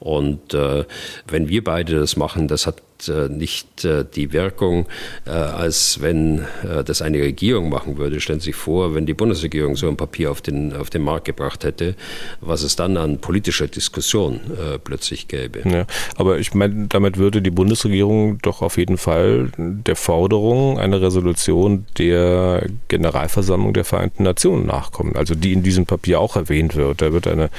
Und 0.00 0.54
äh, 0.54 0.84
wenn 1.26 1.48
wir 1.48 1.64
beide 1.64 1.98
das 1.98 2.16
machen, 2.16 2.48
das 2.48 2.66
hat 2.66 2.78
äh, 2.78 2.93
nicht 3.08 3.84
äh, 3.84 4.04
die 4.04 4.32
Wirkung, 4.32 4.86
äh, 5.26 5.30
als 5.30 6.00
wenn 6.00 6.44
das 6.86 7.02
eine 7.02 7.18
Regierung 7.18 7.68
machen 7.68 7.98
würde. 7.98 8.20
Stellen 8.20 8.40
Sie 8.40 8.46
sich 8.46 8.54
vor, 8.54 8.94
wenn 8.94 9.06
die 9.06 9.14
Bundesregierung 9.14 9.76
so 9.76 9.88
ein 9.88 9.96
Papier 9.96 10.30
auf 10.30 10.40
den, 10.40 10.74
auf 10.74 10.90
den 10.90 11.02
Markt 11.02 11.26
gebracht 11.26 11.64
hätte, 11.64 11.94
was 12.40 12.62
es 12.62 12.76
dann 12.76 12.96
an 12.96 13.18
politischer 13.18 13.66
Diskussion 13.66 14.40
plötzlich 14.84 15.28
gäbe. 15.28 15.62
Ja, 15.68 15.86
aber 16.16 16.38
ich 16.38 16.54
meine, 16.54 16.86
damit 16.88 17.18
würde 17.18 17.42
die 17.42 17.50
Bundesregierung 17.50 18.38
doch 18.42 18.62
auf 18.62 18.76
jeden 18.78 18.98
Fall 18.98 19.50
der 19.56 19.96
Forderung 19.96 20.78
einer 20.78 21.00
Resolution 21.00 21.86
der 21.98 22.66
Generalversammlung 22.88 23.72
der 23.74 23.84
Vereinten 23.84 24.22
Nationen 24.22 24.66
nachkommen, 24.66 25.16
also 25.16 25.34
die 25.34 25.52
in 25.52 25.62
diesem 25.62 25.86
Papier 25.86 26.20
auch 26.20 26.36
erwähnt 26.36 26.76
wird. 26.76 27.02
Da 27.02 27.12
wird 27.12 27.26
eine 27.26 27.50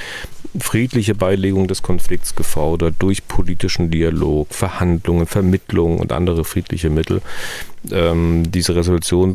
friedliche 0.60 1.14
Beilegung 1.14 1.68
des 1.68 1.82
Konflikts 1.82 2.34
gefordert 2.34 2.96
durch 2.98 3.26
politischen 3.28 3.90
Dialog, 3.90 4.52
Verhandlungen, 4.52 5.26
Vermittlung 5.26 5.98
und 5.98 6.12
andere 6.12 6.44
friedliche 6.44 6.90
Mittel. 6.90 7.22
Ähm, 7.90 8.50
diese 8.50 8.74
Resolution 8.74 9.34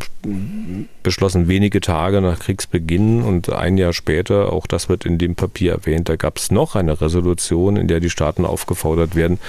beschlossen 1.03 1.47
wenige 1.47 1.81
Tage 1.81 2.21
nach 2.21 2.39
Kriegsbeginn 2.39 3.21
und 3.21 3.51
ein 3.51 3.77
Jahr 3.77 3.93
später, 3.93 4.51
auch 4.51 4.67
das 4.67 4.89
wird 4.89 5.05
in 5.05 5.17
dem 5.17 5.35
Papier 5.35 5.73
erwähnt, 5.73 6.09
da 6.09 6.15
gab 6.15 6.37
es 6.37 6.51
noch 6.51 6.75
eine 6.75 6.99
Resolution, 6.99 7.77
in 7.77 7.87
der 7.87 7.99
die 7.99 8.09
Staaten 8.09 8.45
aufgefordert 8.45 9.15
werden, 9.15 9.39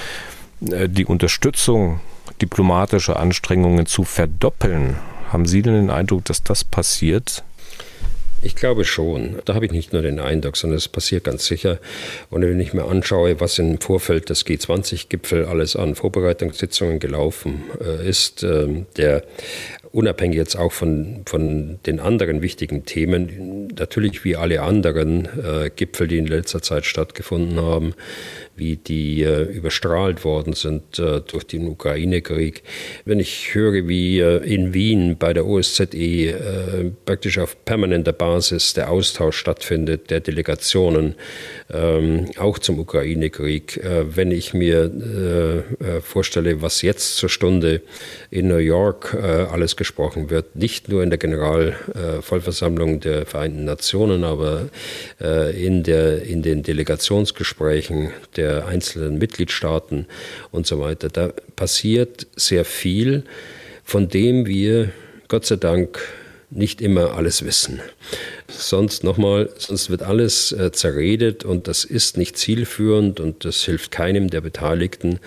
äh, 0.70 0.88
die 0.88 1.06
Unterstützung 1.06 2.00
diplomatischer 2.40 3.18
Anstrengungen 3.18 3.86
zu 3.86 4.04
verdoppeln. 4.04 4.96
Haben 5.32 5.46
Sie 5.46 5.62
denn 5.62 5.74
den 5.74 5.90
Eindruck, 5.90 6.24
dass 6.26 6.42
das 6.42 6.64
passiert? 6.64 7.42
Ich 8.44 8.56
glaube 8.56 8.84
schon. 8.84 9.38
Da 9.44 9.54
habe 9.54 9.66
ich 9.66 9.72
nicht 9.72 9.92
nur 9.92 10.02
den 10.02 10.18
Eindruck, 10.18 10.56
sondern 10.56 10.76
es 10.76 10.88
passiert 10.88 11.24
ganz 11.24 11.46
sicher. 11.46 11.78
Und 12.28 12.42
wenn 12.42 12.58
ich 12.58 12.74
mir 12.74 12.84
anschaue, 12.84 13.38
was 13.40 13.58
im 13.60 13.80
Vorfeld 13.80 14.30
des 14.30 14.44
G20-Gipfel 14.44 15.44
alles 15.44 15.76
an 15.76 15.94
Vorbereitungssitzungen 15.94 16.98
gelaufen 16.98 17.62
äh, 17.80 18.08
ist, 18.08 18.42
äh, 18.42 18.84
der 18.96 19.22
unabhängig 19.92 20.36
jetzt 20.36 20.56
auch 20.56 20.72
von, 20.72 21.22
von 21.26 21.78
den 21.86 22.00
anderen 22.00 22.42
wichtigen 22.42 22.84
Themen, 22.84 23.68
natürlich 23.78 24.24
wie 24.24 24.36
alle 24.36 24.62
anderen 24.62 25.26
äh, 25.26 25.70
Gipfel, 25.74 26.08
die 26.08 26.18
in 26.18 26.26
letzter 26.26 26.62
Zeit 26.62 26.86
stattgefunden 26.86 27.60
haben, 27.60 27.94
wie 28.56 28.76
die 28.76 29.22
äh, 29.22 29.42
überstrahlt 29.42 30.24
worden 30.24 30.54
sind 30.54 30.98
äh, 30.98 31.20
durch 31.20 31.44
den 31.44 31.68
Ukraine-Krieg. 31.68 32.62
Wenn 33.04 33.20
ich 33.20 33.54
höre, 33.54 33.88
wie 33.88 34.20
äh, 34.20 34.38
in 34.38 34.74
Wien 34.74 35.16
bei 35.18 35.32
der 35.32 35.46
OSZE 35.46 35.84
äh, 35.92 36.90
praktisch 37.04 37.38
auf 37.38 37.64
permanenter 37.64 38.12
Basis 38.12 38.74
der 38.74 38.90
Austausch 38.90 39.36
stattfindet, 39.36 40.10
der 40.10 40.20
Delegationen, 40.20 41.14
ähm, 41.72 42.26
auch 42.38 42.58
zum 42.58 42.78
Ukraine-Krieg, 42.78 43.78
äh, 43.78 44.16
wenn 44.16 44.30
ich 44.30 44.54
mir 44.54 44.90
vorstelle, 46.02 46.62
was 46.62 46.82
jetzt 46.82 47.16
zur 47.16 47.28
Stunde 47.28 47.82
in 48.30 48.48
New 48.48 48.56
York 48.56 49.14
alles 49.14 49.76
gesprochen 49.82 50.30
wird, 50.30 50.56
nicht 50.56 50.88
nur 50.88 51.02
in 51.02 51.10
der 51.10 51.18
Generalvollversammlung 51.18 53.00
der 53.00 53.26
Vereinten 53.26 53.64
Nationen, 53.64 54.24
aber 54.24 54.68
in, 55.20 55.82
der, 55.82 56.22
in 56.22 56.42
den 56.42 56.62
Delegationsgesprächen 56.62 58.10
der 58.36 58.42
der 58.42 58.66
einzelnen 58.66 59.18
Mitgliedstaaten 59.18 60.06
und 60.50 60.66
so 60.66 60.80
weiter. 60.80 61.08
Da 61.08 61.32
passiert 61.56 62.26
sehr 62.36 62.64
viel, 62.64 63.24
von 63.84 64.08
dem 64.08 64.46
wir 64.46 64.90
Gott 65.28 65.46
sei 65.46 65.56
Dank 65.56 66.00
nicht 66.50 66.82
immer 66.82 67.14
alles 67.14 67.44
wissen. 67.44 67.80
Sonst 68.52 69.02
nochmal, 69.02 69.50
sonst 69.56 69.90
wird 69.90 70.02
alles 70.02 70.52
äh, 70.52 70.70
zerredet 70.72 71.44
und 71.44 71.68
das 71.68 71.84
ist 71.84 72.16
nicht 72.16 72.36
zielführend 72.36 73.18
und 73.18 73.44
das 73.44 73.64
hilft 73.64 73.90
keinem 73.90 74.28
der 74.28 74.40
Beteiligten. 74.40 75.18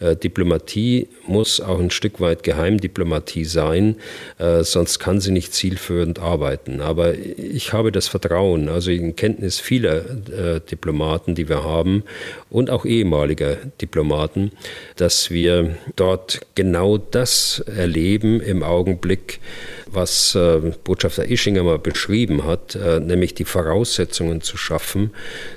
Äh, 0.00 0.16
Diplomatie 0.16 1.08
muss 1.26 1.60
auch 1.60 1.78
ein 1.78 1.90
Stück 1.90 2.20
weit 2.20 2.42
Geheimdiplomatie 2.42 3.44
sein, 3.44 3.96
äh, 4.38 4.64
sonst 4.64 4.98
kann 4.98 5.20
sie 5.20 5.30
nicht 5.30 5.52
zielführend 5.54 6.18
arbeiten. 6.18 6.80
Aber 6.80 7.14
ich 7.14 7.72
habe 7.72 7.92
das 7.92 8.08
Vertrauen, 8.08 8.68
also 8.68 8.90
in 8.90 9.14
Kenntnis 9.14 9.60
vieler 9.60 10.04
äh, 10.30 10.60
Diplomaten, 10.60 11.34
die 11.34 11.48
wir 11.48 11.62
haben 11.62 12.04
und 12.48 12.70
auch 12.70 12.84
ehemaliger 12.84 13.56
Diplomaten, 13.80 14.52
dass 14.96 15.30
wir 15.30 15.76
dort 15.96 16.40
genau 16.54 16.98
das 16.98 17.62
erleben 17.66 18.40
im 18.40 18.62
Augenblick, 18.62 19.40
was 19.86 20.34
äh, 20.34 20.72
Botschafter 20.84 21.28
Ischinger 21.28 21.62
mal 21.62 21.78
beschrieben 21.78 22.44
hat, 22.44 22.69
äh, 22.74 23.00
nämlich 23.00 23.34
die 23.34 23.44
Voraussetzungen 23.44 24.40
zu 24.40 24.56
schaffen 24.56 25.10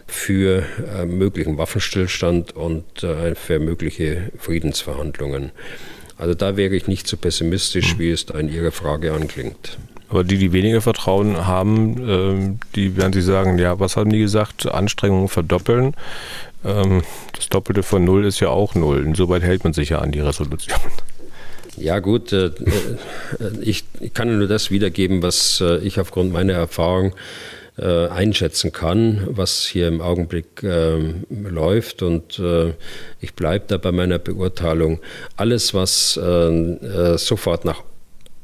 für 0.08 0.64
äh, 0.96 1.06
möglichen 1.06 1.58
Waffenstillstand 1.58 2.56
und 2.56 3.04
äh, 3.04 3.36
für 3.36 3.60
mögliche 3.60 4.32
Friedensverhandlungen. 4.38 5.52
Also 6.18 6.36
da 6.36 6.58
wäre 6.58 6.76
ich 6.76 6.88
nicht 6.88 7.08
so 7.08 7.18
pessimistisch, 7.18 7.98
wie 7.98 8.12
es 8.12 8.26
da 8.26 8.38
in 8.38 8.48
Ihrer 8.48 8.72
Frage 8.72 9.14
anklingt. 9.14 9.78
Aber 10.10 10.24
die, 10.24 10.38
die 10.38 10.54
weniger 10.54 10.82
Vertrauen 10.82 11.48
haben, 11.48 11.98
ähm, 12.08 12.60
die 12.76 12.96
werden 12.98 13.14
Sie 13.14 13.22
sagen, 13.22 13.58
ja, 13.58 13.80
was 13.80 13.98
haben 13.98 14.12
die 14.12 14.20
gesagt? 14.20 14.72
Anstrengungen 14.72 15.28
verdoppeln. 15.28 15.96
Ähm, 16.64 17.02
das 17.36 17.50
Doppelte 17.50 17.84
von 17.84 18.04
Null 18.04 18.26
ist 18.26 18.40
ja 18.40 18.50
auch 18.50 18.76
Null. 18.76 19.04
Insoweit 19.04 19.42
hält 19.42 19.64
man 19.64 19.74
sich 19.74 19.90
ja 19.90 20.00
an 20.00 20.12
die 20.12 20.20
Resolution. 20.20 20.80
Ja 21.78 22.00
gut, 22.00 22.32
äh, 22.34 22.46
äh, 22.48 22.52
ich 23.62 23.84
kann 24.14 24.38
nur 24.38 24.48
das 24.48 24.72
wiedergeben, 24.72 25.24
was 25.24 25.62
äh, 25.62 25.78
ich 25.80 26.00
aufgrund 26.00 26.32
meiner 26.32 26.54
Erfahrung 26.54 27.14
einschätzen 27.76 28.72
kann, 28.72 29.26
was 29.32 29.66
hier 29.66 29.88
im 29.88 30.00
Augenblick 30.00 30.62
ähm, 30.62 31.26
läuft. 31.32 32.04
Und 32.04 32.40
ich 33.20 33.34
bleibe 33.34 33.66
da 33.68 33.78
bei 33.78 33.92
meiner 33.92 34.20
Beurteilung. 34.20 35.00
Alles, 35.38 35.74
was 35.74 36.14
sofort 36.14 37.66
nach 37.66 37.82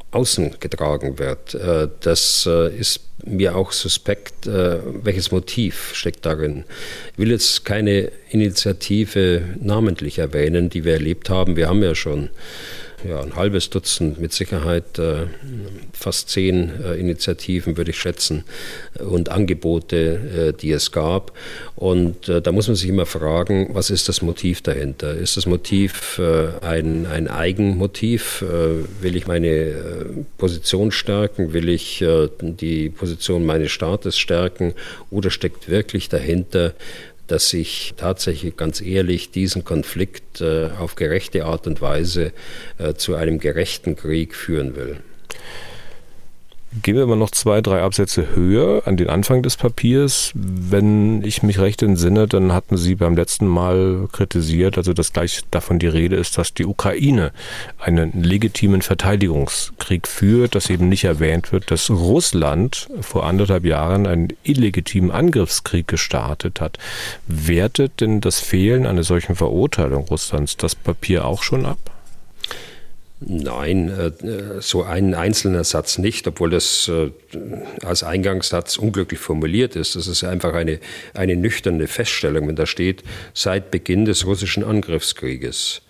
außen 0.10 0.56
getragen 0.60 1.20
wird, 1.20 1.56
das 2.00 2.50
ist 2.76 3.02
mir 3.24 3.56
auch 3.56 3.72
suspekt, 3.72 4.48
welches 4.48 5.30
Motiv 5.30 5.92
steckt 5.94 6.26
darin. 6.26 6.64
Ich 7.12 7.20
will 7.20 7.30
jetzt 7.30 7.66
keine 7.66 8.12
Initiative 8.32 9.44
namentlich 9.62 10.18
erwähnen, 10.18 10.72
die 10.72 10.86
wir 10.86 10.94
erlebt 10.94 11.30
haben. 11.30 11.56
Wir 11.56 11.70
haben 11.70 11.84
ja 11.84 11.94
schon 11.94 12.32
ja, 13.08 13.22
ein 13.22 13.36
halbes 13.36 13.70
Dutzend, 13.70 14.20
mit 14.20 14.34
Sicherheit 14.34 15.00
äh, 15.00 15.28
fast 15.94 16.30
zehn 16.30 16.72
äh, 16.84 16.96
Initiativen, 16.96 17.78
würde 17.78 17.92
ich 17.92 18.00
schätzen, 18.00 18.44
und 19.00 19.30
Angebote, 19.30 20.52
äh, 20.54 20.54
die 20.54 20.72
es 20.72 20.92
gab. 20.92 21.32
Und 21.76 22.28
äh, 22.28 22.42
da 22.42 22.52
muss 22.52 22.68
man 22.68 22.76
sich 22.76 22.90
immer 22.90 23.06
fragen, 23.06 23.70
was 23.74 23.90
ist 23.90 24.10
das 24.10 24.22
Motiv 24.22 24.62
dahinter? 24.62 25.14
Ist 25.16 25.38
das 25.38 25.46
Motiv 25.46 26.20
äh, 26.20 26.66
ein, 26.66 27.06
ein 27.06 27.28
Eigenmotiv? 27.28 28.42
Äh, 28.42 29.04
will 29.04 29.16
ich 29.16 29.28
meine 29.28 30.26
Position 30.38 30.92
stärken? 30.92 31.54
Will 31.54 31.70
ich 31.70 32.04
die 32.42 32.90
Position 32.90 33.46
meines 33.46 33.72
Staates 33.72 34.18
stärken? 34.18 34.74
Oder 35.10 35.30
steckt 35.30 35.70
wirklich 35.70 36.10
dahinter 36.10 36.74
dass 37.32 37.54
ich 37.54 37.94
tatsächlich 37.98 38.58
ganz 38.58 38.82
ehrlich 38.82 39.32
diesen 39.32 39.64
Konflikt 39.64 40.42
äh, 40.42 40.70
auf 40.80 40.96
gerechte 40.96 41.46
Art 41.46 41.68
und 41.68 41.82
Weise 41.82 42.34
äh, 42.78 42.94
zu 42.96 43.16
einem 43.16 43.40
gerechten 43.40 43.96
Krieg 43.96 44.36
führen 44.36 44.76
will. 44.76 44.98
Gehen 46.72 46.98
wir 46.98 47.08
mal 47.08 47.16
noch 47.16 47.32
zwei, 47.32 47.62
drei 47.62 47.82
Absätze 47.82 48.36
höher 48.36 48.84
an 48.86 48.96
den 48.96 49.10
Anfang 49.10 49.42
des 49.42 49.58
Papiers. 49.58 50.32
Wenn 50.36 51.24
ich 51.24 51.42
mich 51.42 51.58
recht 51.58 51.82
entsinne, 51.82 52.28
dann 52.28 52.54
hatten 52.54 52.78
Sie 52.78 52.94
beim 52.94 53.16
letzten 53.16 53.48
Mal 53.48 54.08
kritisiert, 54.12 54.78
also 54.78 54.94
dass 54.94 55.12
gleich 55.12 55.42
davon 55.50 55.80
die 55.80 55.88
Rede 55.88 56.16
ist, 56.16 56.38
dass 56.38 56.54
die 56.54 56.68
Ukraine 56.68 57.32
einen 57.80 58.22
legitimen 58.22 58.84
Verteidigungskrieg 58.84 60.08
führt, 60.08 60.54
dass 60.54 60.70
eben 60.70 60.90
nicht 60.90 61.06
erwähnt 61.06 61.52
wird, 61.52 61.72
dass 61.72 61.90
Russland 61.90 62.88
vor 63.02 63.26
anderthalb 63.26 63.66
Jahren 63.66 64.06
einen 64.06 64.28
illegitimen 64.44 65.10
Angriffskrieg 65.10 65.88
gestartet 65.88 66.62
hat. 66.62 66.78
Wertet 67.26 68.00
denn 68.00 68.22
das 68.22 68.40
Fehlen 68.40 68.86
einer 68.86 69.04
solchen 69.04 69.36
Verurteilung 69.36 70.04
Russlands 70.04 70.56
das 70.56 70.76
Papier 70.76 71.26
auch 71.26 71.42
schon 71.42 71.66
ab? 71.66 71.80
Nein, 73.22 73.90
äh, 73.90 74.62
so 74.62 74.84
ein 74.84 75.14
einzelner 75.14 75.66
Satz 75.66 75.98
nicht, 75.98 76.26
obwohl 76.28 76.52
das 76.52 76.88
äh, 76.88 77.12
als 77.84 78.04
Eingangssatz 78.04 78.78
unglücklich 78.78 79.20
formuliert 79.20 79.76
ist. 79.76 79.96
Das 79.96 80.08
ist 80.08 80.24
einfach 80.24 80.54
eine, 80.54 80.80
eine 81.14 81.36
nüchterne 81.36 81.88
Feststellung, 81.88 82.48
wenn 82.48 82.56
da 82.56 82.66
steht, 82.66 83.04
seit 83.34 83.72
Beginn 83.72 84.06
des 84.06 84.26
russischen 84.26 84.64
Angriffskrieges 84.64 85.82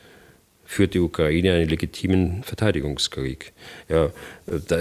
führt 0.66 0.94
die 0.94 1.00
Ukraine 1.00 1.54
einen 1.54 1.68
legitimen 1.68 2.44
Verteidigungskrieg. 2.44 3.54
Ja, 3.90 4.12
da, 4.46 4.78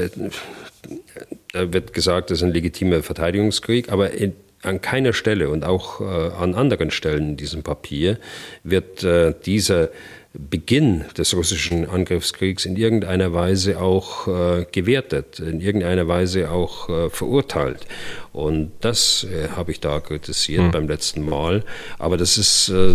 da 1.53 1.72
wird 1.72 1.94
gesagt, 1.94 2.30
das 2.30 2.38
ist 2.38 2.44
ein 2.44 2.53
legitimer 2.53 3.03
Verteidigungskrieg, 3.03 3.90
aber 3.90 4.11
in, 4.11 4.34
an 4.62 4.82
keiner 4.82 5.14
Stelle 5.14 5.49
und 5.49 5.64
auch 5.64 6.03
äh, 6.03 6.05
an 6.05 6.55
anderen 6.55 6.90
Stellen 6.90 7.30
in 7.30 7.36
diesem 7.38 7.62
Papier 7.62 8.18
wird 8.64 9.03
äh, 9.03 9.32
dieser 9.46 9.88
Beginn 10.34 11.04
des 11.16 11.34
russischen 11.34 11.88
Angriffskriegs 11.88 12.66
in 12.66 12.76
irgendeiner 12.76 13.32
Weise 13.32 13.80
auch 13.80 14.28
äh, 14.28 14.66
gewertet, 14.70 15.40
in 15.40 15.60
irgendeiner 15.60 16.06
Weise 16.06 16.50
auch 16.50 16.88
äh, 16.88 17.10
verurteilt. 17.10 17.86
Und 18.32 18.72
das 18.80 19.24
äh, 19.24 19.48
habe 19.56 19.72
ich 19.72 19.80
da 19.80 20.00
kritisiert 20.00 20.64
mhm. 20.64 20.70
beim 20.70 20.88
letzten 20.88 21.28
Mal. 21.28 21.64
Aber 21.98 22.16
das 22.16 22.38
ist, 22.38 22.68
äh, 22.68 22.94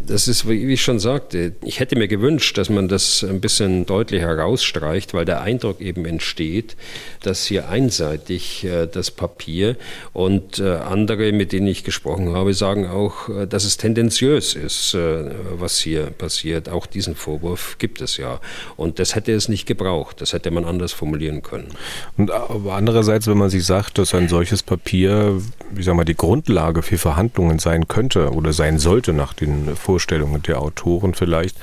das 0.00 0.28
ist, 0.28 0.48
wie 0.48 0.72
ich 0.72 0.82
schon 0.82 0.98
sagte, 0.98 1.52
ich 1.62 1.80
hätte 1.80 1.96
mir 1.96 2.08
gewünscht, 2.08 2.58
dass 2.58 2.68
man 2.68 2.88
das 2.88 3.24
ein 3.24 3.40
bisschen 3.40 3.86
deutlicher 3.86 4.26
herausstreicht, 4.26 5.14
weil 5.14 5.24
der 5.24 5.40
Eindruck 5.40 5.80
eben 5.80 6.04
entsteht, 6.04 6.76
dass 7.22 7.46
hier 7.46 7.68
einseitig 7.68 8.64
äh, 8.64 8.86
das 8.86 9.10
Papier 9.10 9.76
und 10.12 10.58
äh, 10.58 10.76
andere, 10.76 11.32
mit 11.32 11.52
denen 11.52 11.66
ich 11.66 11.84
gesprochen 11.84 12.34
habe, 12.34 12.54
sagen 12.54 12.86
auch, 12.86 13.28
äh, 13.28 13.46
dass 13.46 13.64
es 13.64 13.76
tendenziös 13.76 14.54
ist, 14.54 14.94
äh, 14.94 15.30
was 15.52 15.78
hier 15.78 16.06
passiert. 16.06 16.68
Auch 16.68 16.86
diesen 16.86 17.14
Vorwurf 17.14 17.76
gibt 17.78 18.00
es 18.00 18.16
ja. 18.16 18.40
Und 18.76 18.98
das 18.98 19.14
hätte 19.14 19.32
es 19.32 19.48
nicht 19.48 19.66
gebraucht. 19.66 20.20
Das 20.20 20.32
hätte 20.32 20.50
man 20.50 20.64
anders 20.64 20.92
formulieren 20.92 21.42
können. 21.42 21.68
Und 22.16 22.30
andererseits, 22.30 23.26
wenn 23.26 23.38
man 23.38 23.50
sich 23.50 23.64
sagt, 23.64 23.98
dass 23.98 24.14
ein 24.14 24.28
solches 24.36 24.62
Papier, 24.62 25.40
wie 25.70 25.82
sagen 25.82 25.96
wir, 25.96 26.04
die 26.04 26.14
Grundlage 26.14 26.82
für 26.82 26.98
Verhandlungen 26.98 27.58
sein 27.58 27.88
könnte 27.88 28.32
oder 28.34 28.52
sein 28.52 28.78
sollte 28.78 29.14
nach 29.14 29.32
den 29.32 29.74
Vorstellungen 29.76 30.42
der 30.42 30.60
Autoren 30.60 31.14
vielleicht, 31.14 31.56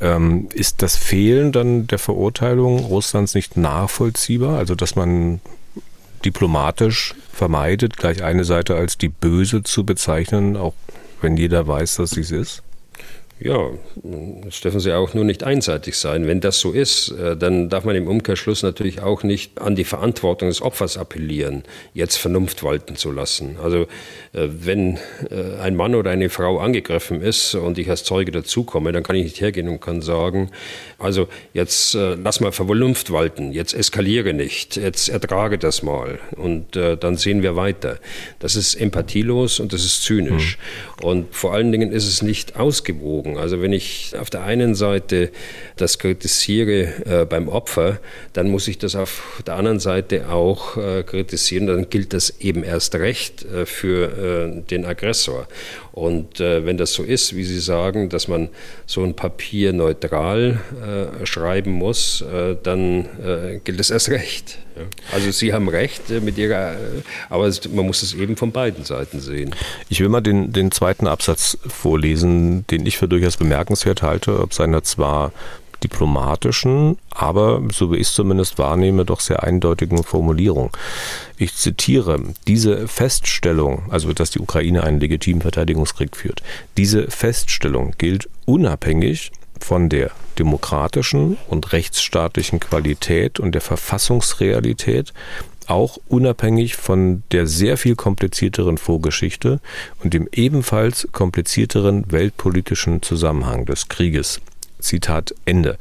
ähm, 0.00 0.48
ist 0.54 0.80
das 0.82 0.96
Fehlen 0.96 1.50
dann 1.50 1.88
der 1.88 1.98
Verurteilung 1.98 2.78
Russlands 2.78 3.34
nicht 3.34 3.56
nachvollziehbar? 3.56 4.58
Also 4.58 4.76
dass 4.76 4.94
man 4.94 5.40
diplomatisch 6.24 7.16
vermeidet, 7.32 7.96
gleich 7.96 8.22
eine 8.22 8.44
Seite 8.44 8.76
als 8.76 8.96
die 8.96 9.08
böse 9.08 9.64
zu 9.64 9.82
bezeichnen, 9.82 10.56
auch 10.56 10.74
wenn 11.20 11.36
jeder 11.36 11.66
weiß, 11.66 11.96
dass 11.96 12.10
sie 12.10 12.20
es 12.20 12.30
ist? 12.30 12.62
Ja, 13.40 13.70
es 14.48 14.60
dürfen 14.60 14.78
sie 14.78 14.92
auch 14.92 15.12
nur 15.12 15.24
nicht 15.24 15.42
einseitig 15.42 15.96
sein. 15.96 16.28
Wenn 16.28 16.40
das 16.40 16.60
so 16.60 16.70
ist, 16.70 17.10
äh, 17.10 17.36
dann 17.36 17.68
darf 17.68 17.84
man 17.84 17.96
im 17.96 18.06
Umkehrschluss 18.06 18.62
natürlich 18.62 19.02
auch 19.02 19.24
nicht 19.24 19.60
an 19.60 19.74
die 19.74 19.82
Verantwortung 19.82 20.48
des 20.48 20.62
Opfers 20.62 20.96
appellieren, 20.96 21.64
jetzt 21.94 22.16
Vernunft 22.16 22.62
walten 22.62 22.94
zu 22.94 23.10
lassen. 23.10 23.56
Also 23.60 23.82
äh, 24.32 24.48
wenn 24.48 24.98
äh, 25.30 25.56
ein 25.60 25.74
Mann 25.74 25.96
oder 25.96 26.12
eine 26.12 26.30
Frau 26.30 26.58
angegriffen 26.60 27.22
ist 27.22 27.56
und 27.56 27.76
ich 27.76 27.90
als 27.90 28.04
Zeuge 28.04 28.30
dazukomme, 28.30 28.92
dann 28.92 29.02
kann 29.02 29.16
ich 29.16 29.24
nicht 29.24 29.40
hergehen 29.40 29.68
und 29.68 29.80
kann 29.80 30.00
sagen, 30.00 30.50
also 30.98 31.28
jetzt 31.52 31.94
lass 31.94 32.40
mal 32.40 32.52
Vernunft 32.52 33.12
walten, 33.12 33.52
jetzt 33.52 33.74
eskaliere 33.74 34.32
nicht, 34.32 34.76
jetzt 34.76 35.08
ertrage 35.08 35.58
das 35.58 35.82
mal 35.82 36.18
und 36.36 36.76
dann 36.76 37.16
sehen 37.16 37.42
wir 37.42 37.56
weiter. 37.56 37.98
Das 38.38 38.56
ist 38.56 38.74
empathielos 38.74 39.60
und 39.60 39.72
das 39.72 39.84
ist 39.84 40.02
zynisch. 40.02 40.56
Mhm. 41.00 41.04
Und 41.04 41.34
vor 41.34 41.52
allen 41.52 41.72
Dingen 41.72 41.92
ist 41.92 42.06
es 42.06 42.22
nicht 42.22 42.56
ausgewogen 42.56 43.33
abgewogen. 43.34 43.38
Also 43.38 43.60
wenn 43.60 43.72
ich 43.72 44.14
auf 44.18 44.30
der 44.30 44.42
einen 44.44 44.74
Seite 44.74 45.30
das 45.76 45.98
kritisiere 45.98 46.92
äh, 47.04 47.24
beim 47.26 47.48
Opfer, 47.48 47.98
dann 48.32 48.48
muss 48.48 48.68
ich 48.68 48.78
das 48.78 48.94
auf 48.94 49.42
der 49.46 49.56
anderen 49.56 49.80
Seite 49.80 50.28
auch 50.28 50.76
äh, 50.76 51.02
kritisieren. 51.02 51.66
Dann 51.66 51.90
gilt 51.90 52.12
das 52.12 52.40
eben 52.40 52.64
erst 52.64 52.94
recht 52.94 53.44
äh, 53.44 53.66
für 53.66 54.56
äh, 54.56 54.62
den 54.62 54.84
Aggressor. 54.84 55.46
Und 55.94 56.40
äh, 56.40 56.66
wenn 56.66 56.76
das 56.76 56.92
so 56.92 57.04
ist, 57.04 57.36
wie 57.36 57.44
Sie 57.44 57.60
sagen, 57.60 58.08
dass 58.08 58.26
man 58.26 58.48
so 58.84 59.04
ein 59.04 59.14
Papier 59.14 59.72
neutral 59.72 60.58
äh, 60.82 61.24
schreiben 61.24 61.70
muss, 61.70 62.24
dann 62.62 63.08
gilt 63.62 63.78
es 63.78 63.90
erst 63.90 64.08
recht. 64.10 64.58
Ja. 64.76 64.82
Also 65.12 65.30
Sie 65.30 65.52
haben 65.52 65.68
recht 65.68 66.10
mit 66.10 66.36
Ihrer, 66.36 66.74
aber 67.30 67.50
man 67.72 67.86
muss 67.86 68.02
es 68.02 68.14
eben 68.14 68.36
von 68.36 68.50
beiden 68.50 68.84
Seiten 68.84 69.20
sehen. 69.20 69.54
Ich 69.88 70.00
will 70.00 70.08
mal 70.08 70.20
den, 70.20 70.52
den 70.52 70.72
zweiten 70.72 71.06
Absatz 71.06 71.58
vorlesen, 71.66 72.66
den 72.66 72.86
ich 72.86 72.98
für 72.98 73.06
durchaus 73.06 73.36
bemerkenswert 73.36 74.02
halte, 74.02 74.40
ob 74.40 74.52
seiner 74.52 74.82
zwar 74.82 75.32
diplomatischen, 75.82 76.98
aber, 77.10 77.62
so 77.72 77.92
wie 77.92 77.96
ich 77.96 78.08
es 78.08 78.14
zumindest 78.14 78.58
wahrnehme, 78.58 79.04
doch 79.04 79.20
sehr 79.20 79.42
eindeutigen 79.42 80.02
Formulierung. 80.02 80.70
Ich 81.36 81.54
zitiere, 81.54 82.20
diese 82.46 82.88
Feststellung, 82.88 83.82
also 83.90 84.12
dass 84.12 84.30
die 84.30 84.40
Ukraine 84.40 84.84
einen 84.84 85.00
legitimen 85.00 85.42
Verteidigungskrieg 85.42 86.16
führt, 86.16 86.42
diese 86.76 87.10
Feststellung 87.10 87.94
gilt 87.98 88.28
unabhängig 88.44 89.32
von 89.60 89.88
der 89.88 90.10
demokratischen 90.38 91.36
und 91.48 91.72
rechtsstaatlichen 91.72 92.60
Qualität 92.60 93.40
und 93.40 93.52
der 93.52 93.60
Verfassungsrealität 93.60 95.12
auch 95.66 95.98
unabhängig 96.08 96.76
von 96.76 97.22
der 97.32 97.46
sehr 97.46 97.76
viel 97.76 97.96
komplizierteren 97.96 98.78
Vorgeschichte 98.78 99.60
und 100.02 100.14
dem 100.14 100.28
ebenfalls 100.32 101.08
komplizierteren 101.12 102.10
weltpolitischen 102.12 103.02
Zusammenhang 103.02 103.64
des 103.64 103.88
Krieges. 103.88 104.40
Zitat 104.84 105.34
Ende. 105.44 105.78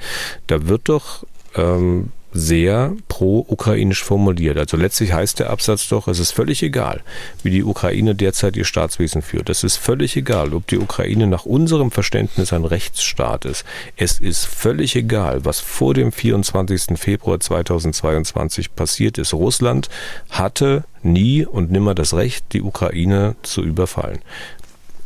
Da 0.48 0.68
wird 0.68 0.90
doch 0.90 1.26
ähm, 1.56 2.12
sehr 2.34 2.96
pro-ukrainisch 3.08 4.04
formuliert. 4.04 4.58
Also 4.58 4.76
letztlich 4.76 5.14
heißt 5.14 5.40
der 5.40 5.52
Absatz 5.52 5.88
doch, 5.88 6.08
es 6.08 6.20
ist 6.20 6.32
völlig 6.32 6.64
egal, 6.64 7.02
wie 7.44 7.52
die 7.52 7.64
Ukraine 7.64 8.16
derzeit 8.16 8.58
ihr 8.58 8.66
Staatswesen 8.66 9.22
führt. 9.22 9.50
Es 9.50 9.64
ist 9.64 9.78
völlig 9.78 10.16
egal, 10.18 10.54
ob 10.54 10.68
die 10.68 10.80
Ukraine 10.80 11.28
nach 11.28 11.46
unserem 11.46 11.92
Verständnis 11.92 12.52
ein 12.52 12.66
Rechtsstaat 12.66 13.46
ist. 13.46 13.66
Es 13.98 14.20
ist 14.20 14.46
völlig 14.46 14.96
egal, 14.96 15.46
was 15.46 15.60
vor 15.60 15.94
dem 15.94 16.12
24. 16.12 16.98
Februar 16.98 17.40
2022 17.40 18.76
passiert 18.76 19.18
ist. 19.20 19.34
Russland 19.34 19.90
hatte 20.30 20.84
nie 21.04 21.46
und 21.46 21.72
nimmer 21.72 21.94
das 21.94 22.16
Recht, 22.16 22.46
die 22.54 22.64
Ukraine 22.64 23.36
zu 23.44 23.62
überfallen. 23.62 24.20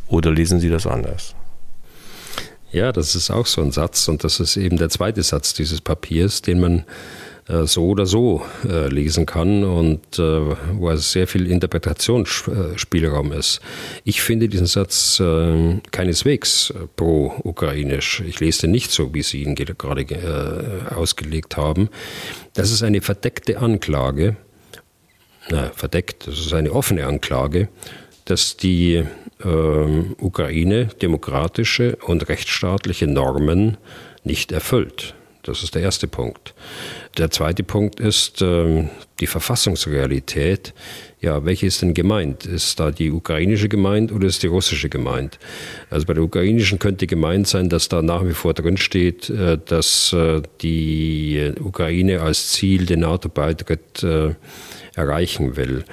Oder 0.08 0.30
lesen 0.30 0.60
Sie 0.60 0.70
das 0.70 0.86
anders? 0.86 1.34
Ja, 2.70 2.92
das 2.92 3.14
ist 3.14 3.30
auch 3.30 3.46
so 3.46 3.62
ein 3.62 3.72
Satz 3.72 4.08
und 4.08 4.24
das 4.24 4.40
ist 4.40 4.56
eben 4.56 4.76
der 4.76 4.90
zweite 4.90 5.22
Satz 5.22 5.54
dieses 5.54 5.80
Papiers, 5.80 6.42
den 6.42 6.60
man 6.60 6.84
äh, 7.48 7.64
so 7.64 7.86
oder 7.86 8.04
so 8.04 8.42
äh, 8.68 8.88
lesen 8.88 9.24
kann 9.24 9.64
und 9.64 10.18
äh, 10.18 10.56
wo 10.74 10.90
es 10.90 11.12
sehr 11.12 11.26
viel 11.26 11.50
Interpretationsspielraum 11.50 13.32
ist. 13.32 13.60
Ich 14.04 14.20
finde 14.20 14.48
diesen 14.48 14.66
Satz 14.66 15.18
äh, 15.18 15.80
keineswegs 15.90 16.70
äh, 16.70 16.86
pro-ukrainisch. 16.94 18.20
Ich 18.20 18.38
lese 18.40 18.62
den 18.62 18.72
nicht 18.72 18.90
so, 18.90 19.14
wie 19.14 19.22
Sie 19.22 19.42
ihn 19.42 19.54
gerade 19.54 20.02
äh, 20.02 20.94
ausgelegt 20.94 21.56
haben. 21.56 21.88
Das 22.52 22.70
ist 22.70 22.82
eine 22.82 23.00
verdeckte 23.00 23.58
Anklage 23.58 24.36
na, 25.50 25.70
verdeckt, 25.74 26.26
das 26.26 26.38
ist 26.38 26.52
eine 26.52 26.72
offene 26.72 27.06
Anklage, 27.06 27.68
dass 28.30 28.56
die 28.56 29.04
ähm, 29.44 30.16
Ukraine 30.20 30.86
demokratische 31.00 31.96
und 31.96 32.28
rechtsstaatliche 32.28 33.06
Normen 33.06 33.78
nicht 34.24 34.52
erfüllt. 34.52 35.14
Das 35.42 35.62
ist 35.62 35.74
der 35.74 35.82
erste 35.82 36.08
Punkt. 36.08 36.52
Der 37.16 37.30
zweite 37.30 37.62
Punkt 37.62 38.00
ist 38.00 38.42
ähm, 38.42 38.90
die 39.20 39.26
Verfassungsrealität. 39.26 40.74
Ja, 41.20 41.44
welche 41.46 41.66
ist 41.66 41.80
denn 41.80 41.94
gemeint? 41.94 42.44
Ist 42.44 42.78
da 42.78 42.90
die 42.90 43.10
ukrainische 43.10 43.70
gemeint 43.70 44.12
oder 44.12 44.26
ist 44.26 44.42
die 44.42 44.48
russische 44.48 44.90
gemeint? 44.90 45.38
Also 45.88 46.06
bei 46.06 46.12
der 46.12 46.22
ukrainischen 46.22 46.78
könnte 46.78 47.06
gemeint 47.06 47.48
sein, 47.48 47.70
dass 47.70 47.88
da 47.88 48.02
nach 48.02 48.26
wie 48.26 48.34
vor 48.34 48.52
drinsteht, 48.52 49.30
äh, 49.30 49.58
dass 49.64 50.12
äh, 50.12 50.42
die 50.60 51.52
Ukraine 51.60 52.20
als 52.20 52.50
Ziel 52.50 52.84
den 52.84 53.00
NATO-Beitritt 53.00 54.02
äh, 54.02 54.34
erreichen 54.98 55.56
will. 55.56 55.84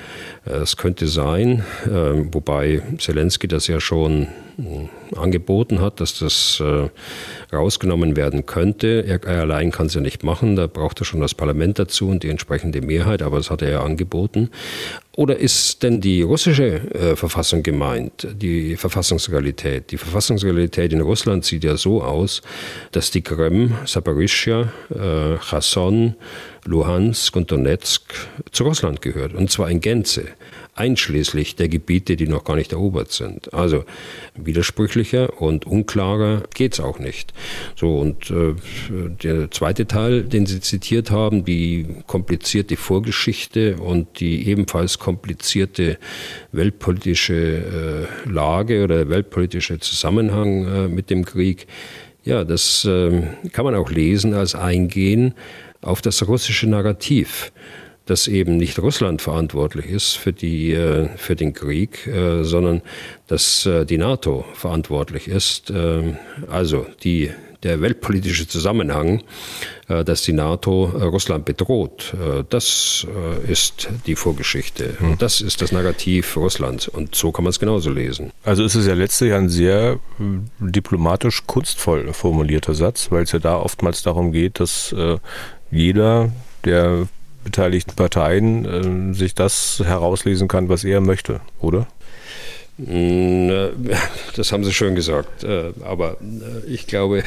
Es 0.44 0.78
könnte 0.78 1.08
sein, 1.08 1.64
ähm, 1.90 2.34
wobei 2.34 2.82
Zelensky 2.98 3.48
das 3.48 3.68
ja 3.68 3.80
schon 3.80 4.28
äh, 4.58 5.16
angeboten 5.16 5.82
hat, 5.82 6.00
dass 6.00 6.20
das 6.20 6.62
äh, 6.62 6.90
rausgenommen 7.56 8.16
werden 8.16 8.46
könnte. 8.46 9.06
Er, 9.08 9.26
allein 9.42 9.72
kann 9.72 9.88
es 9.88 9.94
ja 9.94 10.02
nicht 10.02 10.24
machen, 10.24 10.56
da 10.56 10.68
braucht 10.68 11.00
er 11.02 11.06
schon 11.06 11.22
das 11.22 11.34
Parlament 11.34 11.80
dazu 11.80 12.10
und 12.10 12.24
die 12.24 12.30
entsprechende 12.30 12.82
Mehrheit, 12.82 13.22
aber 13.22 13.38
das 13.38 13.50
hat 13.50 13.62
er 13.62 13.70
ja 13.70 13.84
angeboten. 13.84 14.50
Oder 15.16 15.38
ist 15.38 15.82
denn 15.84 16.02
die 16.02 16.22
russische 16.24 16.94
äh, 16.94 17.16
Verfassung 17.16 17.64
gemeint, 17.64 18.28
die 18.34 18.76
Verfassungsrealität? 18.76 19.92
Die 19.92 19.98
Verfassungsrealität 19.98 20.92
in 20.92 21.02
Russland 21.02 21.46
sieht 21.46 21.64
ja 21.64 21.78
so 21.78 22.04
aus, 22.04 22.42
dass 22.92 23.12
die 23.12 23.22
Krim, 23.22 23.76
Saporischia, 23.86 24.74
äh, 24.90 25.38
Luhansk 26.66 27.36
und 27.36 27.52
Donetsk 27.52 28.02
zu 28.52 28.64
Russland 28.64 29.02
gehört, 29.02 29.34
und 29.34 29.52
zwar 29.52 29.70
in 29.70 29.82
Gänze 29.82 30.26
einschließlich 30.76 31.56
der 31.56 31.70
Gebiete, 31.70 32.18
die 32.18 32.28
noch 32.28 32.44
gar 32.44 32.58
nicht 32.58 32.74
erobert 32.74 33.12
sind. 33.12 33.54
Also 33.54 33.86
widersprüchlicher 34.36 35.42
und 35.42 35.66
unklarer 35.66 36.44
geht 36.54 36.74
es 36.74 36.80
auch 36.82 37.00
nicht. 37.00 37.34
So, 37.76 37.98
und 37.98 38.30
äh, 38.30 38.56
der 39.24 39.50
zweite 39.52 39.88
Teil, 39.88 40.24
den 40.24 40.46
Sie 40.46 40.60
zitiert 40.60 41.12
haben, 41.12 41.46
die 41.46 41.88
komplizierte 42.08 42.76
Vorgeschichte 42.76 43.78
und 43.78 44.20
die 44.20 44.48
ebenfalls 44.50 45.00
komplizierte 45.00 45.98
weltpolitische 46.52 48.08
äh, 48.26 48.30
Lage 48.30 48.84
oder 48.84 49.08
weltpolitische 49.08 49.80
Zusammenhang 49.80 50.68
äh, 50.68 50.88
mit 50.90 51.10
dem 51.10 51.24
Krieg, 51.24 51.68
ja, 52.26 52.44
das 52.44 52.84
äh, 52.86 53.22
kann 53.54 53.66
man 53.66 53.76
auch 53.76 53.92
lesen 53.92 54.34
als 54.34 54.56
Eingehen 54.56 55.36
auf 55.86 56.02
das 56.02 56.28
russische 56.28 56.68
Narrativ 56.68 57.52
dass 58.06 58.28
eben 58.28 58.58
nicht 58.58 58.80
Russland 58.80 59.22
verantwortlich 59.22 59.88
ist 59.88 60.14
für, 60.14 60.34
die, 60.34 60.72
äh, 60.72 61.10
für 61.18 61.36
den 61.36 61.54
Krieg, 61.54 62.08
äh, 62.08 62.44
sondern 62.44 62.82
dass 63.28 63.66
äh, 63.66 63.86
die 63.86 63.98
NATO 63.98 64.46
verantwortlich 64.54 65.28
ist. 65.28 65.74
Also 66.50 66.86
die, 67.04 67.32
der 67.64 67.82
weltpolitische 67.82 68.48
Zusammenhang, 68.48 69.24
dass 69.88 70.22
die 70.22 70.34
NATO 70.34 70.86
Russland 70.86 71.46
bedroht, 71.46 72.14
das 72.50 73.08
ist 73.48 73.90
die 74.06 74.16
Vorgeschichte. 74.16 74.94
Hm. 75.00 75.18
Das 75.18 75.42
ist 75.42 75.62
das 75.62 75.72
Narrativ 75.72 76.38
Russlands. 76.38 76.88
Und 76.88 77.16
so 77.16 77.32
kann 77.32 77.44
man 77.44 77.50
es 77.50 77.60
genauso 77.60 77.90
lesen. 77.90 78.32
Also 78.44 78.64
ist 78.64 78.76
es 78.76 78.86
ja 78.86 78.94
letztlich 78.94 79.34
ein 79.34 79.50
sehr 79.50 80.00
diplomatisch 80.60 81.44
kunstvoll 81.48 82.14
formulierter 82.14 82.76
Satz, 82.76 83.12
weil 83.12 83.24
es 83.24 83.32
ja 83.32 83.40
da 83.40 83.58
oftmals 83.58 84.04
darum 84.04 84.32
geht, 84.32 84.60
dass 84.60 84.94
jeder, 85.76 86.32
der 86.64 87.08
beteiligten 87.44 87.96
Parteien 87.96 89.12
äh, 89.12 89.14
sich 89.14 89.36
das 89.36 89.82
herauslesen 89.86 90.48
kann, 90.48 90.70
was 90.70 90.84
er 90.84 91.02
möchte, 91.02 91.42
oder? 91.60 91.86
Äh, 92.78 93.70
das 94.36 94.52
haben 94.52 94.64
Sie 94.64 94.74
schön 94.74 94.96
gesagt. 94.96 95.44
Äh, 95.44 95.72
aber 95.84 96.18
äh, 96.22 96.70
ich 96.70 96.88
glaube, 96.88 97.24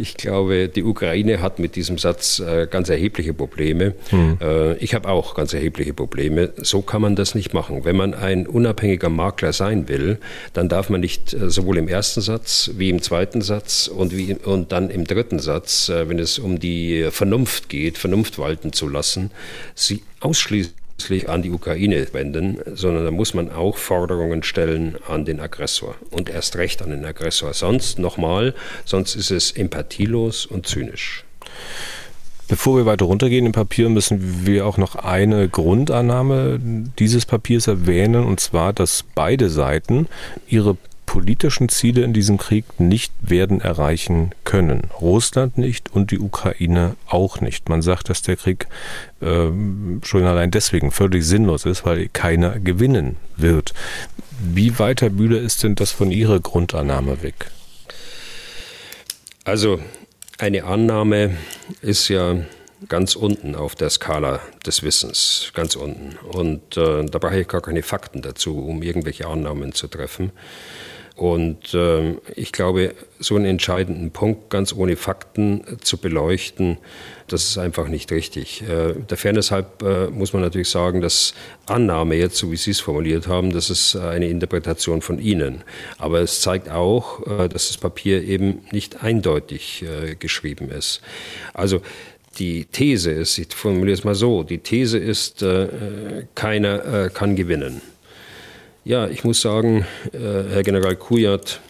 ich 0.00 0.14
glaube, 0.14 0.68
die 0.68 0.82
Ukraine 0.82 1.42
hat 1.42 1.58
mit 1.58 1.76
diesem 1.76 1.98
Satz 1.98 2.40
ganz 2.70 2.88
erhebliche 2.88 3.34
Probleme. 3.34 3.94
Hm. 4.10 4.38
Ich 4.78 4.94
habe 4.94 5.08
auch 5.08 5.34
ganz 5.34 5.52
erhebliche 5.54 5.92
Probleme. 5.92 6.52
So 6.58 6.82
kann 6.82 7.02
man 7.02 7.16
das 7.16 7.34
nicht 7.34 7.52
machen. 7.52 7.84
Wenn 7.84 7.96
man 7.96 8.14
ein 8.14 8.46
unabhängiger 8.46 9.08
Makler 9.08 9.52
sein 9.52 9.88
will, 9.88 10.18
dann 10.52 10.68
darf 10.68 10.88
man 10.88 11.00
nicht 11.00 11.30
sowohl 11.30 11.78
im 11.78 11.88
ersten 11.88 12.20
Satz 12.20 12.70
wie 12.76 12.90
im 12.90 13.02
zweiten 13.02 13.42
Satz 13.42 13.88
und, 13.88 14.16
wie, 14.16 14.34
und 14.34 14.70
dann 14.70 14.88
im 14.88 15.04
dritten 15.04 15.40
Satz, 15.40 15.90
wenn 15.92 16.20
es 16.20 16.38
um 16.38 16.60
die 16.60 17.08
Vernunft 17.10 17.68
geht, 17.68 17.98
Vernunft 17.98 18.38
walten 18.38 18.72
zu 18.72 18.88
lassen, 18.88 19.32
sie 19.74 20.02
ausschließen 20.20 20.74
an 21.28 21.42
die 21.42 21.50
Ukraine 21.50 22.06
wenden, 22.12 22.58
sondern 22.74 23.04
da 23.04 23.10
muss 23.10 23.34
man 23.34 23.50
auch 23.50 23.76
Forderungen 23.76 24.42
stellen 24.42 24.96
an 25.08 25.24
den 25.24 25.40
Aggressor 25.40 25.94
und 26.10 26.28
erst 26.28 26.56
recht 26.56 26.82
an 26.82 26.90
den 26.90 27.04
Aggressor. 27.04 27.52
Sonst, 27.54 27.98
nochmal, 27.98 28.54
sonst 28.84 29.14
ist 29.14 29.30
es 29.30 29.50
empathielos 29.52 30.46
und 30.46 30.66
zynisch. 30.66 31.24
Bevor 32.48 32.76
wir 32.76 32.86
weiter 32.86 33.06
runtergehen 33.06 33.46
im 33.46 33.52
Papier, 33.52 33.88
müssen 33.88 34.46
wir 34.46 34.66
auch 34.66 34.76
noch 34.76 34.96
eine 34.96 35.48
Grundannahme 35.48 36.60
dieses 36.98 37.24
Papiers 37.24 37.66
erwähnen, 37.66 38.24
und 38.24 38.40
zwar, 38.40 38.72
dass 38.72 39.04
beide 39.14 39.48
Seiten 39.48 40.06
ihre 40.48 40.76
politischen 41.12 41.68
Ziele 41.68 42.04
in 42.04 42.14
diesem 42.14 42.38
Krieg 42.38 42.64
nicht 42.80 43.12
werden 43.20 43.60
erreichen 43.60 44.30
können. 44.44 44.88
Russland 44.98 45.58
nicht 45.58 45.92
und 45.92 46.10
die 46.10 46.18
Ukraine 46.18 46.96
auch 47.06 47.42
nicht. 47.42 47.68
Man 47.68 47.82
sagt, 47.82 48.08
dass 48.08 48.22
der 48.22 48.36
Krieg 48.36 48.66
äh, 49.20 49.48
schon 50.02 50.24
allein 50.24 50.50
deswegen 50.50 50.90
völlig 50.90 51.26
sinnlos 51.26 51.66
ist, 51.66 51.84
weil 51.84 52.08
keiner 52.08 52.58
gewinnen 52.58 53.16
wird. 53.36 53.74
Wie 54.40 54.78
weit, 54.78 55.02
Herr 55.02 55.10
Bühler, 55.10 55.38
ist 55.38 55.62
denn 55.62 55.74
das 55.74 55.90
von 55.90 56.10
Ihrer 56.10 56.40
Grundannahme 56.40 57.22
weg? 57.22 57.50
Also 59.44 59.80
eine 60.38 60.64
Annahme 60.64 61.36
ist 61.82 62.08
ja 62.08 62.38
ganz 62.88 63.16
unten 63.16 63.54
auf 63.54 63.74
der 63.74 63.90
Skala 63.90 64.40
des 64.64 64.82
Wissens, 64.82 65.52
ganz 65.52 65.76
unten. 65.76 66.16
Und 66.26 66.78
äh, 66.78 67.04
da 67.04 67.18
brauche 67.18 67.38
ich 67.38 67.48
gar 67.48 67.60
keine 67.60 67.82
Fakten 67.82 68.22
dazu, 68.22 68.64
um 68.64 68.82
irgendwelche 68.82 69.26
Annahmen 69.26 69.72
zu 69.72 69.88
treffen. 69.88 70.32
Und 71.16 71.74
äh, 71.74 72.14
ich 72.34 72.52
glaube, 72.52 72.94
so 73.18 73.36
einen 73.36 73.44
entscheidenden 73.44 74.10
Punkt 74.10 74.48
ganz 74.48 74.72
ohne 74.72 74.96
Fakten 74.96 75.62
zu 75.82 75.98
beleuchten, 75.98 76.78
das 77.28 77.48
ist 77.48 77.58
einfach 77.58 77.88
nicht 77.88 78.10
richtig. 78.10 78.62
Äh, 78.62 78.94
der 78.94 79.16
Fairness 79.16 79.50
halb 79.50 79.82
äh, 79.82 80.08
muss 80.08 80.32
man 80.32 80.42
natürlich 80.42 80.70
sagen, 80.70 81.00
dass 81.00 81.34
Annahme 81.66 82.14
jetzt, 82.16 82.36
so 82.36 82.50
wie 82.50 82.56
Sie 82.56 82.70
es 82.70 82.80
formuliert 82.80 83.26
haben, 83.28 83.52
das 83.52 83.68
ist 83.68 83.94
eine 83.94 84.28
Interpretation 84.28 85.02
von 85.02 85.18
Ihnen. 85.18 85.62
Aber 85.98 86.20
es 86.20 86.40
zeigt 86.40 86.70
auch, 86.70 87.26
äh, 87.26 87.48
dass 87.48 87.68
das 87.68 87.76
Papier 87.76 88.22
eben 88.22 88.62
nicht 88.72 89.02
eindeutig 89.02 89.82
äh, 89.82 90.14
geschrieben 90.14 90.70
ist. 90.70 91.02
Also 91.52 91.82
die 92.38 92.64
These 92.64 93.10
ist, 93.10 93.36
ich 93.36 93.54
formuliere 93.54 93.94
es 93.94 94.04
mal 94.04 94.14
so, 94.14 94.42
die 94.42 94.58
These 94.58 94.98
ist, 94.98 95.42
äh, 95.42 96.24
keiner 96.34 97.10
kann 97.10 97.36
gewinnen. 97.36 97.82
Ja, 98.84 99.06
ich 99.06 99.22
muss 99.22 99.40
sagen, 99.40 99.86
äh, 100.12 100.18
Herr 100.50 100.64
General 100.64 100.96
Kujat, 100.96 101.60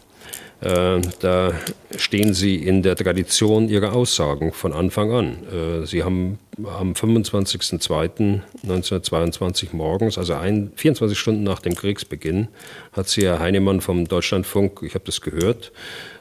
äh, 0.63 0.99
da 1.21 1.53
stehen 1.99 2.33
Sie 2.33 2.57
in 2.57 2.83
der 2.83 2.97
Tradition 2.97 3.69
Ihrer 3.69 3.93
Aussagen 3.93 4.51
von 4.53 4.73
Anfang 4.73 5.13
an. 5.13 5.37
Äh, 5.53 5.85
Sie 5.85 6.05
haben 6.05 6.39
am 6.65 6.95
25.02.1922 6.95 9.77
morgens, 9.77 10.17
also 10.17 10.33
ein, 10.33 10.73
24 10.75 11.19
Stunden 11.19 11.43
nach 11.43 11.61
dem 11.61 11.75
Kriegsbeginn, 11.75 12.49
hat 12.93 13.11
Sie 13.11 13.27
Herr 13.27 13.41
Heinemann 13.41 13.83
vom 13.83 14.09
Deutschlandfunk, 14.09 14.81
ich 14.83 14.95
habe 14.95 15.05
das 15.05 15.21
gehört, 15.21 15.71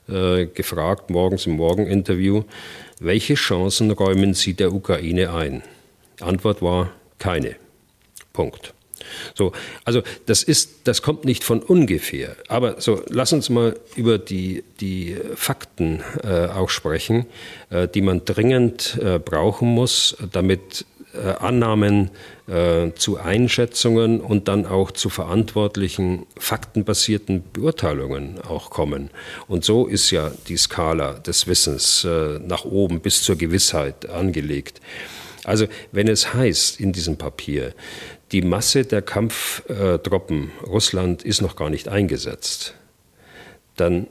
gefragt, 0.07 1.09
morgens 1.09 1.45
im 1.45 1.53
Morgeninterview, 1.53 2.43
welche 2.99 3.35
Chancen 3.35 3.91
räumen 3.91 4.33
Sie 4.33 4.55
der 4.55 4.73
Ukraine 4.73 5.31
ein? 5.31 5.63
Die 6.19 6.23
Antwort 6.23 6.61
war 6.61 6.91
keine. 7.17 7.55
Punkt. 8.33 8.73
So, 9.35 9.51
also 9.85 10.01
das 10.25 10.43
ist, 10.43 10.87
das 10.87 11.01
kommt 11.01 11.25
nicht 11.25 11.43
von 11.43 11.61
ungefähr. 11.61 12.35
Aber 12.47 12.79
so, 12.81 13.03
lass 13.07 13.33
uns 13.33 13.49
mal 13.49 13.79
über 13.95 14.17
die, 14.17 14.63
die 14.79 15.15
Fakten 15.35 16.03
äh, 16.23 16.47
auch 16.47 16.69
sprechen, 16.69 17.25
äh, 17.69 17.87
die 17.87 18.01
man 18.01 18.25
dringend 18.25 18.97
äh, 19.01 19.19
brauchen 19.19 19.69
muss, 19.69 20.17
damit 20.31 20.85
äh, 21.13 21.27
Annahmen 21.39 22.09
äh, 22.47 22.91
zu 22.95 23.17
Einschätzungen 23.17 24.21
und 24.21 24.47
dann 24.47 24.65
auch 24.65 24.91
zu 24.91 25.09
verantwortlichen 25.09 26.25
faktenbasierten 26.37 27.43
Beurteilungen 27.51 28.39
auch 28.41 28.69
kommen. 28.69 29.09
Und 29.47 29.65
so 29.65 29.87
ist 29.87 30.11
ja 30.11 30.31
die 30.47 30.55
Skala 30.55 31.13
des 31.13 31.47
Wissens 31.47 32.05
äh, 32.05 32.39
nach 32.39 32.63
oben 32.63 33.01
bis 33.01 33.23
zur 33.23 33.35
Gewissheit 33.35 34.09
angelegt. 34.09 34.79
Also 35.43 35.65
wenn 35.91 36.07
es 36.07 36.33
heißt 36.33 36.79
in 36.79 36.93
diesem 36.93 37.17
Papier, 37.17 37.73
die 38.31 38.41
Masse 38.41 38.85
der 38.85 39.01
Kampftruppen 39.01 40.51
Russland 40.65 41.23
ist 41.23 41.41
noch 41.41 41.55
gar 41.55 41.69
nicht 41.69 41.87
eingesetzt, 41.87 42.75
dann 43.75 44.07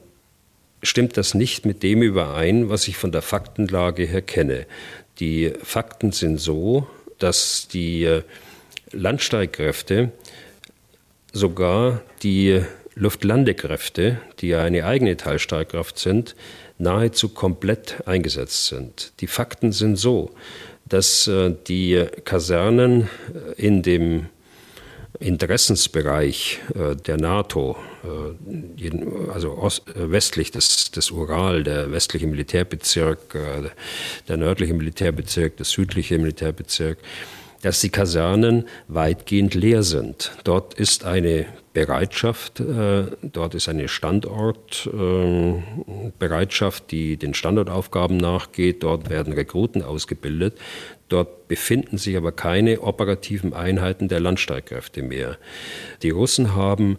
stimmt 0.83 1.17
das 1.17 1.35
nicht 1.35 1.67
mit 1.67 1.83
dem 1.83 2.03
überein, 2.03 2.69
was 2.71 2.89
ich 2.89 2.97
von 2.97 3.13
der 3.13 3.23
Faktenlage 3.23 4.05
her 4.05 4.23
kenne. 4.23 4.67
Die 5.19 5.53
Fakten 5.63 6.13
sind 6.13 6.39
so, 6.41 6.87
dass 7.19 7.69
die 7.69 8.21
Landstreitkräfte 8.93 10.13
sogar 11.33 12.03
die 12.23 12.63
Luftlandekräfte, 12.95 14.19
die 14.41 14.49
ja 14.49 14.63
eine 14.63 14.85
eigene 14.85 15.17
Teilstreitkraft 15.17 15.99
sind, 15.99 16.35
nahezu 16.79 17.29
komplett 17.29 18.07
eingesetzt 18.07 18.67
sind. 18.67 19.13
Die 19.21 19.27
Fakten 19.27 19.73
sind 19.73 19.97
so, 19.97 20.31
dass 20.91 21.27
äh, 21.29 21.55
die 21.67 22.05
Kasernen 22.25 23.09
in 23.57 23.83
dem 23.83 24.27
Interessensbereich 25.19 26.61
äh, 26.75 26.97
der 26.97 27.17
NATO, 27.17 27.77
äh, 28.05 29.31
also 29.33 29.57
westlich 29.95 30.51
des, 30.51 30.91
des 30.91 31.11
Ural, 31.11 31.63
der 31.63 31.91
westliche 31.93 32.27
Militärbezirk, 32.27 33.37
der 34.29 34.37
nördliche 34.37 34.75
Militärbezirk, 34.75 35.57
der 35.57 35.67
südliche 35.67 36.19
Militärbezirk, 36.19 36.99
dass 37.63 37.81
die 37.81 37.91
Kasernen 37.91 38.67
weitgehend 38.89 39.55
leer 39.55 39.83
sind. 39.83 40.33
Dort 40.45 40.75
ist 40.75 41.05
eine 41.05 41.47
Bereitschaft, 41.81 42.61
äh, 42.61 43.07
dort 43.23 43.55
ist 43.55 43.71
eine 43.71 43.89
Standortbereitschaft, 43.89 46.83
äh, 46.83 46.87
die 46.91 47.17
den 47.17 47.33
Standortaufgaben 47.33 48.19
nachgeht. 48.19 48.83
Dort 48.83 49.09
werden 49.09 49.33
Rekruten 49.33 49.83
ausgebildet. 49.83 50.59
Dort 51.09 51.49
befinden 51.49 51.97
sich 51.97 52.19
aber 52.19 52.33
keine 52.33 52.83
operativen 52.83 53.55
Einheiten 53.55 54.09
der 54.09 54.21
Landstreitkräfte 54.21 55.03
mehr. 55.03 55.39
Die 56.03 56.11
Russen 56.11 56.55
haben 56.55 56.99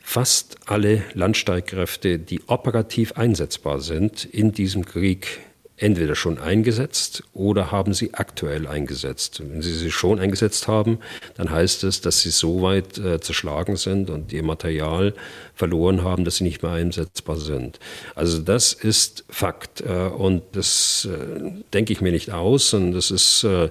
fast 0.00 0.56
alle 0.64 1.02
Landstreitkräfte, 1.12 2.18
die 2.18 2.40
operativ 2.46 3.12
einsetzbar 3.12 3.80
sind, 3.80 4.24
in 4.24 4.52
diesem 4.52 4.86
Krieg 4.86 5.40
entweder 5.82 6.14
schon 6.14 6.38
eingesetzt 6.38 7.24
oder 7.34 7.72
haben 7.72 7.92
sie 7.92 8.14
aktuell 8.14 8.68
eingesetzt. 8.68 9.42
Wenn 9.44 9.62
sie 9.62 9.74
sie 9.74 9.90
schon 9.90 10.20
eingesetzt 10.20 10.68
haben, 10.68 10.98
dann 11.34 11.50
heißt 11.50 11.82
es, 11.84 12.00
dass 12.00 12.20
sie 12.20 12.30
so 12.30 12.62
weit 12.62 12.98
äh, 12.98 13.20
zerschlagen 13.20 13.76
sind 13.76 14.08
und 14.08 14.32
ihr 14.32 14.44
Material 14.44 15.12
verloren 15.54 16.04
haben, 16.04 16.24
dass 16.24 16.36
sie 16.36 16.44
nicht 16.44 16.62
mehr 16.62 16.72
einsetzbar 16.72 17.36
sind. 17.36 17.80
Also 18.14 18.38
das 18.38 18.72
ist 18.72 19.24
Fakt 19.28 19.80
äh, 19.80 20.06
und 20.06 20.42
das 20.52 21.08
äh, 21.10 21.50
denke 21.74 21.92
ich 21.92 22.00
mir 22.00 22.12
nicht 22.12 22.30
aus 22.30 22.72
und 22.74 22.92
das 22.92 23.10
ist 23.10 23.42
äh, 23.42 23.70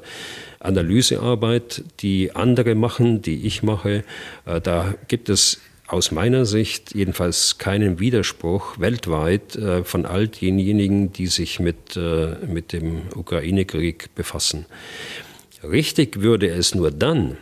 Analysearbeit, 0.60 1.84
die 2.02 2.36
andere 2.36 2.76
machen, 2.76 3.22
die 3.22 3.48
ich 3.48 3.64
mache. 3.64 4.04
Äh, 4.46 4.60
da 4.60 4.94
gibt 5.08 5.30
es 5.30 5.60
aus 5.92 6.12
meiner 6.12 6.46
Sicht 6.46 6.96
jedenfalls 6.96 7.58
keinen 7.58 8.00
Widerspruch 8.00 8.80
weltweit 8.80 9.56
äh, 9.56 9.84
von 9.84 10.06
all 10.06 10.28
denjenigen, 10.28 11.12
die 11.12 11.28
sich 11.28 11.60
mit, 11.60 11.98
äh, 11.98 12.36
mit 12.48 12.72
dem 12.72 13.02
Ukraine-Krieg 13.14 14.16
befassen. 14.16 14.66
Richtig 15.64 16.22
würde 16.22 16.48
es 16.48 16.74
nur 16.74 16.92
dann, 16.92 17.38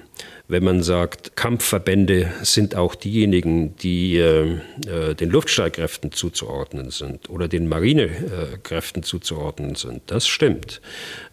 wenn 0.50 0.64
man 0.64 0.82
sagt, 0.82 1.36
Kampfverbände 1.36 2.34
sind 2.42 2.76
auch 2.76 2.96
diejenigen, 2.96 3.78
die 3.78 4.18
äh, 4.18 4.58
äh, 4.88 5.14
den 5.14 5.30
Luftstreitkräften 5.30 6.12
zuzuordnen 6.12 6.90
sind 6.90 7.30
oder 7.30 7.48
den 7.48 7.70
Marinekräften 7.70 9.04
zuzuordnen 9.04 9.76
sind. 9.76 10.02
Das 10.08 10.28
stimmt. 10.28 10.82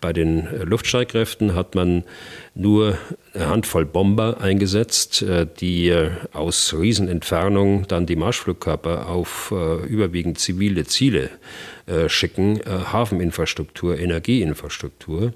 Bei 0.02 0.12
den 0.12 0.46
äh, 0.46 0.64
Luftstreitkräften 0.64 1.54
hat 1.54 1.74
man 1.74 2.04
nur 2.54 2.98
eine 3.32 3.48
Handvoll 3.48 3.86
Bomber 3.86 4.42
eingesetzt, 4.42 5.22
äh, 5.22 5.46
die 5.60 5.88
äh, 5.88 6.10
aus 6.34 6.74
Riesenentfernung 6.78 7.88
dann 7.88 8.04
die 8.04 8.16
Marschflugkörper 8.16 9.08
auf 9.08 9.52
überwiegend 9.88 10.38
zivile 10.38 10.84
Ziele 10.84 11.30
schicken, 12.08 12.60
Hafeninfrastruktur, 12.66 13.98
Energieinfrastruktur. 13.98 15.32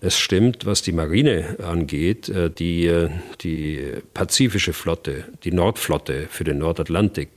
Es 0.00 0.18
stimmt, 0.18 0.64
was 0.64 0.82
die 0.82 0.92
Marine 0.92 1.56
angeht, 1.62 2.32
die 2.58 3.08
die 3.42 3.92
Pazifische 4.14 4.72
Flotte, 4.72 5.24
die 5.44 5.52
Nordflotte 5.52 6.26
für 6.30 6.44
den 6.44 6.58
Nordatlantik 6.58 7.28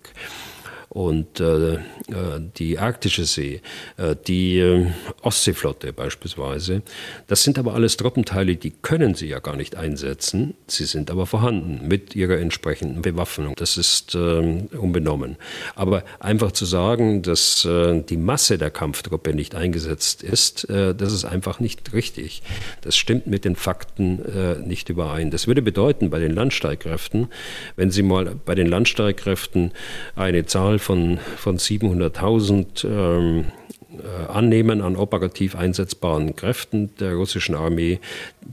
und 0.98 1.40
äh, 1.40 1.74
äh, 1.74 1.80
die 2.58 2.80
Arktische 2.80 3.26
See, 3.26 3.62
äh, 3.98 4.16
die 4.26 4.58
äh, 4.58 4.88
Ostseeflotte 5.22 5.94
beispielsweise. 5.94 6.82
Das 7.28 7.44
sind 7.44 7.60
aber 7.60 7.76
alles 7.76 7.98
Truppenteile, 7.98 8.56
die 8.56 8.72
können 8.72 9.14
sie 9.14 9.28
ja 9.28 9.38
gar 9.38 9.58
nicht 9.58 9.76
einsetzen. 9.76 10.56
Sie 10.66 10.86
sind 10.86 11.12
aber 11.12 11.28
vorhanden 11.28 11.88
mit 11.88 12.16
ihrer 12.16 12.40
entsprechenden 12.40 13.04
Bewaffnung. 13.04 13.54
Das 13.58 13.78
ist 13.78 14.16
äh, 14.16 14.66
unbenommen. 14.76 15.36
Aber 15.76 16.04
einfach 16.20 16.52
zu 16.52 16.66
sagen, 16.66 17.22
dass 17.22 17.64
äh, 17.64 18.02
die 18.02 18.18
Masse 18.18 18.58
der 18.58 18.72
Kampftruppe 18.72 19.36
nicht 19.36 19.54
eingesetzt 19.54 20.24
ist, 20.24 20.68
das 20.68 21.14
ist 21.14 21.26
einfach 21.26 21.60
nicht 21.60 21.94
richtig. 21.94 22.42
Das 22.82 22.98
stimmt 22.98 23.28
mit 23.28 23.46
den 23.46 23.56
Fakten 23.56 24.66
nicht 24.66 24.90
überein. 24.90 25.32
Das 25.32 25.48
würde 25.48 25.62
bedeuten, 25.62 26.10
bei 26.10 26.20
den 26.20 26.34
Landstreitkräften, 26.34 27.28
wenn 27.76 27.92
Sie 27.92 28.04
mal 28.04 28.36
bei 28.46 28.56
den 28.56 28.68
Landstreitkräften 28.68 29.72
eine 30.16 30.46
Zahl 30.46 30.80
von, 30.88 31.20
von 31.36 31.58
700.000 31.58 32.88
ähm, 32.88 33.46
äh, 33.92 34.32
annehmen 34.32 34.82
an 34.82 34.96
operativ 34.96 35.54
einsetzbaren 35.54 36.34
Kräften 36.34 36.96
der 37.02 37.16
russischen 37.16 37.56
Armee, 37.56 38.00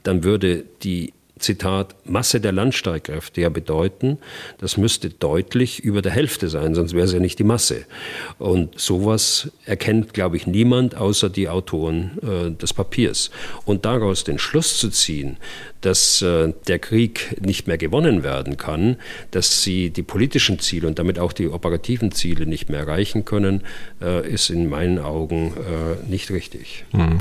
dann 0.03 0.25
würde 0.25 0.65
die 0.83 1.13
Zitat, 1.39 1.97
Masse 2.05 2.41
der 2.41 2.53
Landstreitkräfte 2.53 3.41
ja 3.41 3.49
bedeuten, 3.49 4.19
das 4.59 4.77
müsste 4.77 5.11
deutlich 5.11 5.83
über 5.83 6.01
der 6.01 6.13
Hälfte 6.13 6.49
sein, 6.49 6.77
sonst 6.77 6.95
wäre 6.95 7.07
es 7.07 7.13
ja 7.13 7.19
nicht 7.19 7.41
die 7.41 7.45
Masse. 7.45 7.87
Und 8.39 8.79
sowas 8.79 9.51
erkennt, 9.65 10.15
glaube 10.15 10.37
ich, 10.37 10.47
niemand 10.47 10.97
außer 10.97 11.29
die 11.29 11.49
Autoren 11.49 12.19
äh, 12.23 12.51
des 12.53 12.73
Papiers. 12.73 13.31
Und 13.65 13.85
daraus 13.85 14.23
den 14.23 14.39
Schluss 14.39 14.79
zu 14.79 14.91
ziehen, 14.91 15.37
dass 15.81 16.23
äh, 16.23 16.53
der 16.69 16.79
Krieg 16.79 17.37
nicht 17.41 17.67
mehr 17.67 17.79
gewonnen 17.79 18.23
werden 18.23 18.57
kann, 18.57 18.97
dass 19.33 19.63
sie 19.63 19.91
die 19.91 20.03
politischen 20.03 20.61
Ziele 20.61 20.87
und 20.87 21.01
damit 21.01 21.19
auch 21.19 21.33
die 21.33 21.49
operativen 21.49 22.13
Ziele 22.13 22.47
nicht 22.47 22.71
mehr 22.71 22.81
erreichen 22.81 23.25
können, 23.25 23.63
äh, 24.01 24.27
ist 24.31 24.51
in 24.51 24.69
meinen 24.69 25.01
Augen 25.01 25.53
äh, 25.57 26.09
nicht 26.09 26.31
richtig. 26.31 26.85
Mhm. 26.93 27.21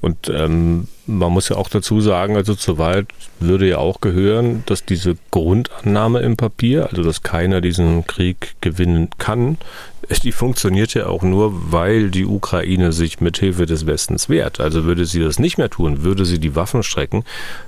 Und 0.00 0.28
ähm, 0.28 0.86
man 1.06 1.32
muss 1.32 1.48
ja 1.48 1.56
auch 1.56 1.68
dazu 1.68 2.00
sagen, 2.00 2.36
also 2.36 2.54
zur 2.54 2.78
Wahrheit 2.78 3.06
würde 3.40 3.68
ja 3.68 3.78
auch 3.78 4.00
gehören, 4.00 4.62
dass 4.66 4.84
diese 4.84 5.16
Grundannahme 5.30 6.20
im 6.20 6.36
Papier, 6.36 6.88
also 6.88 7.02
dass 7.02 7.22
keiner 7.22 7.60
diesen 7.60 8.06
Krieg 8.06 8.54
gewinnen 8.60 9.10
kann, 9.18 9.58
die 10.22 10.32
funktioniert 10.32 10.94
ja 10.94 11.06
auch 11.06 11.22
nur, 11.22 11.72
weil 11.72 12.10
die 12.10 12.24
Ukraine 12.24 12.92
sich 12.92 13.20
mit 13.20 13.38
Hilfe 13.38 13.66
des 13.66 13.86
Westens 13.86 14.28
wehrt. 14.28 14.60
Also 14.60 14.84
würde 14.84 15.04
sie 15.04 15.22
das 15.22 15.38
nicht 15.38 15.58
mehr 15.58 15.70
tun, 15.70 16.02
würde 16.02 16.24
sie 16.24 16.38
die 16.38 16.56
Waffen 16.56 16.82
strecken, 16.82 17.24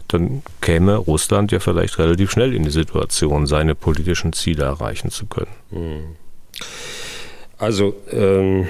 dann 0.09 0.43
käme 0.61 0.97
Russland 0.97 1.53
ja 1.53 1.61
vielleicht 1.61 1.99
relativ 1.99 2.31
schnell 2.31 2.55
in 2.55 2.63
die 2.63 2.71
Situation, 2.71 3.47
seine 3.47 3.75
politischen 3.75 4.33
Ziele 4.33 4.65
erreichen 4.65 5.11
zu 5.11 5.27
können. 5.27 5.53
Hm. 5.71 6.17
Also, 7.59 7.95
ähm, 8.13 8.69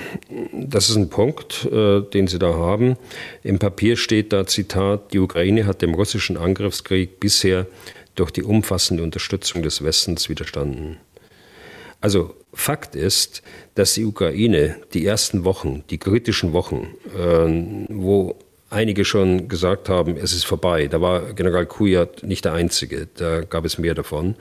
das 0.53 0.91
ist 0.91 0.97
ein 0.97 1.09
Punkt, 1.09 1.65
äh, 1.65 2.03
den 2.03 2.29
Sie 2.29 2.39
da 2.39 2.55
haben. 2.55 2.97
Im 3.43 3.59
Papier 3.59 3.97
steht 3.97 4.33
da, 4.33 4.47
Zitat, 4.47 5.13
die 5.13 5.19
Ukraine 5.19 5.67
hat 5.67 5.83
dem 5.83 5.95
russischen 5.95 6.37
Angriffskrieg 6.37 7.19
bisher 7.19 7.67
durch 8.15 8.31
die 8.31 8.45
umfassende 8.45 9.03
Unterstützung 9.03 9.63
des 9.63 9.83
Westens 9.83 10.29
widerstanden. 10.29 10.99
Also 12.01 12.35
Fakt 12.53 12.95
ist, 12.95 13.43
dass 13.75 13.95
die 13.95 14.05
Ukraine 14.05 14.77
die 14.95 15.05
ersten 15.05 15.45
Wochen, 15.45 15.83
die 15.91 15.99
kritischen 15.99 16.53
Wochen, 16.53 16.95
äh, 17.15 17.87
wo 17.89 18.37
einige 18.71 19.05
schon 19.05 19.49
gesagt 19.49 19.89
haben, 19.89 20.17
es 20.17 20.33
ist 20.33 20.45
vorbei, 20.45 20.87
da 20.87 21.01
war 21.01 21.33
General 21.33 21.67
Kujat 21.67 22.23
nicht 22.23 22.45
der 22.45 22.53
Einzige, 22.53 23.09
da 23.17 23.43
gab 23.43 23.65
es 23.65 23.79
mehr 23.79 23.95
davon. 23.95 24.37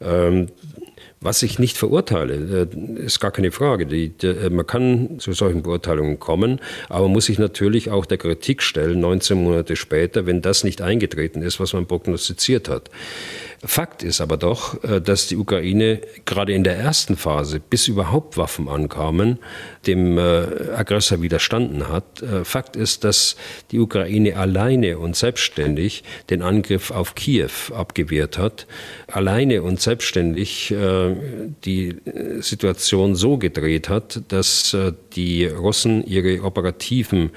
Ähm, 0.00 0.48
was 1.22 1.42
ich 1.42 1.58
nicht 1.58 1.76
verurteile, 1.76 2.68
äh, 2.72 3.04
ist 3.04 3.20
gar 3.20 3.30
keine 3.30 3.52
Frage. 3.52 3.86
Die, 3.86 4.10
die, 4.10 4.26
äh, 4.26 4.50
man 4.50 4.66
kann 4.66 5.18
zu 5.18 5.32
solchen 5.32 5.62
Beurteilungen 5.62 6.18
kommen, 6.18 6.60
aber 6.88 7.08
muss 7.08 7.26
sich 7.26 7.38
natürlich 7.38 7.90
auch 7.90 8.06
der 8.06 8.18
Kritik 8.18 8.62
stellen, 8.62 9.00
19 9.00 9.42
Monate 9.42 9.76
später, 9.76 10.26
wenn 10.26 10.42
das 10.42 10.64
nicht 10.64 10.82
eingetreten 10.82 11.42
ist, 11.42 11.60
was 11.60 11.72
man 11.72 11.86
prognostiziert 11.86 12.68
hat. 12.68 12.90
Fakt 13.64 14.02
ist 14.02 14.20
aber 14.20 14.38
doch, 14.38 14.82
äh, 14.82 15.00
dass 15.00 15.28
die 15.28 15.36
Ukraine 15.36 16.00
gerade 16.24 16.52
in 16.52 16.64
der 16.64 16.76
ersten 16.76 17.16
Phase, 17.16 17.60
bis 17.60 17.86
überhaupt 17.86 18.36
Waffen 18.36 18.68
ankamen, 18.68 19.38
dem 19.86 20.18
äh, 20.18 20.72
Aggressor 20.74 21.22
widerstanden 21.22 21.88
hat. 21.88 22.22
Äh, 22.22 22.44
Fakt 22.44 22.74
ist, 22.74 23.04
dass 23.04 23.36
die 23.70 23.78
Ukraine 23.78 24.36
alleine 24.36 24.98
und 24.98 25.14
selbstständig 25.14 26.02
den 26.28 26.42
Angriff 26.42 26.90
auf 26.90 27.14
Kiew 27.14 27.50
abgewehrt 27.72 28.36
hat, 28.36 28.66
alleine 29.06 29.62
und 29.62 29.80
selbstständig 29.80 30.74
die 31.64 31.96
Situation 32.40 33.14
so 33.14 33.36
gedreht 33.36 33.88
hat, 33.88 34.22
dass 34.28 34.76
die 35.14 35.46
Russen 35.46 36.04
ihre 36.04 36.42
operativen 36.42 37.30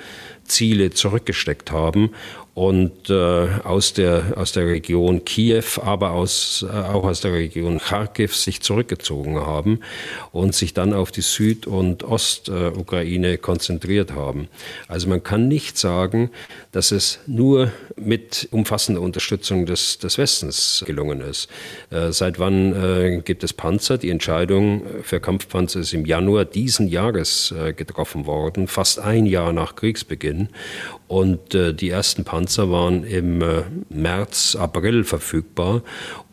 Ziele 0.45 0.91
zurückgesteckt 0.91 1.71
haben 1.71 2.11
und 2.55 3.09
äh, 3.09 3.47
aus, 3.65 3.93
der, 3.93 4.33
aus 4.37 4.53
der 4.53 4.65
Region 4.65 5.25
Kiew, 5.25 5.81
aber 5.83 6.11
aus, 6.11 6.65
äh, 6.67 6.73
auch 6.73 7.03
aus 7.03 7.19
der 7.19 7.33
Region 7.33 7.79
Kharkiv 7.79 8.33
sich 8.33 8.61
zurückgezogen 8.61 9.35
haben 9.35 9.81
und 10.31 10.55
sich 10.55 10.73
dann 10.73 10.93
auf 10.93 11.11
die 11.11 11.21
Süd- 11.21 11.67
und 11.67 12.05
Ostukraine 12.05 13.37
konzentriert 13.37 14.13
haben. 14.13 14.47
Also 14.87 15.09
man 15.09 15.21
kann 15.21 15.49
nicht 15.49 15.77
sagen, 15.77 16.31
dass 16.75 16.91
es 16.91 17.19
nur 17.25 17.71
mit 17.95 18.49
umfassender 18.51 18.99
Unterstützung 18.99 19.65
des, 19.65 19.97
des 19.97 20.17
Westens 20.17 20.83
gelungen 20.85 21.21
ist. 21.21 21.47
Äh, 21.89 22.11
seit 22.11 22.37
wann 22.37 22.75
äh, 22.75 23.21
gibt 23.23 23.45
es 23.45 23.53
Panzer? 23.53 23.97
Die 23.97 24.09
Entscheidung 24.09 24.81
für 25.01 25.21
Kampfpanzer 25.21 25.79
ist 25.79 25.93
im 25.93 26.05
Januar 26.05 26.43
diesen 26.43 26.89
Jahres 26.89 27.53
äh, 27.57 27.71
getroffen 27.71 28.25
worden, 28.25 28.67
fast 28.67 28.99
ein 28.99 29.25
Jahr 29.25 29.53
nach 29.53 29.77
Kriegsbeginn. 29.77 30.49
Und 31.07 31.55
äh, 31.55 31.73
die 31.73 31.89
ersten 31.89 32.25
Panzer 32.25 32.69
waren 32.69 33.05
im 33.05 33.41
äh, 33.41 33.61
März, 33.87 34.57
April 34.59 35.05
verfügbar. 35.05 35.81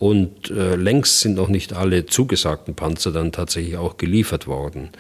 Und 0.01 0.51
äh, 0.51 0.75
längst 0.75 1.21
sind 1.21 1.35
noch 1.35 1.49
nicht 1.49 1.73
alle 1.73 2.07
zugesagten 2.07 2.75
Panzer 2.75 3.13
dann 3.13 3.31
tatsächlich 3.31 3.77
auch 3.77 3.97
geliefert 3.97 4.49
worden. 4.49 4.91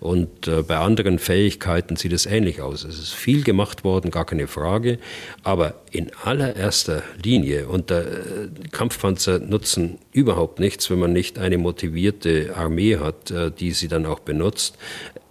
Und 0.00 0.48
bei 0.68 0.76
anderen 0.76 1.18
Fähigkeiten 1.18 1.96
sieht 1.96 2.12
es 2.12 2.26
ähnlich 2.26 2.60
aus. 2.62 2.84
Es 2.84 2.98
ist 2.98 3.12
viel 3.12 3.42
gemacht 3.42 3.82
worden, 3.82 4.10
gar 4.10 4.24
keine 4.24 4.46
Frage. 4.46 4.85
Aber 5.42 5.74
in 5.90 6.10
allererster 6.24 7.02
Linie, 7.22 7.68
und 7.68 7.90
äh, 7.90 8.04
Kampfpanzer 8.72 9.38
nutzen 9.38 9.98
überhaupt 10.12 10.60
nichts, 10.60 10.90
wenn 10.90 10.98
man 10.98 11.12
nicht 11.12 11.38
eine 11.38 11.58
motivierte 11.58 12.54
Armee 12.56 12.96
hat, 12.96 13.30
äh, 13.30 13.50
die 13.50 13.72
sie 13.72 13.88
dann 13.88 14.06
auch 14.06 14.20
benutzt 14.20 14.76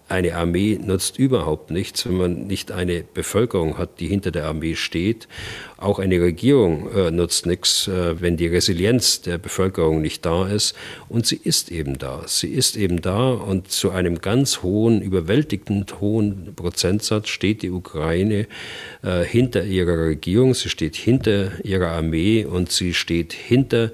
eine 0.08 0.36
Armee 0.36 0.78
nutzt 0.80 1.18
überhaupt 1.18 1.70
nichts, 1.70 2.06
wenn 2.06 2.16
man 2.16 2.46
nicht 2.46 2.70
eine 2.70 3.02
Bevölkerung 3.02 3.76
hat, 3.76 3.98
die 3.98 4.06
hinter 4.06 4.30
der 4.30 4.46
Armee 4.46 4.76
steht. 4.76 5.26
Auch 5.78 5.98
eine 5.98 6.20
Regierung 6.20 6.90
äh, 6.92 7.10
nutzt 7.10 7.44
nichts, 7.44 7.88
äh, 7.88 8.20
wenn 8.20 8.36
die 8.36 8.46
Resilienz 8.46 9.20
der 9.22 9.38
Bevölkerung 9.38 10.00
nicht 10.00 10.24
da 10.24 10.46
ist. 10.46 10.76
Und 11.08 11.26
sie 11.26 11.40
ist 11.42 11.72
eben 11.72 11.98
da. 11.98 12.22
Sie 12.26 12.48
ist 12.48 12.76
eben 12.76 13.02
da 13.02 13.30
und 13.30 13.70
zu 13.72 13.90
einem 13.90 14.20
ganz 14.20 14.62
hohen, 14.62 15.02
überwältigend 15.02 16.00
hohen 16.00 16.54
Prozentsatz 16.54 17.28
steht 17.28 17.62
die 17.62 17.70
Ukraine 17.70 18.46
äh, 19.02 19.24
hinter 19.24 19.64
ihrer 19.64 20.06
Regierung, 20.06 20.54
sie 20.54 20.68
steht 20.68 20.94
hinter 20.94 21.64
ihrer 21.64 21.88
Armee 21.88 22.44
und 22.44 22.70
sie 22.70 22.94
steht 22.94 23.32
hinter 23.32 23.90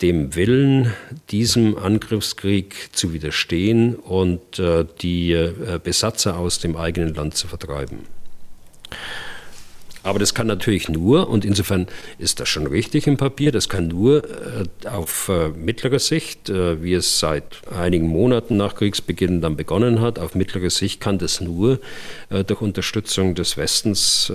dem 0.00 0.34
Willen, 0.34 0.92
diesem 1.30 1.76
Angriffskrieg 1.76 2.90
zu 2.92 3.12
widerstehen 3.12 3.96
und 3.96 4.58
äh, 4.58 4.84
die 5.00 5.32
äh, 5.32 5.80
Besatzer 5.82 6.38
aus 6.38 6.60
dem 6.60 6.76
eigenen 6.76 7.14
Land 7.14 7.36
zu 7.36 7.48
vertreiben. 7.48 8.06
Aber 10.08 10.18
das 10.18 10.32
kann 10.32 10.46
natürlich 10.46 10.88
nur, 10.88 11.28
und 11.28 11.44
insofern 11.44 11.86
ist 12.16 12.40
das 12.40 12.48
schon 12.48 12.66
richtig 12.66 13.06
im 13.06 13.18
Papier, 13.18 13.52
das 13.52 13.68
kann 13.68 13.88
nur 13.88 14.24
äh, 14.24 14.88
auf 14.88 15.28
äh, 15.28 15.50
mittlere 15.50 15.98
Sicht, 15.98 16.48
äh, 16.48 16.82
wie 16.82 16.94
es 16.94 17.18
seit 17.18 17.44
einigen 17.70 18.08
Monaten 18.08 18.56
nach 18.56 18.74
Kriegsbeginn 18.74 19.42
dann 19.42 19.56
begonnen 19.56 20.00
hat, 20.00 20.18
auf 20.18 20.34
mittlere 20.34 20.70
Sicht 20.70 21.02
kann 21.02 21.18
das 21.18 21.42
nur 21.42 21.78
äh, 22.30 22.42
durch 22.42 22.62
Unterstützung 22.62 23.34
des 23.34 23.58
Westens 23.58 24.32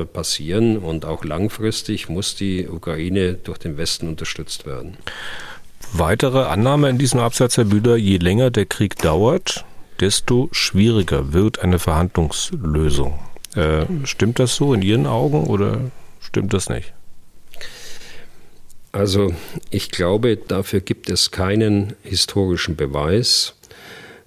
äh, 0.00 0.06
passieren 0.06 0.78
und 0.78 1.04
auch 1.04 1.24
langfristig 1.24 2.08
muss 2.08 2.34
die 2.34 2.66
Ukraine 2.66 3.34
durch 3.34 3.58
den 3.58 3.76
Westen 3.76 4.08
unterstützt 4.08 4.64
werden. 4.64 4.96
Weitere 5.92 6.44
Annahme 6.44 6.88
in 6.88 6.96
diesem 6.96 7.20
Absatz, 7.20 7.58
Herr 7.58 7.66
Bühler, 7.66 7.96
je 7.96 8.16
länger 8.16 8.50
der 8.50 8.64
Krieg 8.64 8.96
dauert, 8.96 9.66
desto 10.00 10.48
schwieriger 10.52 11.34
wird 11.34 11.58
eine 11.58 11.78
Verhandlungslösung. 11.78 13.18
Äh, 13.54 13.86
stimmt 14.04 14.38
das 14.38 14.56
so 14.56 14.74
in 14.74 14.82
Ihren 14.82 15.06
Augen 15.06 15.44
oder 15.44 15.78
stimmt 16.20 16.54
das 16.54 16.68
nicht? 16.68 16.92
Also 18.92 19.32
ich 19.70 19.90
glaube, 19.90 20.36
dafür 20.36 20.80
gibt 20.80 21.08
es 21.08 21.30
keinen 21.30 21.94
historischen 22.02 22.76
Beweis. 22.76 23.54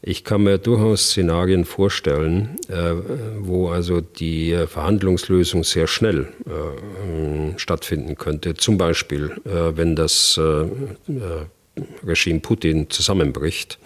Ich 0.07 0.23
kann 0.23 0.43
mir 0.43 0.59
durchaus 0.59 1.09
Szenarien 1.09 1.65
vorstellen, 1.65 2.57
äh, 2.67 2.93
wo 3.39 3.69
also 3.69 4.01
die 4.01 4.55
Verhandlungslösung 4.67 5.63
sehr 5.63 5.87
schnell 5.87 6.27
äh, 6.45 7.57
stattfinden 7.57 8.15
könnte. 8.15 8.53
Zum 8.53 8.77
Beispiel, 8.77 9.31
äh, 9.45 9.75
wenn 9.75 9.95
das 9.95 10.39
äh, 10.39 10.41
äh, 10.41 10.67
Regime 12.05 12.39
Putin 12.39 12.89
zusammenbricht 12.89 13.79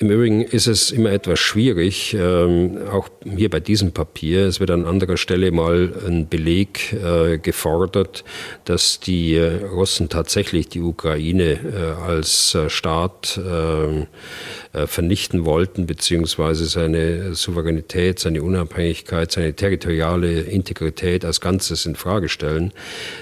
im 0.00 0.10
Übrigen 0.10 0.40
ist 0.40 0.66
es 0.66 0.90
immer 0.90 1.12
etwas 1.12 1.38
schwierig, 1.38 2.16
ähm, 2.18 2.78
auch 2.90 3.10
hier 3.22 3.50
bei 3.50 3.60
diesem 3.60 3.92
Papier. 3.92 4.46
Es 4.46 4.58
wird 4.58 4.70
an 4.70 4.86
anderer 4.86 5.18
Stelle 5.18 5.52
mal 5.52 5.92
ein 6.06 6.26
Beleg 6.26 6.94
äh, 6.94 7.36
gefordert, 7.36 8.24
dass 8.64 9.00
die 9.00 9.34
äh, 9.34 9.62
Russen 9.66 10.08
tatsächlich 10.08 10.70
die 10.70 10.80
Ukraine 10.80 11.52
äh, 11.52 12.02
als 12.02 12.56
Staat 12.68 13.38
ähm, 13.46 14.06
äh, 14.69 14.69
vernichten 14.72 15.44
wollten, 15.44 15.86
beziehungsweise 15.86 16.66
seine 16.66 17.34
Souveränität, 17.34 18.20
seine 18.20 18.42
Unabhängigkeit, 18.42 19.32
seine 19.32 19.54
territoriale 19.54 20.42
Integrität 20.42 21.24
als 21.24 21.40
Ganzes 21.40 21.86
in 21.86 21.96
Frage 21.96 22.28
stellen. 22.28 22.72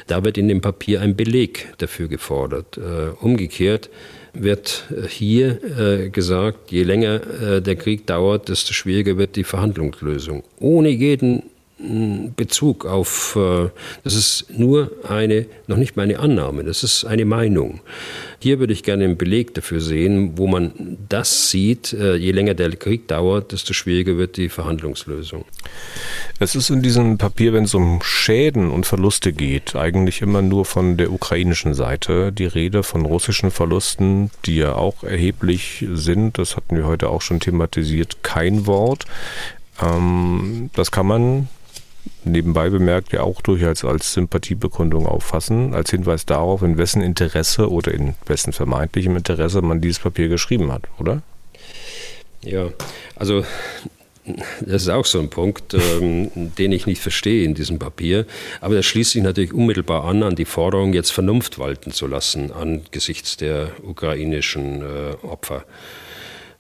Da 0.07 0.24
wird 0.24 0.36
in 0.36 0.49
dem 0.49 0.61
Papier 0.61 1.01
ein 1.01 1.16
Beleg 1.16 1.72
dafür 1.78 2.09
gefordert. 2.09 2.76
Äh, 2.76 3.11
umgekehrt 3.20 3.88
wird 4.34 4.84
hier 5.09 5.59
äh, 5.78 6.11
gesagt, 6.11 6.70
je 6.70 6.82
länger 6.82 7.20
äh, 7.57 7.62
der 7.62 7.76
Krieg 7.76 8.07
dauert, 8.07 8.49
desto 8.49 8.72
schwieriger 8.72 9.16
wird 9.16 9.36
die 9.36 9.44
Verhandlungslösung. 9.44 10.44
Ohne 10.59 10.90
jeden 10.90 11.44
Bezug 11.80 12.86
auf, 12.86 13.36
äh, 13.36 13.68
das 14.02 14.14
ist 14.14 14.46
nur 14.50 14.90
eine, 15.08 15.46
noch 15.68 15.76
nicht 15.76 15.96
mal 15.96 16.02
eine 16.02 16.18
Annahme, 16.18 16.64
das 16.64 16.82
ist 16.82 17.04
eine 17.04 17.24
Meinung. 17.24 17.80
Hier 18.40 18.58
würde 18.58 18.72
ich 18.72 18.82
gerne 18.82 19.04
einen 19.04 19.16
Beleg 19.16 19.54
dafür 19.54 19.80
sehen, 19.80 20.32
wo 20.36 20.48
man 20.48 20.98
das 21.08 21.50
sieht, 21.50 21.92
äh, 21.92 22.16
je 22.16 22.32
länger 22.32 22.54
der 22.54 22.70
Krieg 22.74 23.06
dauert, 23.06 23.52
desto 23.52 23.74
schwieriger 23.74 24.16
wird 24.16 24.36
die 24.36 24.48
Verhandlungslösung. 24.48 25.44
Es 26.40 26.56
ist 26.56 26.68
in 26.70 26.82
diesem 26.82 27.16
Papier, 27.16 27.52
wenn 27.52 27.64
es 27.64 27.74
um 27.74 28.00
Schäden 28.02 28.70
und 28.70 28.84
Verluste 28.84 29.32
geht, 29.32 29.76
eigentlich 29.76 30.20
immer 30.20 30.42
nur 30.42 30.64
von 30.64 30.96
der 30.96 31.12
ukrainischen 31.12 31.74
Seite 31.74 32.32
die 32.32 32.46
Rede 32.46 32.82
von 32.82 33.06
russischen 33.06 33.52
Verlusten, 33.52 34.32
die 34.46 34.56
ja 34.56 34.74
auch 34.74 35.04
erheblich 35.04 35.86
sind. 35.92 36.38
Das 36.38 36.56
hatten 36.56 36.76
wir 36.76 36.86
heute 36.86 37.08
auch 37.08 37.22
schon 37.22 37.38
thematisiert. 37.38 38.24
Kein 38.24 38.66
Wort. 38.66 39.04
Ähm, 39.80 40.70
das 40.74 40.90
kann 40.90 41.06
man 41.06 41.48
nebenbei 42.24 42.70
bemerkt 42.70 43.12
ja 43.12 43.22
auch 43.22 43.40
durchaus 43.40 43.84
als 43.84 44.12
Sympathiebekundung 44.12 45.06
auffassen, 45.06 45.74
als 45.74 45.90
Hinweis 45.90 46.26
darauf, 46.26 46.62
in 46.62 46.78
wessen 46.78 47.02
Interesse 47.02 47.70
oder 47.70 47.92
in 47.92 48.14
wessen 48.26 48.52
vermeintlichem 48.52 49.16
Interesse 49.16 49.62
man 49.62 49.80
dieses 49.80 49.98
Papier 49.98 50.28
geschrieben 50.28 50.72
hat, 50.72 50.82
oder? 50.98 51.22
Ja, 52.42 52.68
also 53.16 53.44
das 54.61 54.82
ist 54.82 54.88
auch 54.88 55.06
so 55.06 55.20
ein 55.20 55.30
Punkt, 55.30 55.74
ähm, 55.74 56.30
den 56.34 56.72
ich 56.72 56.86
nicht 56.86 57.00
verstehe 57.00 57.44
in 57.44 57.54
diesem 57.54 57.78
Papier. 57.78 58.26
Aber 58.61 58.74
das 58.74 58.86
schließt 58.86 59.12
sich 59.12 59.22
natürlich 59.22 59.52
unmittelbar 59.52 60.04
an 60.04 60.22
an 60.22 60.36
die 60.36 60.44
Forderung, 60.44 60.92
jetzt 60.92 61.11
Vernunft 61.11 61.59
walten 61.59 61.92
zu 61.92 62.06
lassen 62.06 62.52
angesichts 62.52 63.36
der 63.36 63.70
ukrainischen 63.82 64.82
äh, 64.82 65.26
Opfer. 65.26 65.64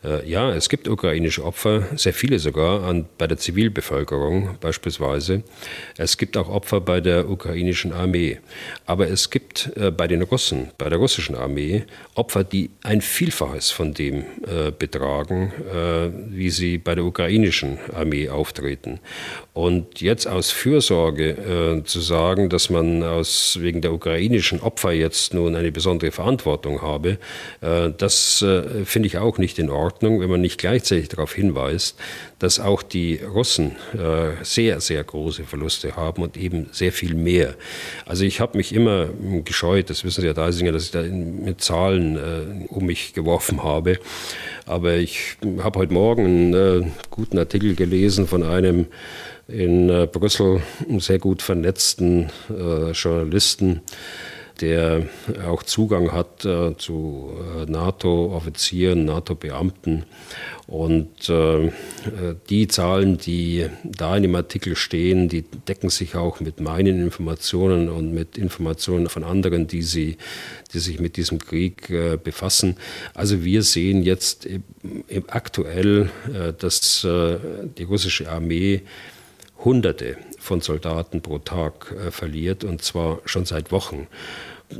Äh, 0.04 0.28
ja, 0.28 0.52
es 0.52 0.68
gibt 0.68 0.86
ukrainische 0.86 1.44
Opfer, 1.44 1.88
sehr 1.96 2.12
viele 2.12 2.38
sogar, 2.38 2.84
an, 2.84 3.06
bei 3.18 3.26
der 3.26 3.36
Zivilbevölkerung 3.36 4.56
beispielsweise. 4.60 5.42
Es 5.96 6.16
gibt 6.16 6.36
auch 6.36 6.48
Opfer 6.48 6.80
bei 6.80 7.00
der 7.00 7.28
ukrainischen 7.28 7.92
Armee. 7.92 8.38
Aber 8.86 9.08
es 9.08 9.30
gibt 9.30 9.72
äh, 9.76 9.90
bei 9.90 10.06
den 10.06 10.22
Russen, 10.22 10.70
bei 10.78 10.88
der 10.88 10.98
russischen 10.98 11.34
Armee, 11.34 11.84
Opfer, 12.14 12.44
die 12.44 12.70
ein 12.84 13.00
Vielfaches 13.00 13.72
von 13.72 13.92
dem 13.92 14.20
äh, 14.46 14.70
betragen, 14.70 15.52
äh, 15.68 16.10
wie 16.30 16.50
sie 16.50 16.78
bei 16.78 16.94
der 16.94 17.04
ukrainischen 17.04 17.78
Armee 17.92 18.28
auftreten. 18.28 19.00
Und 19.52 20.00
jetzt 20.00 20.28
aus 20.28 20.52
Fürsorge 20.52 21.30
äh, 21.80 21.84
zu 21.84 21.98
sagen, 22.00 22.50
dass 22.50 22.70
man 22.70 23.02
aus, 23.02 23.58
wegen 23.60 23.80
der 23.80 23.92
ukrainischen 23.92 24.60
Opfer 24.60 24.92
jetzt 24.92 25.34
nun 25.34 25.56
eine 25.56 25.72
besondere 25.72 26.12
Verantwortung 26.12 26.82
habe, 26.82 27.18
äh, 27.60 27.90
das 27.98 28.44
finde 28.84 29.06
ich 29.06 29.18
auch 29.18 29.38
nicht 29.38 29.58
in 29.58 29.70
Ordnung. 29.70 29.87
Ordnung, 29.88 30.20
wenn 30.20 30.28
man 30.28 30.42
nicht 30.42 30.58
gleichzeitig 30.58 31.08
darauf 31.08 31.32
hinweist, 31.32 31.98
dass 32.38 32.60
auch 32.60 32.82
die 32.82 33.16
Russen 33.16 33.76
äh, 33.94 34.44
sehr, 34.44 34.82
sehr 34.82 35.02
große 35.02 35.44
Verluste 35.44 35.96
haben 35.96 36.22
und 36.22 36.36
eben 36.36 36.68
sehr 36.72 36.92
viel 36.92 37.14
mehr. 37.14 37.54
Also 38.04 38.24
ich 38.24 38.40
habe 38.40 38.58
mich 38.58 38.74
immer 38.74 39.08
gescheut, 39.44 39.88
das 39.88 40.04
wissen 40.04 40.20
Sie, 40.20 40.26
Herr 40.26 40.34
Deisinger, 40.34 40.72
dass 40.72 40.84
ich 40.84 40.90
da 40.90 41.00
mit 41.02 41.62
Zahlen 41.62 42.16
äh, 42.16 42.66
um 42.68 42.84
mich 42.84 43.14
geworfen 43.14 43.62
habe. 43.62 43.98
Aber 44.66 44.96
ich 44.96 45.38
habe 45.62 45.78
heute 45.78 45.94
Morgen 45.94 46.26
einen 46.26 46.54
äh, 46.54 46.86
guten 47.08 47.38
Artikel 47.38 47.74
gelesen 47.74 48.26
von 48.26 48.42
einem 48.42 48.88
in 49.48 49.88
äh, 49.88 50.06
Brüssel 50.06 50.60
sehr 50.98 51.18
gut 51.18 51.40
vernetzten 51.40 52.28
äh, 52.50 52.90
Journalisten, 52.90 53.80
der 54.60 55.06
auch 55.46 55.62
Zugang 55.62 56.12
hat 56.12 56.44
äh, 56.44 56.76
zu 56.76 57.32
äh, 57.56 57.70
NATO-Offizieren, 57.70 59.04
NATO-Beamten. 59.04 60.04
Und 60.66 61.30
äh, 61.30 61.70
die 62.50 62.68
Zahlen, 62.68 63.16
die 63.16 63.66
da 63.84 64.16
in 64.16 64.24
dem 64.24 64.34
Artikel 64.34 64.76
stehen, 64.76 65.28
die 65.28 65.42
decken 65.42 65.88
sich 65.88 66.14
auch 66.14 66.40
mit 66.40 66.60
meinen 66.60 67.00
Informationen 67.00 67.88
und 67.88 68.12
mit 68.12 68.36
Informationen 68.36 69.08
von 69.08 69.24
anderen, 69.24 69.66
die, 69.66 69.82
sie, 69.82 70.18
die 70.74 70.78
sich 70.78 71.00
mit 71.00 71.16
diesem 71.16 71.38
Krieg 71.38 71.88
äh, 71.88 72.18
befassen. 72.22 72.76
Also 73.14 73.44
wir 73.44 73.62
sehen 73.62 74.02
jetzt 74.02 74.44
im, 74.44 74.62
im 75.08 75.24
aktuell, 75.28 76.10
äh, 76.32 76.52
dass 76.52 77.02
äh, 77.04 77.38
die 77.78 77.84
russische 77.84 78.30
Armee 78.30 78.82
Hunderte 79.64 80.16
von 80.38 80.60
Soldaten 80.60 81.20
pro 81.20 81.38
Tag 81.38 81.92
äh, 81.92 82.10
verliert 82.10 82.64
und 82.64 82.82
zwar 82.82 83.20
schon 83.24 83.44
seit 83.44 83.72
Wochen. 83.72 84.06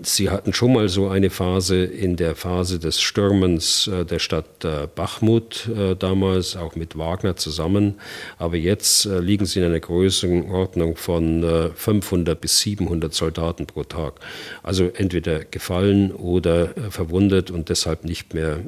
Sie 0.02 0.28
hatten 0.28 0.52
schon 0.52 0.74
mal 0.74 0.90
so 0.90 1.08
eine 1.08 1.30
Phase 1.30 1.82
in 1.82 2.16
der 2.16 2.34
Phase 2.34 2.78
des 2.78 3.00
Stürmens 3.00 3.86
äh, 3.86 4.04
der 4.04 4.18
Stadt 4.18 4.62
äh, 4.64 4.86
Bachmut 4.94 5.70
damals, 5.98 6.56
auch 6.56 6.76
mit 6.76 6.98
Wagner 6.98 7.36
zusammen. 7.36 7.94
Aber 8.38 8.56
jetzt 8.56 9.06
liegen 9.06 9.46
sie 9.46 9.60
in 9.60 9.66
einer 9.66 9.80
Größenordnung 9.80 10.96
von 10.96 11.70
500 11.74 12.40
bis 12.40 12.60
700 12.60 13.14
Soldaten 13.14 13.66
pro 13.66 13.84
Tag. 13.84 14.14
Also 14.62 14.90
entweder 14.94 15.44
gefallen 15.44 16.12
oder 16.12 16.68
verwundet 16.90 17.50
und 17.50 17.68
deshalb 17.68 18.04
nicht 18.04 18.34
mehr 18.34 18.58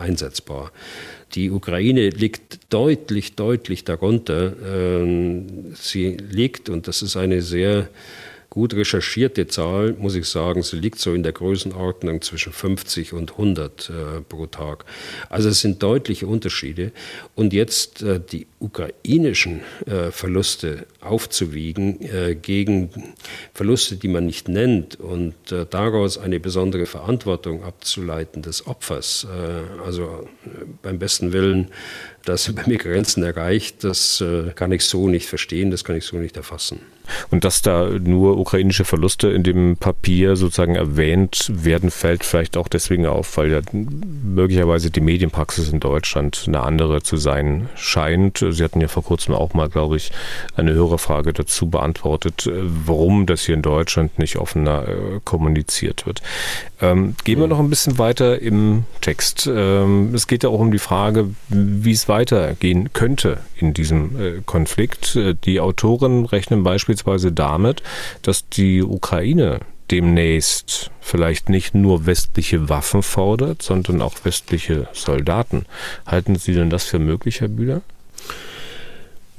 einsetzbar. 0.00 0.72
Die 1.34 1.50
Ukraine 1.50 2.08
liegt 2.08 2.72
deutlich, 2.72 3.34
deutlich 3.36 3.84
darunter. 3.84 4.54
Ähm, 4.64 5.74
sie 5.74 6.16
liegt, 6.16 6.70
und 6.70 6.88
das 6.88 7.02
ist 7.02 7.16
eine 7.16 7.42
sehr 7.42 7.88
gut 8.58 8.74
recherchierte 8.74 9.46
Zahl, 9.46 9.94
muss 10.00 10.16
ich 10.16 10.26
sagen. 10.26 10.64
Sie 10.64 10.80
liegt 10.80 10.98
so 10.98 11.14
in 11.14 11.22
der 11.22 11.30
Größenordnung 11.30 12.22
zwischen 12.22 12.52
50 12.52 13.12
und 13.12 13.30
100 13.30 13.88
äh, 13.88 14.20
pro 14.28 14.46
Tag. 14.46 14.84
Also 15.28 15.48
es 15.48 15.60
sind 15.60 15.80
deutliche 15.80 16.26
Unterschiede. 16.26 16.90
Und 17.36 17.52
jetzt 17.52 18.02
äh, 18.02 18.18
die 18.18 18.48
ukrainischen 18.58 19.60
äh, 19.86 20.10
Verluste 20.10 20.86
aufzuwiegen 21.00 22.00
äh, 22.02 22.34
gegen 22.34 22.90
Verluste, 23.54 23.94
die 23.94 24.08
man 24.08 24.26
nicht 24.26 24.48
nennt 24.48 24.98
und 24.98 25.52
äh, 25.52 25.64
daraus 25.64 26.18
eine 26.18 26.40
besondere 26.40 26.86
Verantwortung 26.86 27.62
abzuleiten 27.62 28.42
des 28.42 28.66
Opfers. 28.66 29.24
Äh, 29.24 29.84
also 29.86 30.28
beim 30.82 30.98
besten 30.98 31.32
Willen 31.32 31.68
das 32.24 32.42
sind 32.42 32.56
bei 32.60 32.66
mir 32.66 32.78
Grenzen 32.78 33.22
erreicht. 33.22 33.84
Das 33.84 34.22
kann 34.56 34.72
ich 34.72 34.84
so 34.84 35.08
nicht 35.08 35.26
verstehen, 35.26 35.70
das 35.70 35.84
kann 35.84 35.94
ich 35.94 36.04
so 36.04 36.16
nicht 36.16 36.36
erfassen. 36.36 36.80
Und 37.30 37.44
dass 37.44 37.62
da 37.62 37.88
nur 37.88 38.38
ukrainische 38.38 38.84
Verluste 38.84 39.28
in 39.28 39.42
dem 39.42 39.76
Papier 39.76 40.36
sozusagen 40.36 40.74
erwähnt 40.74 41.50
werden, 41.52 41.90
fällt 41.90 42.24
vielleicht 42.24 42.56
auch 42.56 42.68
deswegen 42.68 43.06
auf, 43.06 43.36
weil 43.36 43.50
ja 43.50 43.60
möglicherweise 43.72 44.90
die 44.90 45.00
Medienpraxis 45.00 45.70
in 45.70 45.80
Deutschland 45.80 46.44
eine 46.46 46.60
andere 46.60 47.02
zu 47.02 47.16
sein 47.16 47.68
scheint. 47.74 48.44
Sie 48.48 48.62
hatten 48.62 48.80
ja 48.80 48.88
vor 48.88 49.04
kurzem 49.04 49.34
auch 49.34 49.54
mal, 49.54 49.68
glaube 49.68 49.96
ich, 49.96 50.12
eine 50.56 50.72
höhere 50.72 50.98
Frage 50.98 51.32
dazu 51.32 51.68
beantwortet, 51.68 52.48
warum 52.52 53.26
das 53.26 53.44
hier 53.44 53.54
in 53.54 53.62
Deutschland 53.62 54.18
nicht 54.18 54.36
offener 54.36 54.86
äh, 54.88 55.20
kommuniziert 55.24 56.06
wird. 56.06 56.22
Ähm, 56.80 57.14
gehen 57.24 57.40
wir 57.40 57.48
noch 57.48 57.58
ein 57.58 57.70
bisschen 57.70 57.98
weiter 57.98 58.40
im 58.40 58.84
Text. 59.00 59.50
Ähm, 59.52 60.14
es 60.14 60.26
geht 60.26 60.44
ja 60.44 60.50
auch 60.50 60.60
um 60.60 60.70
die 60.70 60.78
Frage, 60.78 61.30
wie 61.48 61.92
es 61.92 62.08
weitergehen 62.08 62.92
könnte 62.92 63.38
in 63.56 63.74
diesem 63.74 64.20
äh, 64.20 64.40
Konflikt. 64.44 65.16
Äh, 65.16 65.34
die 65.44 65.60
Autoren 65.60 66.26
rechnen 66.26 66.62
beispielsweise 66.62 66.97
damit, 67.30 67.82
dass 68.22 68.48
die 68.48 68.82
Ukraine 68.82 69.60
demnächst 69.90 70.90
vielleicht 71.00 71.48
nicht 71.48 71.74
nur 71.74 72.06
westliche 72.06 72.68
Waffen 72.68 73.02
fordert, 73.02 73.62
sondern 73.62 74.02
auch 74.02 74.14
westliche 74.24 74.88
Soldaten. 74.92 75.64
Halten 76.06 76.36
Sie 76.36 76.52
denn 76.52 76.70
das 76.70 76.84
für 76.84 76.98
möglich, 76.98 77.40
Herr 77.40 77.48
Bühler? 77.48 77.80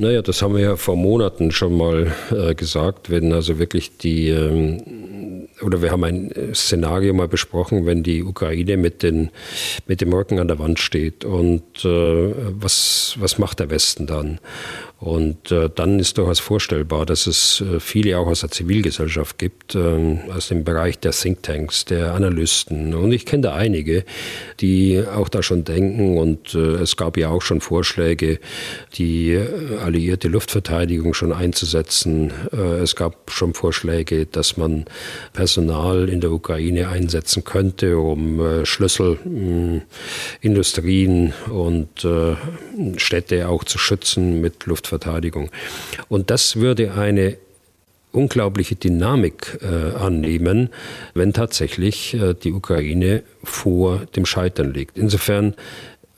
Naja, 0.01 0.21
das 0.21 0.41
haben 0.41 0.55
wir 0.55 0.61
ja 0.61 0.75
vor 0.77 0.95
Monaten 0.95 1.51
schon 1.51 1.75
mal 1.75 2.13
äh, 2.31 2.55
gesagt, 2.55 3.09
wenn 3.09 3.33
also 3.33 3.59
wirklich 3.59 3.97
die 3.97 4.29
ähm, 4.29 5.49
oder 5.61 5.81
wir 5.81 5.91
haben 5.91 6.05
ein 6.05 6.31
äh, 6.31 6.55
Szenario 6.55 7.13
mal 7.13 7.27
besprochen, 7.27 7.85
wenn 7.85 8.01
die 8.01 8.23
Ukraine 8.23 8.77
mit, 8.77 9.03
den, 9.03 9.29
mit 9.87 9.99
dem 9.99 10.13
Rücken 10.13 10.39
an 10.39 10.47
der 10.47 10.57
Wand 10.57 10.79
steht 10.79 11.25
und 11.25 11.83
äh, 11.83 12.33
was, 12.37 13.15
was 13.19 13.37
macht 13.39 13.59
der 13.59 13.69
Westen 13.69 14.07
dann? 14.07 14.39
Und 14.99 15.51
äh, 15.51 15.69
dann 15.73 15.97
ist 15.97 16.17
durchaus 16.17 16.41
vorstellbar, 16.41 17.05
dass 17.05 17.25
es 17.25 17.61
äh, 17.61 17.79
viele 17.79 18.17
auch 18.17 18.27
aus 18.27 18.41
der 18.41 18.51
Zivilgesellschaft 18.51 19.37
gibt, 19.37 19.75
äh, 19.75 20.17
aus 20.29 20.49
dem 20.49 20.65
Bereich 20.65 20.99
der 20.99 21.11
Thinktanks, 21.11 21.85
der 21.85 22.13
Analysten. 22.13 22.93
Und 22.93 23.13
ich 23.13 23.25
kenne 23.25 23.43
da 23.43 23.55
einige, 23.55 24.03
die 24.59 25.01
auch 25.01 25.29
da 25.29 25.41
schon 25.41 25.63
denken. 25.63 26.17
Und 26.17 26.53
äh, 26.53 26.81
es 26.81 26.97
gab 26.97 27.15
ja 27.15 27.29
auch 27.29 27.41
schon 27.41 27.61
Vorschläge, 27.61 28.39
die 28.95 29.31
äh, 29.31 29.77
alliierte 29.77 30.27
Luftverteidigung 30.27 31.13
schon 31.13 31.31
einzusetzen. 31.31 32.33
Äh, 32.51 32.79
es 32.79 32.97
gab 32.97 33.31
schon 33.31 33.53
Vorschläge, 33.53 34.25
dass 34.25 34.57
man 34.57 34.83
Personal 35.31 36.09
in 36.09 36.19
der 36.19 36.33
Ukraine 36.33 36.89
einsetzen 36.89 37.45
könnte, 37.45 37.97
um 37.97 38.41
äh, 38.41 38.65
Schlüsselindustrien 38.65 41.31
und 41.49 42.03
äh, 42.03 42.35
Städte 42.97 43.47
auch 43.47 43.63
zu 43.63 43.77
schützen 43.77 44.41
mit 44.41 44.65
Luftverteidigung. 44.65 44.88
Luftverteidigung. 44.89 45.49
Und 46.07 46.29
das 46.29 46.55
würde 46.55 46.93
eine 46.93 47.37
unglaubliche 48.11 48.75
Dynamik 48.75 49.59
äh, 49.61 49.95
annehmen, 49.95 50.69
wenn 51.13 51.31
tatsächlich 51.31 52.15
äh, 52.15 52.33
die 52.33 52.53
Ukraine 52.53 53.21
vor 53.43 53.99
dem 54.15 54.25
Scheitern 54.25 54.73
liegt. 54.73 54.97
Insofern 54.97 55.55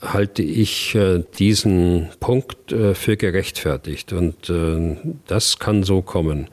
halte 0.00 0.42
ich 0.42 0.94
äh, 0.94 1.22
diesen 1.38 2.08
Punkt 2.18 2.72
äh, 2.72 2.94
für 2.94 3.16
gerechtfertigt 3.18 4.12
und 4.14 4.48
äh, 4.48 4.96
das 5.26 5.58
kann 5.58 5.84
so 5.84 6.00
kommen 6.00 6.48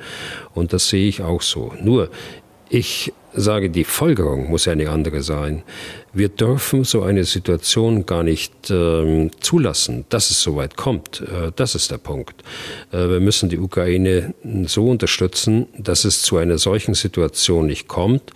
und 0.53 0.73
das 0.73 0.89
sehe 0.89 1.07
ich 1.07 1.21
auch 1.21 1.41
so. 1.41 1.73
Nur 1.81 2.09
ich 2.69 3.13
sage, 3.33 3.69
die 3.69 3.85
Folgerung 3.85 4.49
muss 4.49 4.67
eine 4.67 4.89
andere 4.89 5.21
sein. 5.21 5.63
Wir 6.11 6.29
dürfen 6.29 6.83
so 6.83 7.03
eine 7.03 7.23
Situation 7.23 8.05
gar 8.05 8.23
nicht 8.23 8.71
äh, 8.71 9.29
zulassen, 9.39 10.05
dass 10.09 10.31
es 10.31 10.41
so 10.41 10.55
weit 10.55 10.75
kommt. 10.75 11.21
Äh, 11.21 11.51
das 11.55 11.75
ist 11.75 11.91
der 11.91 11.97
Punkt. 11.97 12.43
Äh, 12.91 13.09
wir 13.09 13.19
müssen 13.19 13.49
die 13.49 13.59
Ukraine 13.59 14.33
so 14.65 14.87
unterstützen, 14.87 15.67
dass 15.77 16.05
es 16.05 16.21
zu 16.21 16.37
einer 16.37 16.57
solchen 16.57 16.95
Situation 16.95 17.67
nicht 17.67 17.87
kommt. 17.87 18.33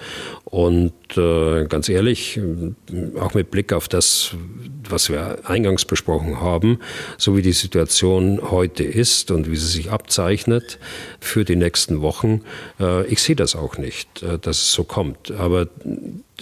Und 0.54 0.94
äh, 1.18 1.66
ganz 1.66 1.90
ehrlich, 1.90 2.40
auch 3.20 3.34
mit 3.34 3.50
Blick 3.50 3.74
auf 3.74 3.88
das, 3.88 4.36
was 4.88 5.10
wir 5.10 5.40
eingangs 5.46 5.84
besprochen 5.84 6.42
haben, 6.42 6.78
so 7.18 7.36
wie 7.36 7.42
die 7.42 7.54
Situation 7.54 8.40
heute 8.52 8.84
ist 8.84 9.32
und 9.32 9.50
wie 9.50 9.56
sie 9.56 9.66
sich 9.66 9.90
abzeichnet 9.90 10.78
für 11.20 11.44
die 11.44 11.56
nächsten 11.56 12.02
Wochen, 12.02 12.42
äh, 12.80 13.04
ich 13.08 13.24
sehe 13.24 13.36
das 13.36 13.56
auch 13.56 13.80
nicht, 13.80 14.22
äh, 14.22 14.38
dass 14.38 14.58
es 14.58 14.74
so 14.74 14.84
kommt. 14.84 15.32
Aber 15.32 15.70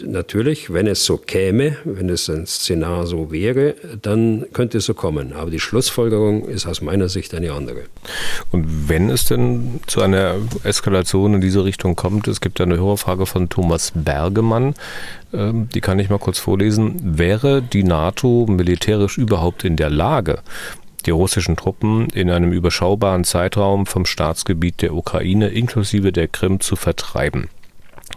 natürlich, 0.03 0.73
wenn 0.73 0.87
es 0.87 1.05
so 1.05 1.17
käme, 1.17 1.77
wenn 1.83 2.09
es 2.09 2.29
ein 2.29 2.45
Szenar 2.45 3.05
so 3.07 3.31
wäre, 3.31 3.75
dann 4.01 4.45
könnte 4.53 4.79
es 4.79 4.85
so 4.85 4.93
kommen. 4.93 5.33
Aber 5.33 5.51
die 5.51 5.59
Schlussfolgerung 5.59 6.47
ist 6.47 6.65
aus 6.65 6.81
meiner 6.81 7.09
Sicht 7.09 7.33
eine 7.33 7.53
andere. 7.53 7.83
Und 8.51 8.89
wenn 8.89 9.09
es 9.09 9.25
denn 9.25 9.79
zu 9.87 10.01
einer 10.01 10.35
Eskalation 10.63 11.35
in 11.35 11.41
diese 11.41 11.63
Richtung 11.63 11.95
kommt, 11.95 12.27
es 12.27 12.41
gibt 12.41 12.59
eine 12.61 12.77
Hörerfrage 12.77 13.25
von 13.25 13.49
Thomas 13.49 13.91
Bergemann, 14.03 14.75
ähm, 15.33 15.69
die 15.69 15.81
kann 15.81 15.99
ich 15.99 16.09
mal 16.09 16.19
kurz 16.19 16.39
vorlesen. 16.39 17.17
Wäre 17.17 17.61
die 17.61 17.83
NATO 17.83 18.45
militärisch 18.47 19.17
überhaupt 19.17 19.63
in 19.63 19.75
der 19.75 19.89
Lage, 19.89 20.39
die 21.05 21.11
russischen 21.11 21.55
Truppen 21.55 22.07
in 22.09 22.29
einem 22.29 22.51
überschaubaren 22.51 23.23
Zeitraum 23.23 23.85
vom 23.85 24.05
Staatsgebiet 24.05 24.81
der 24.81 24.93
Ukraine 24.93 25.49
inklusive 25.49 26.11
der 26.11 26.27
Krim 26.27 26.59
zu 26.59 26.75
vertreiben? 26.75 27.49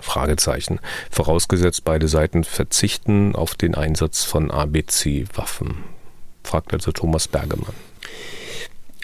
Fragezeichen. 0.01 0.81
Vorausgesetzt, 1.11 1.85
beide 1.85 2.09
Seiten 2.09 2.45
verzichten 2.45 3.35
auf 3.35 3.55
den 3.55 3.75
Einsatz 3.75 4.25
von 4.25 4.51
ABC-Waffen. 4.51 5.77
Fragt 6.43 6.75
also 6.75 6.93
Thomas 6.93 7.27
Bergemann. 7.27 7.75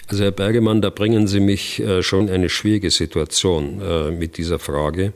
Also 0.07 0.25
Herr 0.25 0.31
Bergemann, 0.31 0.81
da 0.81 0.89
bringen 0.89 1.27
Sie 1.27 1.39
mich 1.39 1.79
äh, 1.79 2.03
schon 2.03 2.27
in 2.27 2.33
eine 2.33 2.49
schwierige 2.49 2.91
Situation 2.91 3.81
äh, 3.81 4.11
mit 4.11 4.37
dieser 4.37 4.59
Frage, 4.59 5.13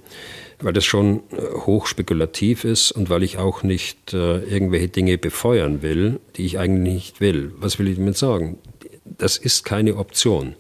weil 0.62 0.74
das 0.74 0.86
schon 0.86 1.22
äh, 1.32 1.42
hochspekulativ 1.54 2.64
ist 2.64 2.92
und 2.92 3.10
weil 3.10 3.24
ich 3.24 3.38
auch 3.38 3.64
nicht 3.64 4.14
irgendwelche 4.14 4.88
Dinge 4.88 5.18
befeuern 5.18 5.82
will, 5.82 6.20
die 6.36 6.46
ich 6.46 6.60
eigentlich 6.60 6.94
nicht 6.94 7.22
will. 7.22 7.52
Was 7.58 7.80
will 7.80 7.88
ich 7.88 7.98
damit 7.98 8.18
sagen? 8.18 8.58
Das 9.06 9.38
ist 9.38 9.64
keine 9.66 9.96
Option. 9.98 10.56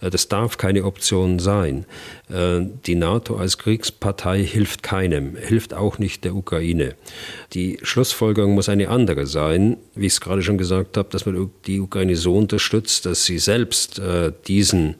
Äh, 0.00 0.10
das 0.10 0.28
darf 0.28 0.56
keine 0.56 0.84
Option 0.84 1.38
sein. 1.38 1.84
Äh, 2.28 2.60
die 2.86 2.94
NATO 2.94 3.36
als 3.36 3.58
Kriegspartei 3.58 4.44
hilft 4.44 4.82
keinem, 4.82 5.36
hilft 5.36 5.74
auch 5.74 5.98
nicht 5.98 6.24
der 6.24 6.34
Ukraine. 6.34 6.94
Die 7.52 7.78
Schlussfolgerung 7.82 8.54
muss 8.54 8.68
eine 8.68 8.88
andere 8.88 9.26
sein, 9.26 9.76
wie 9.94 10.06
ich 10.06 10.14
es 10.14 10.20
gerade 10.20 10.42
schon 10.42 10.58
gesagt 10.58 10.96
habe, 10.96 11.08
dass 11.10 11.26
man 11.26 11.50
die 11.66 11.80
Ukraine 11.80 12.16
so 12.16 12.36
unterstützt, 12.36 13.06
dass 13.06 13.24
sie 13.24 13.38
selbst 13.38 13.98
äh, 13.98 14.32
diesen 14.46 14.94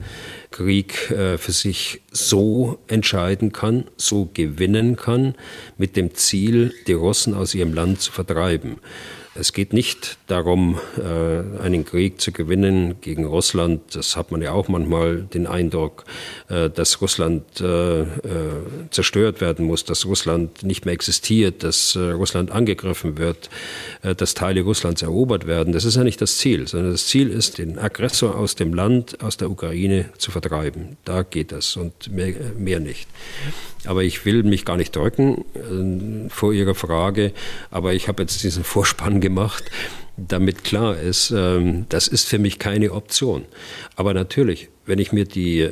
Krieg 0.50 0.94
für 0.94 1.52
sich 1.52 2.00
so 2.10 2.80
entscheiden 2.88 3.52
kann, 3.52 3.84
so 3.96 4.28
gewinnen 4.34 4.96
kann, 4.96 5.36
mit 5.78 5.94
dem 5.94 6.12
Ziel, 6.14 6.74
die 6.88 6.92
Russen 6.92 7.34
aus 7.34 7.54
ihrem 7.54 7.72
Land 7.72 8.00
zu 8.00 8.10
vertreiben. 8.10 8.78
Es 9.36 9.52
geht 9.52 9.72
nicht 9.72 10.18
darum, 10.26 10.80
äh, 10.98 11.62
einen 11.62 11.84
Krieg 11.84 12.20
zu 12.20 12.32
gewinnen 12.32 12.96
gegen 13.00 13.24
Russland. 13.24 13.80
Das 13.94 14.16
hat 14.16 14.32
man 14.32 14.42
ja 14.42 14.50
auch 14.50 14.66
manchmal 14.66 15.22
den 15.22 15.46
Eindruck, 15.46 16.04
äh, 16.48 16.68
dass 16.68 17.00
Russland 17.00 17.44
äh, 17.60 18.06
zerstört 18.90 19.40
werden 19.40 19.66
muss, 19.66 19.84
dass 19.84 20.04
Russland 20.04 20.64
nicht 20.64 20.84
mehr 20.84 20.94
existiert, 20.94 21.62
dass 21.62 21.96
Russland 21.96 22.50
angegriffen 22.50 23.18
wird, 23.18 23.50
dass 24.02 24.34
Teile 24.34 24.62
Russlands 24.62 25.02
erobert 25.02 25.46
werden. 25.46 25.72
Das 25.72 25.84
ist 25.84 25.96
ja 25.96 26.04
nicht 26.04 26.20
das 26.20 26.38
Ziel, 26.38 26.66
sondern 26.66 26.92
das 26.92 27.06
Ziel 27.06 27.30
ist, 27.30 27.58
den 27.58 27.78
Aggressor 27.78 28.36
aus 28.36 28.56
dem 28.56 28.74
Land, 28.74 29.22
aus 29.22 29.36
der 29.36 29.50
Ukraine 29.50 30.10
zu 30.18 30.30
vertreiben. 30.30 30.96
Da 31.04 31.22
geht 31.22 31.52
es 31.52 31.76
und 31.76 32.12
mehr, 32.12 32.34
mehr 32.58 32.80
nicht. 32.80 33.08
Aber 33.86 34.02
ich 34.02 34.24
will 34.24 34.42
mich 34.42 34.64
gar 34.64 34.76
nicht 34.76 34.94
drücken 34.94 35.44
vor 36.28 36.52
Ihrer 36.52 36.74
Frage, 36.74 37.32
aber 37.70 37.94
ich 37.94 38.08
habe 38.08 38.22
jetzt 38.22 38.42
diesen 38.42 38.64
Vorspann 38.64 39.19
gemacht, 39.20 39.70
damit 40.16 40.64
klar 40.64 40.98
ist, 40.98 41.30
äh, 41.30 41.84
das 41.88 42.08
ist 42.08 42.28
für 42.28 42.38
mich 42.38 42.58
keine 42.58 42.92
Option. 42.92 43.44
Aber 43.96 44.14
natürlich, 44.14 44.68
wenn 44.86 44.98
ich 44.98 45.12
mir 45.12 45.24
die, 45.24 45.68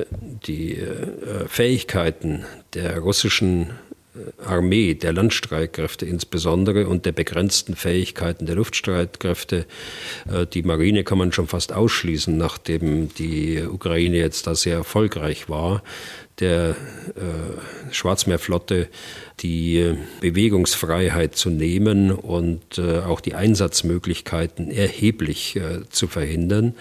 die 0.46 0.76
äh, 0.76 1.48
Fähigkeiten 1.48 2.44
der 2.74 2.98
russischen 3.00 3.70
äh, 4.14 4.42
Armee, 4.44 4.94
der 4.94 5.12
Landstreitkräfte 5.12 6.06
insbesondere 6.06 6.86
und 6.86 7.04
der 7.04 7.12
begrenzten 7.12 7.74
Fähigkeiten 7.74 8.46
der 8.46 8.56
Luftstreitkräfte. 8.56 9.66
Äh, 10.32 10.46
die 10.46 10.62
Marine 10.62 11.04
kann 11.04 11.18
man 11.18 11.32
schon 11.32 11.48
fast 11.48 11.72
ausschließen, 11.72 12.36
nachdem 12.36 13.12
die 13.14 13.62
Ukraine 13.62 14.18
jetzt 14.18 14.46
da 14.46 14.54
sehr 14.54 14.76
erfolgreich 14.76 15.48
war 15.48 15.82
der 16.40 16.76
Schwarzmeerflotte 17.90 18.86
die 19.40 19.94
Bewegungsfreiheit 20.20 21.36
zu 21.36 21.50
nehmen 21.50 22.10
und 22.10 22.78
äh, 22.78 22.98
auch 22.98 23.20
die 23.20 23.34
Einsatzmöglichkeiten 23.34 24.70
erheblich 24.70 25.56
äh, 25.56 25.88
zu 25.90 26.08
verhindern 26.08 26.74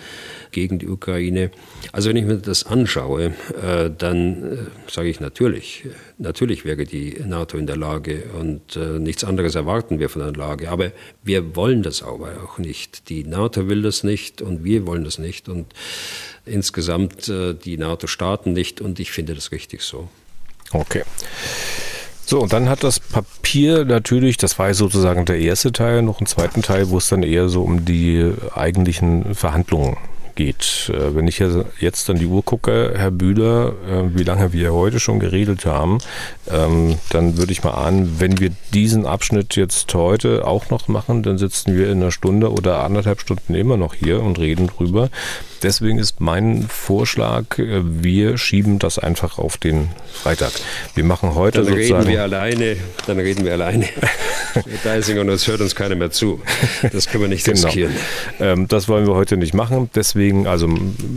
gegen 0.52 0.80
die 0.80 0.88
Ukraine. 0.88 1.52
Also 1.92 2.10
wenn 2.10 2.18
ich 2.18 2.26
mir 2.26 2.38
das 2.38 2.66
anschaue, 2.66 3.34
äh, 3.62 3.90
dann 3.96 4.44
äh, 4.44 4.58
sage 4.92 5.10
ich 5.10 5.20
natürlich, 5.20 5.86
natürlich 6.18 6.66
wäre 6.66 6.86
die 6.86 7.18
NATO 7.26 7.58
in 7.58 7.68
der 7.68 7.78
Lage 7.78 8.24
und 8.40 8.76
äh, 8.76 9.00
nichts 9.00 9.24
anderes 9.24 9.56
erwarten 9.56 10.00
wir 10.00 10.10
von 10.10 10.22
der 10.22 10.34
Lage. 10.34 10.70
Aber 10.70 10.92
wir 11.24 11.56
wollen 11.56 11.84
das 11.84 12.02
aber 12.02 12.44
auch 12.44 12.58
nicht. 12.58 13.10
Die 13.10 13.24
NATO 13.24 13.68
will 13.70 13.82
das 13.82 14.04
nicht 14.04 14.42
und 14.42 14.64
wir 14.64 14.88
wollen 14.88 15.04
das 15.04 15.20
nicht. 15.20 15.48
Und 15.50 15.68
insgesamt 16.46 17.28
äh, 17.30 17.54
die 17.54 17.78
NATO-Staaten 17.78 18.54
nicht 18.54 18.82
und 18.82 19.00
ich 19.00 19.12
finde 19.12 19.36
das 19.36 19.52
richtig 19.52 19.82
so. 19.82 20.10
Okay. 20.72 21.04
So, 22.30 22.42
und 22.42 22.52
dann 22.52 22.68
hat 22.68 22.84
das 22.84 23.00
Papier 23.00 23.86
natürlich, 23.86 24.36
das 24.36 24.60
war 24.60 24.74
sozusagen 24.74 25.24
der 25.24 25.40
erste 25.40 25.72
Teil, 25.72 26.02
noch 26.02 26.20
einen 26.20 26.28
zweiten 26.28 26.62
Teil, 26.62 26.90
wo 26.90 26.98
es 26.98 27.08
dann 27.08 27.24
eher 27.24 27.48
so 27.48 27.64
um 27.64 27.86
die 27.86 28.34
eigentlichen 28.54 29.34
Verhandlungen 29.34 29.96
geht. 30.38 30.90
Äh, 30.94 31.14
wenn 31.16 31.28
ich 31.28 31.44
jetzt 31.80 32.10
an 32.10 32.18
die 32.18 32.26
Uhr 32.26 32.44
gucke, 32.44 32.94
Herr 32.96 33.12
Bühler, 33.12 33.74
äh, 33.90 34.18
wie 34.18 34.24
lange 34.24 34.54
wir 34.54 34.74
heute 34.74 35.02
schon 35.02 35.20
geredet 35.20 35.66
haben, 35.66 35.98
ähm, 36.50 36.98
dann 37.10 37.38
würde 37.38 37.52
ich 37.52 37.64
mal 37.64 37.72
ahnen, 37.72 38.16
wenn 38.20 38.40
wir 38.40 38.52
diesen 38.74 39.06
Abschnitt 39.06 39.58
jetzt 39.58 39.94
heute 39.94 40.48
auch 40.48 40.70
noch 40.70 40.88
machen, 40.88 41.24
dann 41.24 41.38
sitzen 41.38 41.78
wir 41.78 41.90
in 41.90 42.02
einer 42.02 42.12
Stunde 42.12 42.52
oder 42.54 42.84
anderthalb 42.84 43.20
Stunden 43.20 43.54
immer 43.56 43.76
noch 43.76 43.94
hier 43.94 44.22
und 44.22 44.40
reden 44.40 44.68
drüber. 44.68 45.10
Deswegen 45.64 45.98
ist 45.98 46.22
mein 46.22 46.68
Vorschlag, 46.70 47.58
äh, 47.58 47.82
wir 47.84 48.38
schieben 48.38 48.80
das 48.80 49.00
einfach 49.00 49.40
auf 49.40 49.58
den 49.58 49.90
Freitag. 50.14 50.52
Wir 50.96 51.04
machen 51.04 51.36
heute 51.36 51.64
dann 51.64 51.68
sozusagen... 51.68 52.04
reden 52.04 52.12
wir 52.12 52.24
alleine, 52.24 52.78
dann 53.08 53.20
reden 53.20 53.44
wir 53.44 53.54
alleine. 53.54 53.86
Deisinger 54.84 55.22
und 55.22 55.30
es 55.30 55.48
hört 55.48 55.62
uns 55.62 55.76
keiner 55.76 55.96
mehr 55.96 56.12
zu. 56.12 56.42
Das 56.92 57.08
können 57.08 57.24
wir 57.24 57.28
nicht 57.28 57.46
genau. 57.46 57.66
riskieren. 57.66 57.94
Ähm, 58.40 58.68
das 58.68 58.88
wollen 58.88 59.08
wir 59.08 59.16
heute 59.16 59.38
nicht 59.38 59.54
machen. 59.54 59.90
Deswegen, 59.96 60.27
also 60.46 60.68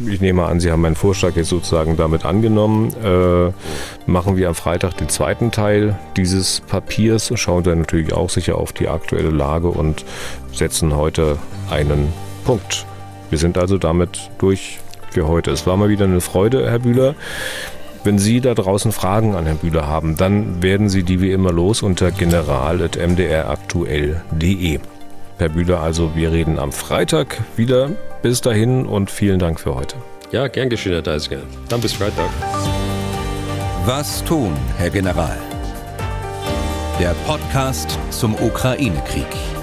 ich 0.08 0.20
nehme 0.20 0.44
an, 0.44 0.61
Sie 0.61 0.70
haben 0.70 0.82
meinen 0.82 0.94
Vorschlag 0.94 1.36
jetzt 1.36 1.48
sozusagen 1.48 1.96
damit 1.96 2.24
angenommen. 2.24 2.92
Äh, 3.02 4.11
machen 4.11 4.36
wir 4.36 4.48
am 4.48 4.54
Freitag 4.54 4.96
den 4.96 5.08
zweiten 5.08 5.50
Teil 5.50 5.98
dieses 6.16 6.61
Papiers, 6.61 7.32
schauen 7.34 7.62
dann 7.62 7.80
natürlich 7.80 8.12
auch 8.12 8.30
sicher 8.30 8.56
auf 8.56 8.72
die 8.72 8.88
aktuelle 8.88 9.30
Lage 9.30 9.68
und 9.68 10.04
setzen 10.52 10.96
heute 10.96 11.38
einen 11.70 12.12
Punkt. 12.44 12.86
Wir 13.30 13.38
sind 13.38 13.58
also 13.58 13.78
damit 13.78 14.30
durch 14.38 14.80
für 15.11 15.26
heute. 15.26 15.50
Es 15.50 15.66
war 15.66 15.76
mal 15.76 15.88
wieder 15.88 16.04
eine 16.04 16.20
Freude, 16.20 16.70
Herr 16.70 16.80
Bühler. 16.80 17.14
Wenn 18.02 18.18
Sie 18.18 18.40
da 18.40 18.54
draußen 18.54 18.92
Fragen 18.92 19.34
an 19.34 19.44
Herrn 19.44 19.58
Bühler 19.58 19.86
haben, 19.86 20.16
dann 20.16 20.62
werden 20.62 20.88
Sie 20.88 21.02
die 21.02 21.20
wie 21.20 21.32
immer 21.32 21.52
los 21.52 21.82
unter 21.82 22.11
general.mdraktuell.de. 22.11 24.80
Herr 25.41 25.49
Bühler, 25.49 25.80
also 25.80 26.14
wir 26.14 26.32
reden 26.32 26.59
am 26.59 26.70
Freitag 26.70 27.38
wieder. 27.57 27.91
Bis 28.22 28.43
dahin 28.43 28.84
und 28.84 29.11
vielen 29.11 29.38
Dank 29.38 29.59
für 29.59 29.74
heute. 29.74 29.97
Ja, 30.32 30.49
gern 30.49 30.68
geschehen, 30.68 30.93
Herr 30.93 31.03
Deisiger. 31.03 31.41
Dann 31.68 31.80
bis 31.80 31.95
Freitag. 31.95 32.28
Was 33.86 34.22
tun, 34.24 34.53
Herr 34.76 34.91
General? 34.91 35.38
Der 37.01 37.14
Podcast 37.26 37.99
zum 38.11 38.34
Ukraine-Krieg. 38.34 39.59